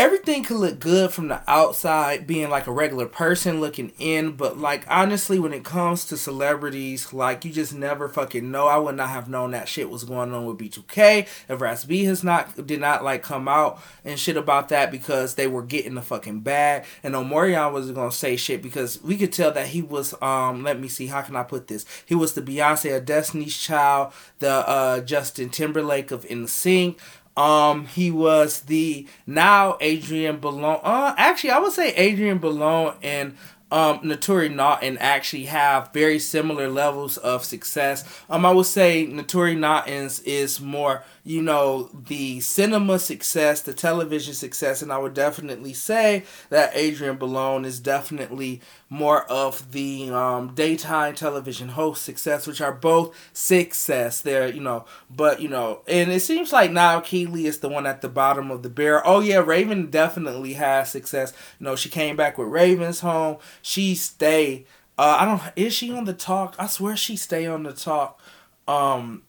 everything 0.01 0.43
could 0.43 0.57
look 0.57 0.81
good 0.81 1.13
from 1.13 1.29
the 1.29 1.43
outside 1.47 2.27
being 2.27 2.49
like 2.49 2.67
a 2.67 2.73
regular 2.73 3.05
person 3.05 3.61
looking 3.61 3.93
in 3.99 4.33
but 4.33 4.57
like 4.57 4.83
honestly 4.89 5.39
when 5.39 5.53
it 5.53 5.63
comes 5.63 6.07
to 6.07 6.17
celebrities 6.17 7.13
like 7.13 7.45
you 7.45 7.53
just 7.53 7.75
never 7.75 8.09
fucking 8.09 8.51
know. 8.51 8.67
I 8.67 8.79
would 8.79 8.97
not 8.97 9.11
have 9.11 9.29
known 9.29 9.51
that 9.51 9.69
shit 9.69 9.91
was 9.91 10.05
going 10.05 10.33
on 10.33 10.47
with 10.47 10.57
b2k 10.57 11.29
if 11.51 11.61
Raz 11.61 11.85
B 11.85 12.05
has 12.05 12.25
not 12.25 12.67
did 12.67 12.81
not 12.81 13.05
like 13.05 13.23
come 13.23 13.47
out 13.47 13.79
and 14.03 14.19
shit 14.19 14.39
about 14.39 14.71
that 14.71 14.91
because 14.91 15.35
they 15.35 15.47
were 15.47 15.63
getting 15.63 15.97
the 15.97 16.03
fucking 16.03 16.41
bag. 16.41 16.87
And 17.03 17.15
omarion 17.15 17.71
was 17.71 17.91
gonna 17.91 18.11
say 18.11 18.37
shit 18.37 18.63
because 18.63 19.03
we 19.03 19.19
could 19.19 19.35
tell 19.35 19.53
that 19.53 19.67
he 19.67 19.83
was 19.83 20.15
um 20.23 20.63
let 20.63 20.81
me 20.81 20.89
see 20.89 21.09
how 21.09 21.21
can 21.21 21.37
i 21.37 21.43
put 21.43 21.69
this? 21.69 21.85
He 22.07 22.15
was 22.15 22.33
the 22.33 22.41
beyonce 22.41 22.97
of 22.97 23.05
destiny's 23.05 23.55
child 23.55 24.15
the 24.39 24.51
uh 24.67 25.01
justin 25.01 25.51
timberlake 25.51 26.11
of 26.11 26.25
NSYNC 26.25 26.97
um, 27.37 27.87
he 27.87 28.11
was 28.11 28.61
the 28.63 29.07
now 29.27 29.79
Adrienne 29.83 30.41
Bailon. 30.41 30.81
Uh, 30.83 31.15
actually, 31.17 31.51
I 31.51 31.59
would 31.59 31.73
say 31.73 31.95
Adrienne 31.97 32.41
Bailon 32.41 32.97
and 33.03 33.37
um, 33.73 34.01
Naturi 34.01 34.53
Naughton 34.53 34.99
actually 34.99 35.45
have 35.45 35.93
very 35.93 36.19
similar 36.19 36.69
levels 36.69 37.17
of 37.19 37.45
success. 37.45 38.05
Um, 38.29 38.45
I 38.45 38.51
would 38.51 38.67
say 38.67 39.07
Naturi 39.07 39.57
Naughton's 39.57 40.21
is 40.21 40.61
more 40.61 41.05
you 41.23 41.43
know, 41.43 41.91
the 41.93 42.41
cinema 42.41 42.99
success, 42.99 43.61
the 43.61 43.75
television 43.75 44.35
success, 44.35 44.81
and 44.83 44.93
I 44.93 44.99
would 44.99 45.15
definitely 45.15 45.75
say 45.75 46.25
that 46.49 46.75
Adrienne 46.75 47.19
Bailon 47.19 47.65
is 47.67 47.79
definitely 47.81 48.61
more 48.89 49.25
of 49.31 49.73
the 49.73 50.11
um, 50.11 50.55
daytime 50.55 51.15
television 51.15 51.71
host 51.71 52.03
success, 52.03 52.47
which 52.47 52.61
are 52.61 52.73
both 52.73 53.15
success. 53.33 54.21
There, 54.21 54.49
you 54.49 54.61
know, 54.61 54.87
but 55.11 55.41
you 55.41 55.49
know, 55.49 55.83
and 55.87 56.11
it 56.11 56.21
seems 56.21 56.53
like 56.53 56.71
now 56.71 57.01
Kiely 57.01 57.45
is 57.45 57.59
the 57.59 57.69
one 57.69 57.87
at 57.87 58.01
the 58.01 58.09
bottom 58.09 58.51
of 58.51 58.63
the 58.63 58.71
barrel. 58.71 59.03
Oh 59.05 59.21
yeah, 59.21 59.39
Raven 59.39 59.91
definitely 59.91 60.55
has 60.55 60.91
success. 60.91 61.33
You 61.59 61.65
know, 61.65 61.77
she 61.77 61.89
came 61.89 62.17
back 62.17 62.39
with 62.39 62.49
Raven's 62.49 63.01
Home. 63.01 63.37
She 63.63 63.95
stay. 63.95 64.65
Uh, 64.97 65.19
I 65.21 65.25
don't. 65.25 65.43
Is 65.57 65.75
she 65.75 65.93
on 65.93 66.05
the 66.05 66.15
talk? 66.15 66.55
I 66.59 66.67
swear 66.67 66.97
she 66.97 67.17
stay 67.17 67.47
on 67.47 67.63
the 67.65 67.73
talk. 67.73 68.21
Um, 68.67 69.23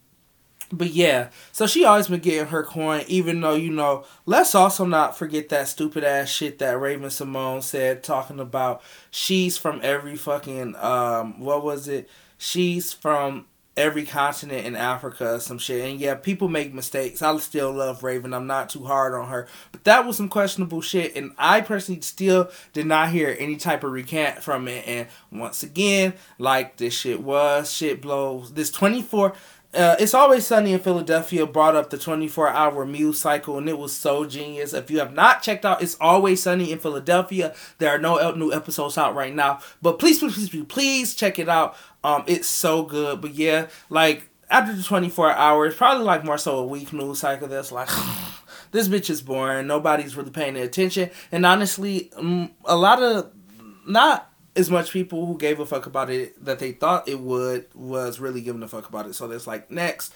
but 0.72 0.91
yeah, 0.91 1.30
so 1.51 1.67
she 1.67 1.86
always 1.86 2.07
been 2.07 2.19
getting 2.19 2.47
her 2.47 2.63
coin, 2.63 3.03
even 3.07 3.41
though, 3.41 3.55
you 3.55 3.72
know, 3.72 4.05
let's 4.26 4.55
also 4.55 4.86
not 4.86 5.17
forget 5.17 5.49
that 5.49 5.67
stupid 5.67 6.03
ass 6.03 6.30
shit 6.30 6.59
that 6.59 6.80
Raven-Symoné 6.80 7.63
said, 7.63 8.03
talking 8.03 8.39
about 8.39 8.82
she's 9.09 9.57
from 9.57 9.80
every 9.84 10.15
fucking, 10.15 10.76
um, 10.78 11.39
what 11.39 11.63
was 11.63 11.88
it? 11.88 12.09
She's 12.38 12.93
from 12.93 13.45
every 13.78 14.05
continent 14.05 14.65
in 14.65 14.76
Africa 14.76 15.39
some 15.39 15.57
shit. 15.57 15.89
And 15.89 15.99
yeah, 15.99 16.15
people 16.15 16.47
make 16.49 16.74
mistakes. 16.74 17.22
I 17.22 17.36
still 17.38 17.72
love 17.72 18.03
Raven. 18.03 18.34
I'm 18.34 18.47
not 18.47 18.69
too 18.69 18.84
hard 18.84 19.13
on 19.13 19.30
her. 19.30 19.47
But 19.72 19.86
that 19.86 20.05
was 20.05 20.17
some 20.17 20.30
questionable 20.30 20.82
shit. 20.82 21.15
And 21.15 21.32
I 21.38 21.61
personally 21.61 22.01
still 22.01 22.49
did 22.74 22.86
not 22.86 23.09
hear 23.09 23.36
any 23.39 23.55
type 23.55 23.84
of 23.84 23.91
recant 23.91 24.43
from 24.43 24.67
it. 24.67 24.88
And 24.88 25.07
once 25.32 25.63
again, 25.63 26.13
like 26.38 26.78
this 26.78 26.93
shit 26.93 27.22
was, 27.22 27.72
shit 27.72 28.01
blows. 28.01 28.53
This 28.53 28.72
24 28.72 29.34
uh, 29.74 29.95
it's 29.99 30.13
always 30.13 30.45
sunny 30.45 30.74
in 30.74 30.80
Philadelphia 30.80 31.45
brought 31.45 31.76
up 31.76 31.89
the 31.89 31.97
24 31.97 32.49
hour 32.49 32.86
Muse 32.86 33.19
cycle 33.19 33.57
and 33.57 33.69
it 33.69 33.78
was 33.78 33.95
so 33.95 34.26
genius. 34.26 34.74
If 34.74 34.91
you 34.91 34.99
have 34.99 35.13
not 35.13 35.41
checked 35.41 35.63
out 35.63 35.82
It's 35.82 35.95
Always 36.01 36.43
Sunny 36.43 36.72
in 36.72 36.80
Philadelphia, 36.80 37.55
there 37.78 37.89
are 37.89 37.97
no 37.97 38.32
new 38.32 38.51
episodes 38.51 38.97
out 38.97 39.15
right 39.15 39.34
now. 39.34 39.59
But 39.82 39.97
please, 39.97 40.19
please, 40.19 40.34
please, 40.34 40.49
please, 40.49 40.65
please 40.67 41.15
check 41.15 41.39
it 41.39 41.47
out. 41.47 41.78
Um, 42.03 42.24
it's 42.28 42.47
so 42.47 42.84
good. 42.84 43.22
But 43.22 43.34
yeah, 43.34 43.67
like 43.89 44.30
after 44.49 44.74
the 44.76 44.84
24 44.84 45.32
hours, 45.32 45.76
probably 45.76 46.03
like 46.03 46.26
more 46.26 46.38
so 46.38 46.57
a 46.57 46.65
week 46.65 46.91
news 46.91 47.19
cycle 47.19 47.47
that's 47.47 47.72
like 47.72 47.89
this 48.72 48.89
bitch 48.89 49.09
is 49.09 49.22
boring. 49.22 49.67
Nobody's 49.67 50.17
really 50.17 50.32
paying 50.32 50.57
attention. 50.57 51.11
And 51.32 51.45
honestly, 51.45 52.11
um, 52.17 52.51
a 52.65 52.76
lot 52.76 53.01
of 53.01 53.32
not 53.88 54.31
as 54.56 54.70
much 54.70 54.91
people 54.91 55.26
who 55.26 55.38
gave 55.38 55.60
a 55.60 55.66
fuck 55.66 55.86
about 55.86 56.10
it 56.10 56.43
that 56.43 56.60
they 56.60 56.72
thought 56.72 57.08
it 57.08 57.20
would 57.20 57.66
was 57.74 58.20
really 58.20 58.41
giving 58.41 58.64
a 58.64 58.68
fuck 58.68 58.88
about 58.89 59.06
it. 59.08 59.16
So 59.16 59.28
there's 59.28 59.47
like 59.47 59.72
next. 59.72 60.14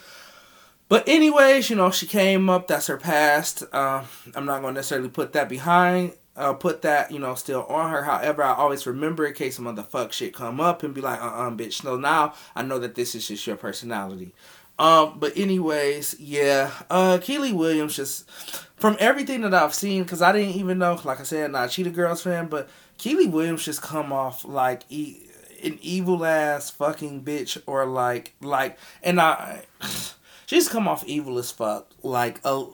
But 0.87 1.07
anyways, 1.07 1.69
you 1.69 1.75
know, 1.75 1.89
she 1.89 2.05
came 2.05 2.49
up. 2.49 2.67
That's 2.67 2.87
her 2.87 2.97
past. 2.97 3.63
Uh, 3.71 4.03
I'm 4.35 4.45
not 4.45 4.61
going 4.61 4.75
to 4.75 4.79
necessarily 4.79 5.09
put 5.09 5.33
that 5.33 5.49
behind. 5.49 6.13
Uh, 6.35 6.53
put 6.53 6.81
that, 6.81 7.11
you 7.11 7.17
know, 7.17 7.33
still 7.33 7.63
on 7.63 7.91
her. 7.91 8.03
However, 8.03 8.43
I 8.43 8.53
always 8.53 8.85
remember 8.85 9.25
in 9.25 9.33
case 9.33 9.55
some 9.55 9.65
motherfuck 9.65 10.11
shit 10.11 10.33
come 10.33 10.59
up 10.59 10.83
and 10.83 10.93
be 10.93 10.99
like, 10.99 11.21
uh, 11.21 11.27
uh 11.27 11.49
bitch. 11.51 11.83
No, 11.83 11.95
now 11.95 12.33
I 12.55 12.61
know 12.61 12.77
that 12.79 12.93
this 12.93 13.15
is 13.15 13.27
just 13.27 13.47
your 13.47 13.55
personality. 13.55 14.33
Um, 14.77 15.17
but 15.17 15.37
anyways, 15.37 16.19
yeah, 16.19 16.71
uh, 16.89 17.19
Kiely 17.21 17.53
Williams 17.53 17.95
just 17.95 18.29
from 18.75 18.97
everything 18.99 19.41
that 19.41 19.53
I've 19.53 19.73
seen, 19.73 20.03
because 20.03 20.21
I 20.21 20.33
didn't 20.33 20.55
even 20.55 20.77
know, 20.77 20.99
like 21.05 21.21
I 21.21 21.23
said, 21.23 21.51
not 21.51 21.69
a 21.69 21.71
Cheetah 21.71 21.91
Girls 21.91 22.21
fan, 22.21 22.47
but 22.47 22.69
Kiely 22.97 23.29
Williams 23.29 23.65
just 23.65 23.81
come 23.81 24.11
off 24.11 24.45
like 24.45 24.83
e- 24.89 25.17
an 25.63 25.79
evil 25.81 26.25
ass 26.25 26.69
fucking 26.69 27.23
bitch 27.23 27.61
or 27.65 27.85
like 27.85 28.33
like 28.41 28.77
and 29.03 29.19
I 29.19 29.63
she's 30.45 30.69
come 30.69 30.87
off 30.87 31.05
evil 31.05 31.37
as 31.37 31.51
fuck. 31.51 31.89
Like 32.03 32.39
uh, 32.43 32.65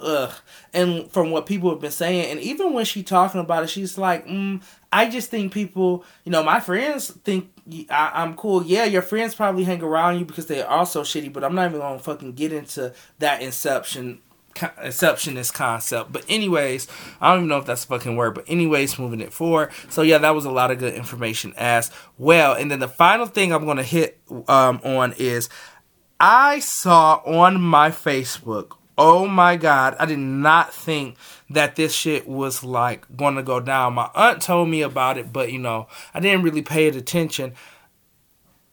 ugh. 0.00 0.32
And 0.72 1.10
from 1.10 1.30
what 1.30 1.46
people 1.46 1.70
have 1.70 1.80
been 1.80 1.90
saying 1.90 2.30
and 2.30 2.40
even 2.40 2.72
when 2.72 2.84
she 2.84 3.02
talking 3.02 3.40
about 3.40 3.64
it 3.64 3.70
she's 3.70 3.98
like 3.98 4.26
mm, 4.26 4.62
I 4.92 5.08
just 5.08 5.30
think 5.30 5.52
people 5.52 6.04
you 6.24 6.32
know 6.32 6.42
my 6.42 6.60
friends 6.60 7.10
think 7.10 7.50
I, 7.90 8.22
am 8.22 8.34
cool. 8.34 8.62
Yeah 8.64 8.84
your 8.84 9.02
friends 9.02 9.34
probably 9.34 9.64
hang 9.64 9.82
around 9.82 10.18
you 10.18 10.24
because 10.24 10.46
they're 10.46 10.68
also 10.68 11.02
shitty 11.02 11.32
but 11.32 11.44
I'm 11.44 11.54
not 11.54 11.68
even 11.68 11.80
gonna 11.80 11.98
fucking 11.98 12.32
get 12.32 12.52
into 12.52 12.92
that 13.18 13.42
inception 13.42 14.20
exceptionist 14.56 15.54
concept. 15.54 16.12
But 16.12 16.24
anyways, 16.28 16.88
I 17.20 17.30
don't 17.30 17.40
even 17.40 17.48
know 17.48 17.58
if 17.58 17.66
that's 17.66 17.84
a 17.84 17.86
fucking 17.86 18.16
word. 18.16 18.34
But 18.34 18.44
anyways, 18.46 18.98
moving 18.98 19.20
it 19.20 19.32
forward. 19.32 19.70
So 19.88 20.02
yeah, 20.02 20.18
that 20.18 20.34
was 20.34 20.44
a 20.44 20.50
lot 20.50 20.70
of 20.70 20.78
good 20.78 20.94
information 20.94 21.54
as 21.56 21.90
well. 22.18 22.54
And 22.54 22.70
then 22.70 22.80
the 22.80 22.88
final 22.88 23.26
thing 23.26 23.52
I'm 23.52 23.66
gonna 23.66 23.82
hit 23.82 24.20
um, 24.48 24.80
on 24.84 25.14
is 25.18 25.48
I 26.18 26.58
saw 26.60 27.22
on 27.24 27.60
my 27.60 27.90
Facebook. 27.90 28.76
Oh 28.98 29.26
my 29.26 29.56
god, 29.56 29.96
I 29.98 30.04
did 30.04 30.18
not 30.18 30.74
think 30.74 31.16
that 31.48 31.76
this 31.76 31.94
shit 31.94 32.28
was 32.28 32.62
like 32.62 33.06
gonna 33.16 33.42
go 33.42 33.58
down. 33.58 33.94
My 33.94 34.10
aunt 34.14 34.42
told 34.42 34.68
me 34.68 34.82
about 34.82 35.16
it, 35.16 35.32
but 35.32 35.50
you 35.50 35.58
know, 35.58 35.88
I 36.12 36.20
didn't 36.20 36.42
really 36.42 36.62
pay 36.62 36.86
it 36.86 36.96
attention 36.96 37.54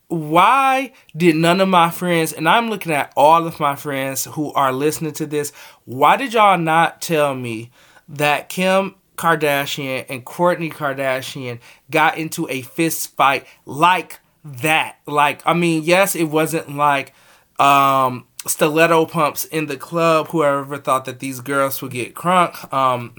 why 0.07 0.93
did 1.15 1.35
none 1.35 1.59
of 1.59 1.67
my 1.67 1.89
friends, 1.89 2.31
and 2.31 2.47
I'm 2.47 2.69
looking 2.69 2.93
at 2.93 3.11
all 3.15 3.45
of 3.45 3.59
my 3.59 3.75
friends 3.75 4.25
who 4.25 4.53
are 4.53 4.71
listening 4.71 5.13
to 5.13 5.25
this, 5.25 5.51
why 5.85 6.15
did 6.15 6.33
y'all 6.33 6.57
not 6.57 7.01
tell 7.01 7.35
me 7.35 7.71
that 8.07 8.47
Kim 8.47 8.95
Kardashian 9.17 10.05
and 10.07 10.25
Kourtney 10.25 10.71
Kardashian 10.71 11.59
got 11.91 12.17
into 12.17 12.47
a 12.49 12.61
fist 12.61 13.15
fight 13.17 13.45
like 13.65 14.19
that? 14.45 14.97
Like, 15.05 15.41
I 15.45 15.53
mean, 15.53 15.83
yes, 15.83 16.15
it 16.15 16.25
wasn't 16.25 16.75
like 16.75 17.13
um 17.59 18.27
stiletto 18.47 19.05
pumps 19.05 19.45
in 19.45 19.67
the 19.67 19.77
club. 19.77 20.29
Whoever 20.29 20.77
thought 20.77 21.05
that 21.05 21.19
these 21.19 21.39
girls 21.41 21.81
would 21.81 21.91
get 21.91 22.15
crunk. 22.15 22.71
Um, 22.73 23.13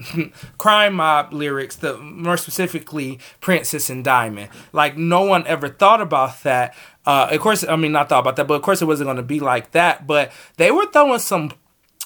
crime 0.57 0.95
mob 0.95 1.33
lyrics, 1.33 1.75
the 1.75 1.97
more 1.97 2.37
specifically 2.37 3.19
Princess 3.41 3.89
and 3.89 4.03
Diamond. 4.03 4.49
Like 4.73 4.97
no 4.97 5.21
one 5.21 5.45
ever 5.47 5.69
thought 5.69 6.01
about 6.01 6.43
that. 6.43 6.75
Uh, 7.05 7.29
of 7.31 7.39
course, 7.39 7.63
I 7.63 7.75
mean 7.75 7.91
not 7.91 8.09
thought 8.09 8.19
about 8.19 8.35
that, 8.35 8.47
but 8.47 8.55
of 8.55 8.61
course 8.61 8.81
it 8.81 8.85
wasn't 8.85 9.07
going 9.07 9.17
to 9.17 9.23
be 9.23 9.39
like 9.39 9.71
that. 9.71 10.05
But 10.05 10.31
they 10.57 10.71
were 10.71 10.85
throwing 10.87 11.19
some 11.19 11.51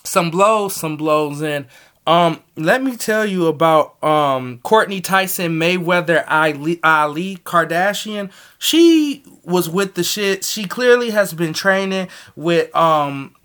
some 0.04 0.30
blows, 0.30 0.76
some 0.76 0.98
blows 0.98 1.42
in. 1.42 1.68
Um, 2.06 2.42
let 2.58 2.84
me 2.84 2.98
tell 2.98 3.26
you 3.26 3.48
about 3.48 4.04
um 4.04 4.60
Kourtney 4.64 5.02
Tyson 5.04 5.54
Mayweather 5.54 6.26
Ali, 6.28 6.80
Ali 6.84 7.38
Kardashian. 7.38 8.32
She 8.60 9.24
was 9.44 9.70
with 9.70 9.96
the 9.96 10.04
shit. 10.04 10.44
She 10.44 10.66
clearly 10.66 11.12
has 11.12 11.34
been 11.34 11.54
training 11.54 12.10
with 12.36 12.76
um 12.76 13.36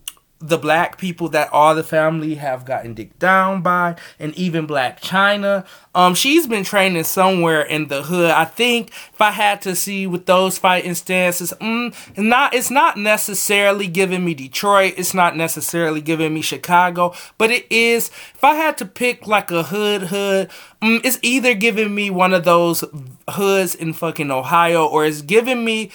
the 0.41 0.59
black 0.59 0.99
people 0.99 1.29
that 1.31 1.53
all 1.53 1.75
the 1.75 1.83
family 1.83 2.37
have 2.37 2.65
gotten 2.65 2.95
dicked 2.95 3.19
down 3.19 3.61
by, 3.61 3.97
and 4.19 4.35
even 4.37 4.67
Blac 4.67 5.01
Chyna. 5.01 5.67
Um, 5.95 6.15
she's 6.15 6.47
been 6.47 6.63
training 6.63 7.03
somewhere 7.05 7.63
in 7.63 7.89
the 7.89 8.03
hood. 8.03 8.31
I 8.31 8.45
think 8.45 8.91
if 9.13 9.21
I 9.21 9.33
had 9.33 9.61
to 9.63 9.75
see 9.75 10.07
with 10.07 10.27
those 10.27 10.57
fighting 10.57 10.95
stances, 10.95 11.53
mm, 11.61 11.93
not 12.17 12.55
it's 12.55 12.71
not 12.71 12.97
necessarily 12.97 13.89
giving 13.89 14.25
me 14.25 14.35
Detroit. 14.35 14.95
It's 14.97 15.15
not 15.15 15.37
necessarily 15.37 16.01
giving 16.01 16.33
me 16.33 16.43
Chicago, 16.43 17.15
but 17.37 17.51
it 17.51 17.67
is. 17.71 18.09
If 18.35 18.45
I 18.45 18.55
had 18.55 18.79
to 18.79 18.85
pick 18.87 19.27
like 19.27 19.51
a 19.51 19.65
hood 19.65 20.03
hood, 20.03 20.51
mm, 20.81 21.01
it's 21.05 21.19
either 21.23 21.55
giving 21.55 21.95
me 21.95 22.11
one 22.11 22.33
of 22.33 22.45
those 22.45 22.85
hoods 23.31 23.75
in 23.75 23.93
fucking 23.93 24.31
Ohio, 24.31 24.87
or 24.87 25.05
it's 25.05 25.23
giving 25.23 25.65
me 25.65 25.91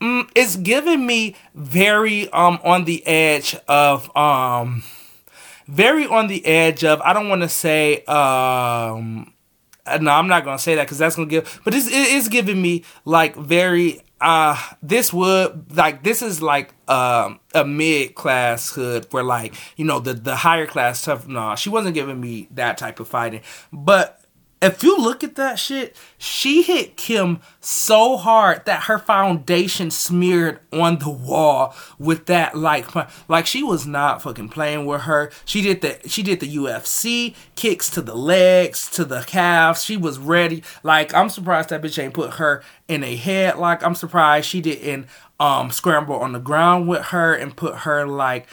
mm, 0.00 0.28
it's 0.34 0.56
giving 0.56 1.06
me 1.06 1.34
very 1.54 2.30
um 2.30 2.58
on 2.64 2.84
the 2.84 3.06
edge 3.06 3.56
of 3.66 4.14
um 4.16 4.82
very 5.66 6.06
on 6.06 6.28
the 6.28 6.44
edge 6.46 6.84
of 6.84 7.00
I 7.02 7.12
don't 7.12 7.28
want 7.28 7.42
to 7.42 7.48
say 7.48 8.04
um 8.04 9.32
no 10.00 10.10
I'm 10.10 10.28
not 10.28 10.44
gonna 10.44 10.58
say 10.58 10.74
that 10.76 10.84
because 10.84 10.98
that's 10.98 11.16
gonna 11.16 11.28
give 11.28 11.60
but 11.64 11.72
this 11.72 11.86
it 11.86 11.94
is 11.94 12.28
giving 12.28 12.60
me 12.60 12.84
like 13.04 13.36
very 13.36 14.00
uh 14.20 14.60
this 14.82 15.12
would 15.12 15.76
like 15.76 16.02
this 16.02 16.22
is 16.22 16.42
like 16.42 16.72
um 16.88 17.38
a 17.54 17.64
mid 17.64 18.14
class 18.14 18.72
hood 18.72 19.06
where 19.10 19.22
like 19.22 19.54
you 19.76 19.84
know 19.84 20.00
the 20.00 20.14
the 20.14 20.36
higher 20.36 20.66
class 20.66 21.00
stuff 21.00 21.26
no 21.26 21.54
she 21.54 21.70
wasn't 21.70 21.94
giving 21.94 22.20
me 22.20 22.48
that 22.50 22.78
type 22.78 23.00
of 23.00 23.08
fighting. 23.08 23.40
But 23.72 24.17
if 24.60 24.82
you 24.82 24.98
look 24.98 25.22
at 25.22 25.36
that 25.36 25.58
shit, 25.58 25.96
she 26.16 26.62
hit 26.62 26.96
Kim 26.96 27.40
so 27.60 28.16
hard 28.16 28.64
that 28.64 28.84
her 28.84 28.98
foundation 28.98 29.90
smeared 29.90 30.58
on 30.72 30.98
the 30.98 31.10
wall 31.10 31.76
with 31.98 32.26
that 32.26 32.56
like 32.56 32.86
like 33.28 33.46
she 33.46 33.62
was 33.62 33.86
not 33.86 34.20
fucking 34.22 34.48
playing 34.48 34.84
with 34.84 35.02
her. 35.02 35.30
She 35.44 35.62
did 35.62 35.80
the 35.80 36.00
she 36.08 36.24
did 36.24 36.40
the 36.40 36.56
UFC 36.56 37.36
kicks 37.54 37.88
to 37.90 38.02
the 38.02 38.16
legs, 38.16 38.90
to 38.92 39.04
the 39.04 39.22
calves. 39.22 39.84
She 39.84 39.96
was 39.96 40.18
ready. 40.18 40.64
Like 40.82 41.14
I'm 41.14 41.28
surprised 41.28 41.68
that 41.68 41.82
bitch 41.82 42.02
ain't 42.02 42.14
put 42.14 42.34
her 42.34 42.62
in 42.88 43.04
a 43.04 43.16
headlock. 43.16 43.82
I'm 43.84 43.94
surprised 43.94 44.48
she 44.48 44.60
didn't 44.60 45.06
um 45.38 45.70
scramble 45.70 46.16
on 46.16 46.32
the 46.32 46.40
ground 46.40 46.88
with 46.88 47.06
her 47.06 47.32
and 47.32 47.56
put 47.56 47.76
her 47.76 48.06
like 48.06 48.48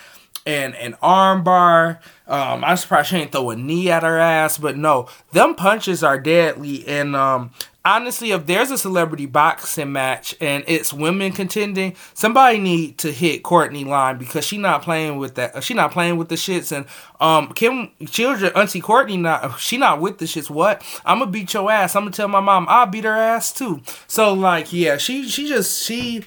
and 0.46 0.76
an 0.76 0.96
armbar. 1.02 2.00
Um, 2.28 2.64
I'm 2.64 2.78
surprised 2.78 3.10
she 3.10 3.18
ain't 3.18 3.32
throw 3.32 3.50
a 3.50 3.56
knee 3.56 3.90
at 3.90 4.04
her 4.04 4.18
ass, 4.18 4.58
but 4.58 4.78
no, 4.78 5.08
them 5.32 5.56
punches 5.56 6.04
are 6.04 6.20
deadly. 6.20 6.88
And 6.88 7.16
um, 7.16 7.52
honestly, 7.84 8.32
if 8.32 8.46
there's 8.46 8.72
a 8.72 8.78
celebrity 8.78 9.26
boxing 9.28 9.92
match 9.92 10.36
and 10.42 10.64
it's 10.68 10.92
women 10.92 11.32
contending, 11.32 11.96
somebody 12.14 12.60
need 12.60 12.98
to 13.00 13.12
hit 13.12 13.44
Kourtney 13.44 13.86
line 13.86 14.18
because 14.18 14.46
she 14.46 14.58
not 14.58 14.82
playing 14.82 15.18
with 15.18 15.36
that. 15.36 15.64
She 15.64 15.74
not 15.74 15.92
playing 15.92 16.18
with 16.18 16.30
the 16.30 16.36
shits. 16.36 16.76
And 16.76 16.86
um, 17.20 17.54
Kim 17.54 17.92
Children, 18.08 18.52
Auntie 18.56 18.82
Kourtney, 18.82 19.20
not 19.20 19.60
she 19.60 19.78
not 19.78 20.02
with 20.02 20.18
the 20.18 20.26
shits. 20.26 20.50
What? 20.50 20.84
I'm 21.06 21.20
gonna 21.20 21.32
beat 21.32 21.54
your 21.54 21.72
ass. 21.72 21.96
I'm 21.96 22.04
gonna 22.04 22.12
tell 22.12 22.28
my 22.28 22.40
mom 22.40 22.66
I'll 22.70 22.88
beat 22.88 23.04
her 23.04 23.16
ass 23.16 23.54
too. 23.54 23.82
So 24.08 24.34
like, 24.34 24.74
yeah, 24.74 24.98
she 24.98 25.30
she 25.30 25.48
just 25.48 25.84
she 25.84 26.26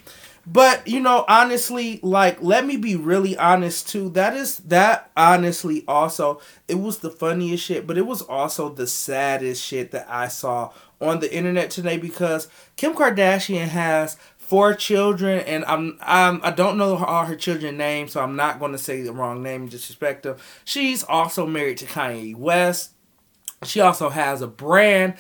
but 0.51 0.89
you 0.89 1.01
know, 1.01 1.25
honestly, 1.29 2.01
like 2.03 2.43
let 2.43 2.65
me 2.65 2.77
be 2.79 2.97
really 2.97 3.37
honest 3.37 3.89
too. 3.89 4.09
That 4.11 4.35
is 4.35 4.59
that 4.59 5.11
honestly 5.17 5.85
also 5.87 6.41
it 6.67 6.77
was 6.77 6.99
the 6.99 7.11
funniest 7.11 7.65
shit, 7.65 7.87
but 7.87 7.99
it 7.99 8.07
was 8.07 8.23
also 8.23 8.71
the 8.71 8.87
saddest 8.87 9.63
shit 9.63 9.91
that 9.91 10.07
I 10.09 10.29
saw 10.29 10.73
on 11.01 11.21
the 11.21 11.33
internet 11.33 11.71
today 11.71 11.99
because 11.99 12.49
Kim 12.77 12.95
Kardashian 12.95 13.69
has 13.69 14.17
four 14.39 14.73
children, 14.73 15.41
and 15.41 15.63
I'm, 15.67 15.99
I'm 16.01 16.41
I 16.43 16.51
don't 16.51 16.79
know 16.79 16.97
all 16.97 17.27
her 17.27 17.37
children 17.37 17.77
names, 17.77 18.13
so 18.13 18.23
I'm 18.23 18.35
not 18.35 18.59
going 18.59 18.73
to 18.73 18.79
say 18.79 19.03
the 19.03 19.13
wrong 19.13 19.43
name 19.43 19.63
and 19.63 19.71
disrespect 19.71 20.23
them. 20.23 20.37
She's 20.65 21.05
also 21.05 21.47
married 21.47 21.77
to 21.79 21.85
Kanye 21.85 22.35
West. 22.35 22.93
She 23.65 23.81
also 23.81 24.09
has 24.09 24.41
a 24.41 24.47
brand. 24.47 25.15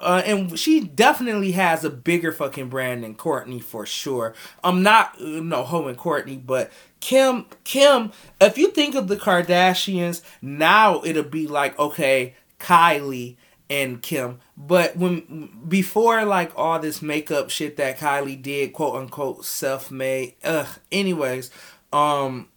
Uh, 0.00 0.22
and 0.24 0.58
she 0.58 0.80
definitely 0.80 1.52
has 1.52 1.84
a 1.84 1.90
bigger 1.90 2.32
fucking 2.32 2.68
brand 2.68 3.04
than 3.04 3.14
Kourtney 3.14 3.62
for 3.62 3.84
sure. 3.84 4.34
I'm 4.62 4.82
not 4.82 5.20
no 5.20 5.64
home 5.64 5.88
and 5.88 5.98
Kourtney, 5.98 6.44
but 6.44 6.70
Kim 7.00 7.46
Kim. 7.64 8.12
If 8.40 8.58
you 8.58 8.68
think 8.70 8.94
of 8.94 9.08
the 9.08 9.16
Kardashians 9.16 10.22
now, 10.40 11.02
it'll 11.04 11.22
be 11.24 11.46
like 11.46 11.78
okay, 11.78 12.34
Kylie 12.60 13.36
and 13.70 14.02
Kim. 14.02 14.38
But 14.56 14.96
when 14.96 15.50
before 15.68 16.24
like 16.24 16.52
all 16.56 16.78
this 16.78 17.02
makeup 17.02 17.50
shit 17.50 17.76
that 17.76 17.98
Kylie 17.98 18.40
did, 18.40 18.72
quote 18.72 18.96
unquote 18.96 19.44
self 19.44 19.90
made. 19.90 20.34
Ugh. 20.44 20.68
Anyways, 20.90 21.50
um 21.92 22.48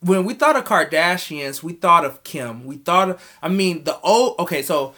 when 0.00 0.24
we 0.24 0.34
thought 0.34 0.56
of 0.56 0.64
Kardashians, 0.64 1.62
we 1.62 1.74
thought 1.74 2.04
of 2.04 2.24
Kim. 2.24 2.64
We 2.64 2.76
thought 2.76 3.10
of 3.10 3.38
I 3.42 3.48
mean 3.48 3.84
the 3.84 3.98
old 4.00 4.38
okay, 4.40 4.62
so 4.62 4.94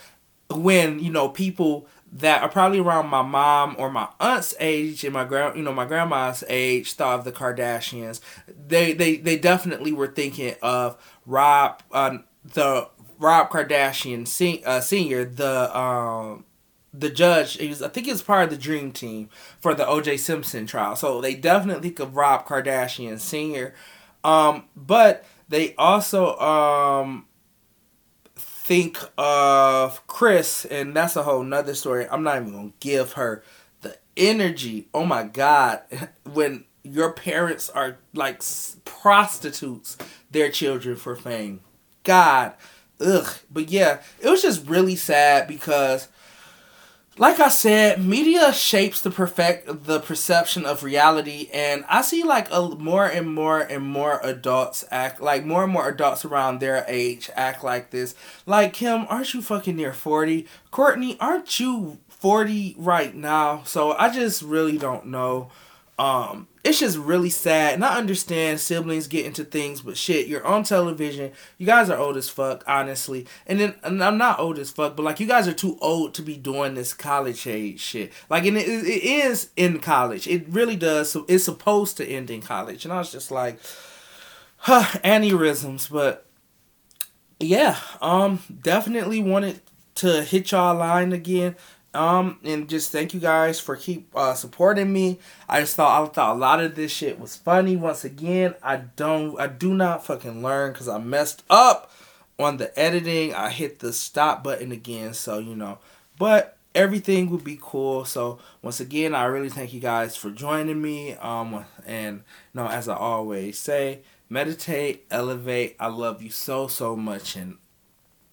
when, 0.51 0.99
you 0.99 1.11
know, 1.11 1.28
people 1.28 1.86
that 2.12 2.42
are 2.42 2.49
probably 2.49 2.78
around 2.78 3.09
my 3.09 3.22
mom 3.22 3.74
or 3.76 3.90
my 3.90 4.09
aunt's 4.20 4.55
age 4.61 5.03
and 5.03 5.12
my 5.12 5.24
grand 5.24 5.57
you 5.57 5.64
know 5.64 5.72
my 5.72 5.84
grandma's 5.84 6.45
age 6.49 6.92
thought 6.92 7.18
of 7.18 7.24
the 7.24 7.32
Kardashians. 7.32 8.20
They 8.47 8.92
they 8.92 9.16
they 9.16 9.36
definitely 9.36 9.90
were 9.90 10.07
thinking 10.07 10.55
of 10.62 10.97
Rob 11.26 11.82
uh, 11.90 12.18
the 12.45 12.88
Rob 13.18 13.51
Kardashian 13.51 14.28
sen- 14.28 14.62
uh, 14.64 14.80
senior, 14.80 15.24
the 15.24 15.76
um, 15.76 16.45
the 16.92 17.11
judge, 17.11 17.57
he 17.57 17.68
was, 17.68 17.82
I 17.82 17.88
think 17.88 18.07
he 18.07 18.12
was 18.12 18.22
part 18.22 18.45
of 18.45 18.51
the 18.51 18.57
dream 18.57 18.92
team 18.92 19.28
for 19.59 19.74
the 19.74 19.86
O.J. 19.86 20.16
Simpson 20.18 20.66
trial. 20.66 20.95
So 20.95 21.20
they 21.20 21.34
definitely 21.34 21.88
think 21.88 21.99
of 21.99 22.14
Rob 22.14 22.47
Kardashian 22.47 23.18
senior, 23.18 23.74
um, 24.22 24.66
but 24.76 25.24
they 25.49 25.74
also 25.74 26.36
um, 26.38 27.26
think 28.65 28.99
of 29.19 30.05
Kris, 30.07 30.65
and 30.65 30.97
that's 30.97 31.17
a 31.17 31.23
whole 31.23 31.43
nother 31.43 31.75
story. 31.75 32.09
I'm 32.11 32.23
not 32.23 32.39
even 32.39 32.53
gonna 32.53 32.73
give 32.81 33.12
her 33.12 33.45
the 33.83 33.99
energy. 34.17 34.89
Oh 34.95 35.05
my 35.05 35.25
God, 35.25 35.83
when 36.33 36.65
your 36.83 37.12
parents 37.12 37.69
are 37.69 37.99
like 38.15 38.43
prostitutes 38.87 39.99
their 40.31 40.51
children 40.51 40.97
for 40.97 41.15
fame. 41.15 41.61
God, 42.05 42.55
ugh. 43.01 43.29
But 43.51 43.69
yeah, 43.69 44.01
it 44.21 44.31
was 44.31 44.41
just 44.41 44.67
really 44.67 44.97
sad 44.97 45.47
because 45.47 46.09
like 47.17 47.39
I 47.39 47.49
said, 47.49 48.05
media 48.05 48.53
shapes 48.53 49.01
the 49.01 49.11
perfect 49.11 49.85
the 49.85 50.01
perception 50.01 50.67
of 50.67 50.83
reality, 50.83 51.49
and 51.53 51.85
I 51.89 52.03
see 52.03 52.25
like 52.25 52.49
a 52.51 52.61
more 52.71 53.07
and 53.07 53.33
more 53.33 53.61
and 53.61 53.85
more 53.85 54.19
adults 54.23 54.85
act 54.91 55.21
like 55.21 55.45
more 55.45 55.65
and 55.65 55.73
more 55.73 55.89
adults 55.89 56.25
around 56.25 56.59
their 56.59 56.85
age 56.89 57.31
act 57.37 57.62
like 57.62 57.91
this. 57.91 58.15
Like 58.47 58.73
Kim, 58.73 59.07
aren't 59.09 59.33
you 59.33 59.43
fucking 59.43 59.77
near 59.77 59.93
forty? 59.93 60.49
Kourtney, 60.73 61.17
aren't 61.21 61.61
you 61.61 61.99
forty 62.09 62.75
right 62.79 63.15
now? 63.15 63.62
So 63.65 63.93
I 63.93 64.12
just 64.12 64.43
really 64.43 64.77
don't 64.77 65.07
know. 65.07 65.51
Um, 65.99 66.49
it's 66.64 66.80
just 66.80 66.99
really 66.99 67.30
sad. 67.30 67.74
And 67.74 67.84
I 67.84 67.99
understand 67.99 68.59
siblings 68.59 69.07
get 69.07 69.26
into 69.26 69.45
things, 69.45 69.82
but 69.82 69.97
shit, 69.97 70.26
you're 70.26 70.45
on 70.45 70.64
television. 70.64 71.32
You 71.59 71.66
guys 71.66 71.90
are 71.90 71.99
old 71.99 72.16
as 72.16 72.28
fuck, 72.28 72.64
honestly. 72.66 73.26
And 73.47 73.61
then 73.61 73.74
and 73.84 74.03
I'm 74.03 74.18
not 74.18 74.40
old 74.40 74.59
as 74.59 74.70
fuck, 74.70 74.97
but 74.97 75.03
like 75.03 75.20
you 75.20 75.26
guys 75.26 75.47
are 75.47 75.53
too 75.53 75.78
old 75.80 76.14
to 76.14 76.22
be 76.22 76.36
doing 76.36 76.74
this 76.74 76.95
college 76.95 77.47
age 77.47 77.80
shit. 77.80 78.12
Like, 78.28 78.45
and 78.47 78.57
it, 78.57 78.66
it 78.66 79.05
is 79.05 79.51
in 79.57 79.78
college. 79.78 80.26
It 80.26 80.49
really 80.49 80.76
does. 80.76 81.11
So 81.11 81.26
it's 81.28 81.45
supposed 81.45 81.97
to 81.99 82.07
end 82.07 82.30
in 82.30 82.40
college. 82.40 82.84
And 82.84 82.92
I 82.92 82.99
was 82.99 83.12
just 83.12 83.30
like, 83.30 83.61
huh, 84.57 84.99
aneurysms. 85.05 85.90
But 85.90 86.26
yeah, 87.38 87.78
um, 88.01 88.40
definitely 88.62 89.22
wanted 89.22 89.61
to 89.97 90.22
hit 90.22 90.51
y'all 90.51 90.76
line 90.76 91.12
again. 91.12 91.57
Um, 91.95 92.38
and 92.42 92.68
just 92.68 92.90
thank 92.90 93.14
you 93.14 93.20
guys 93.20 93.61
for 93.61 93.76
keep 93.76 94.09
uh, 94.14 94.34
supporting 94.34 94.92
me. 94.92 95.20
I 95.49 95.61
just 95.61 95.76
thought 95.76 96.03
I 96.03 96.12
thought 96.12 96.36
a 96.36 96.38
lot 96.38 96.61
of 96.61 96.74
this 96.74 96.92
shit 96.92 97.20
was 97.20 97.36
funny. 97.36 97.76
Once 97.76 98.05
again, 98.05 98.55
I 98.62 98.76
don't, 98.76 99.38
I 99.40 99.47
do 99.47 99.74
not 99.74 100.05
fucking 100.05 100.42
learn 100.42 100.72
because 100.72 100.88
I 100.88 100.99
messed 100.99 101.45
up 101.49 101.92
on 102.38 102.57
the 102.57 102.76
editing. 102.78 103.32
I 103.32 103.51
hit 103.51 103.78
the 103.78 103.92
stop 103.92 104.42
button 104.42 104.72
again, 104.72 105.14
so 105.14 105.38
you 105.38 105.55
know. 105.55 105.78
But 106.18 106.59
everything 106.74 107.30
would 107.30 107.45
be 107.45 107.59
cool. 107.61 108.05
So 108.05 108.40
once 108.61 108.80
again, 108.80 109.14
I 109.14 109.24
really 109.26 109.49
thank 109.49 109.72
you 109.72 109.80
guys 109.80 110.16
for 110.16 110.30
joining 110.30 110.82
me. 110.82 111.14
Um, 111.14 111.64
and 111.86 112.16
you 112.16 112.61
know, 112.61 112.66
as 112.66 112.88
I 112.88 112.97
always 112.97 113.59
say, 113.59 114.01
meditate, 114.28 115.07
elevate. 115.11 115.76
I 115.78 115.86
love 115.86 116.22
you 116.22 116.30
so 116.30 116.66
so 116.66 116.97
much, 116.97 117.36
and 117.36 117.59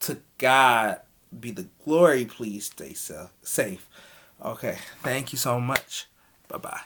to 0.02 0.18
God 0.40 1.02
be 1.40 1.52
the 1.52 1.68
glory. 1.84 2.26
Please 2.26 2.66
stay 2.66 2.94
safe. 2.94 3.88
Okay. 4.44 4.78
Thank 5.04 5.32
you 5.32 5.38
so 5.38 5.60
much. 5.60 6.08
Bye 6.48 6.58
bye. 6.58 6.82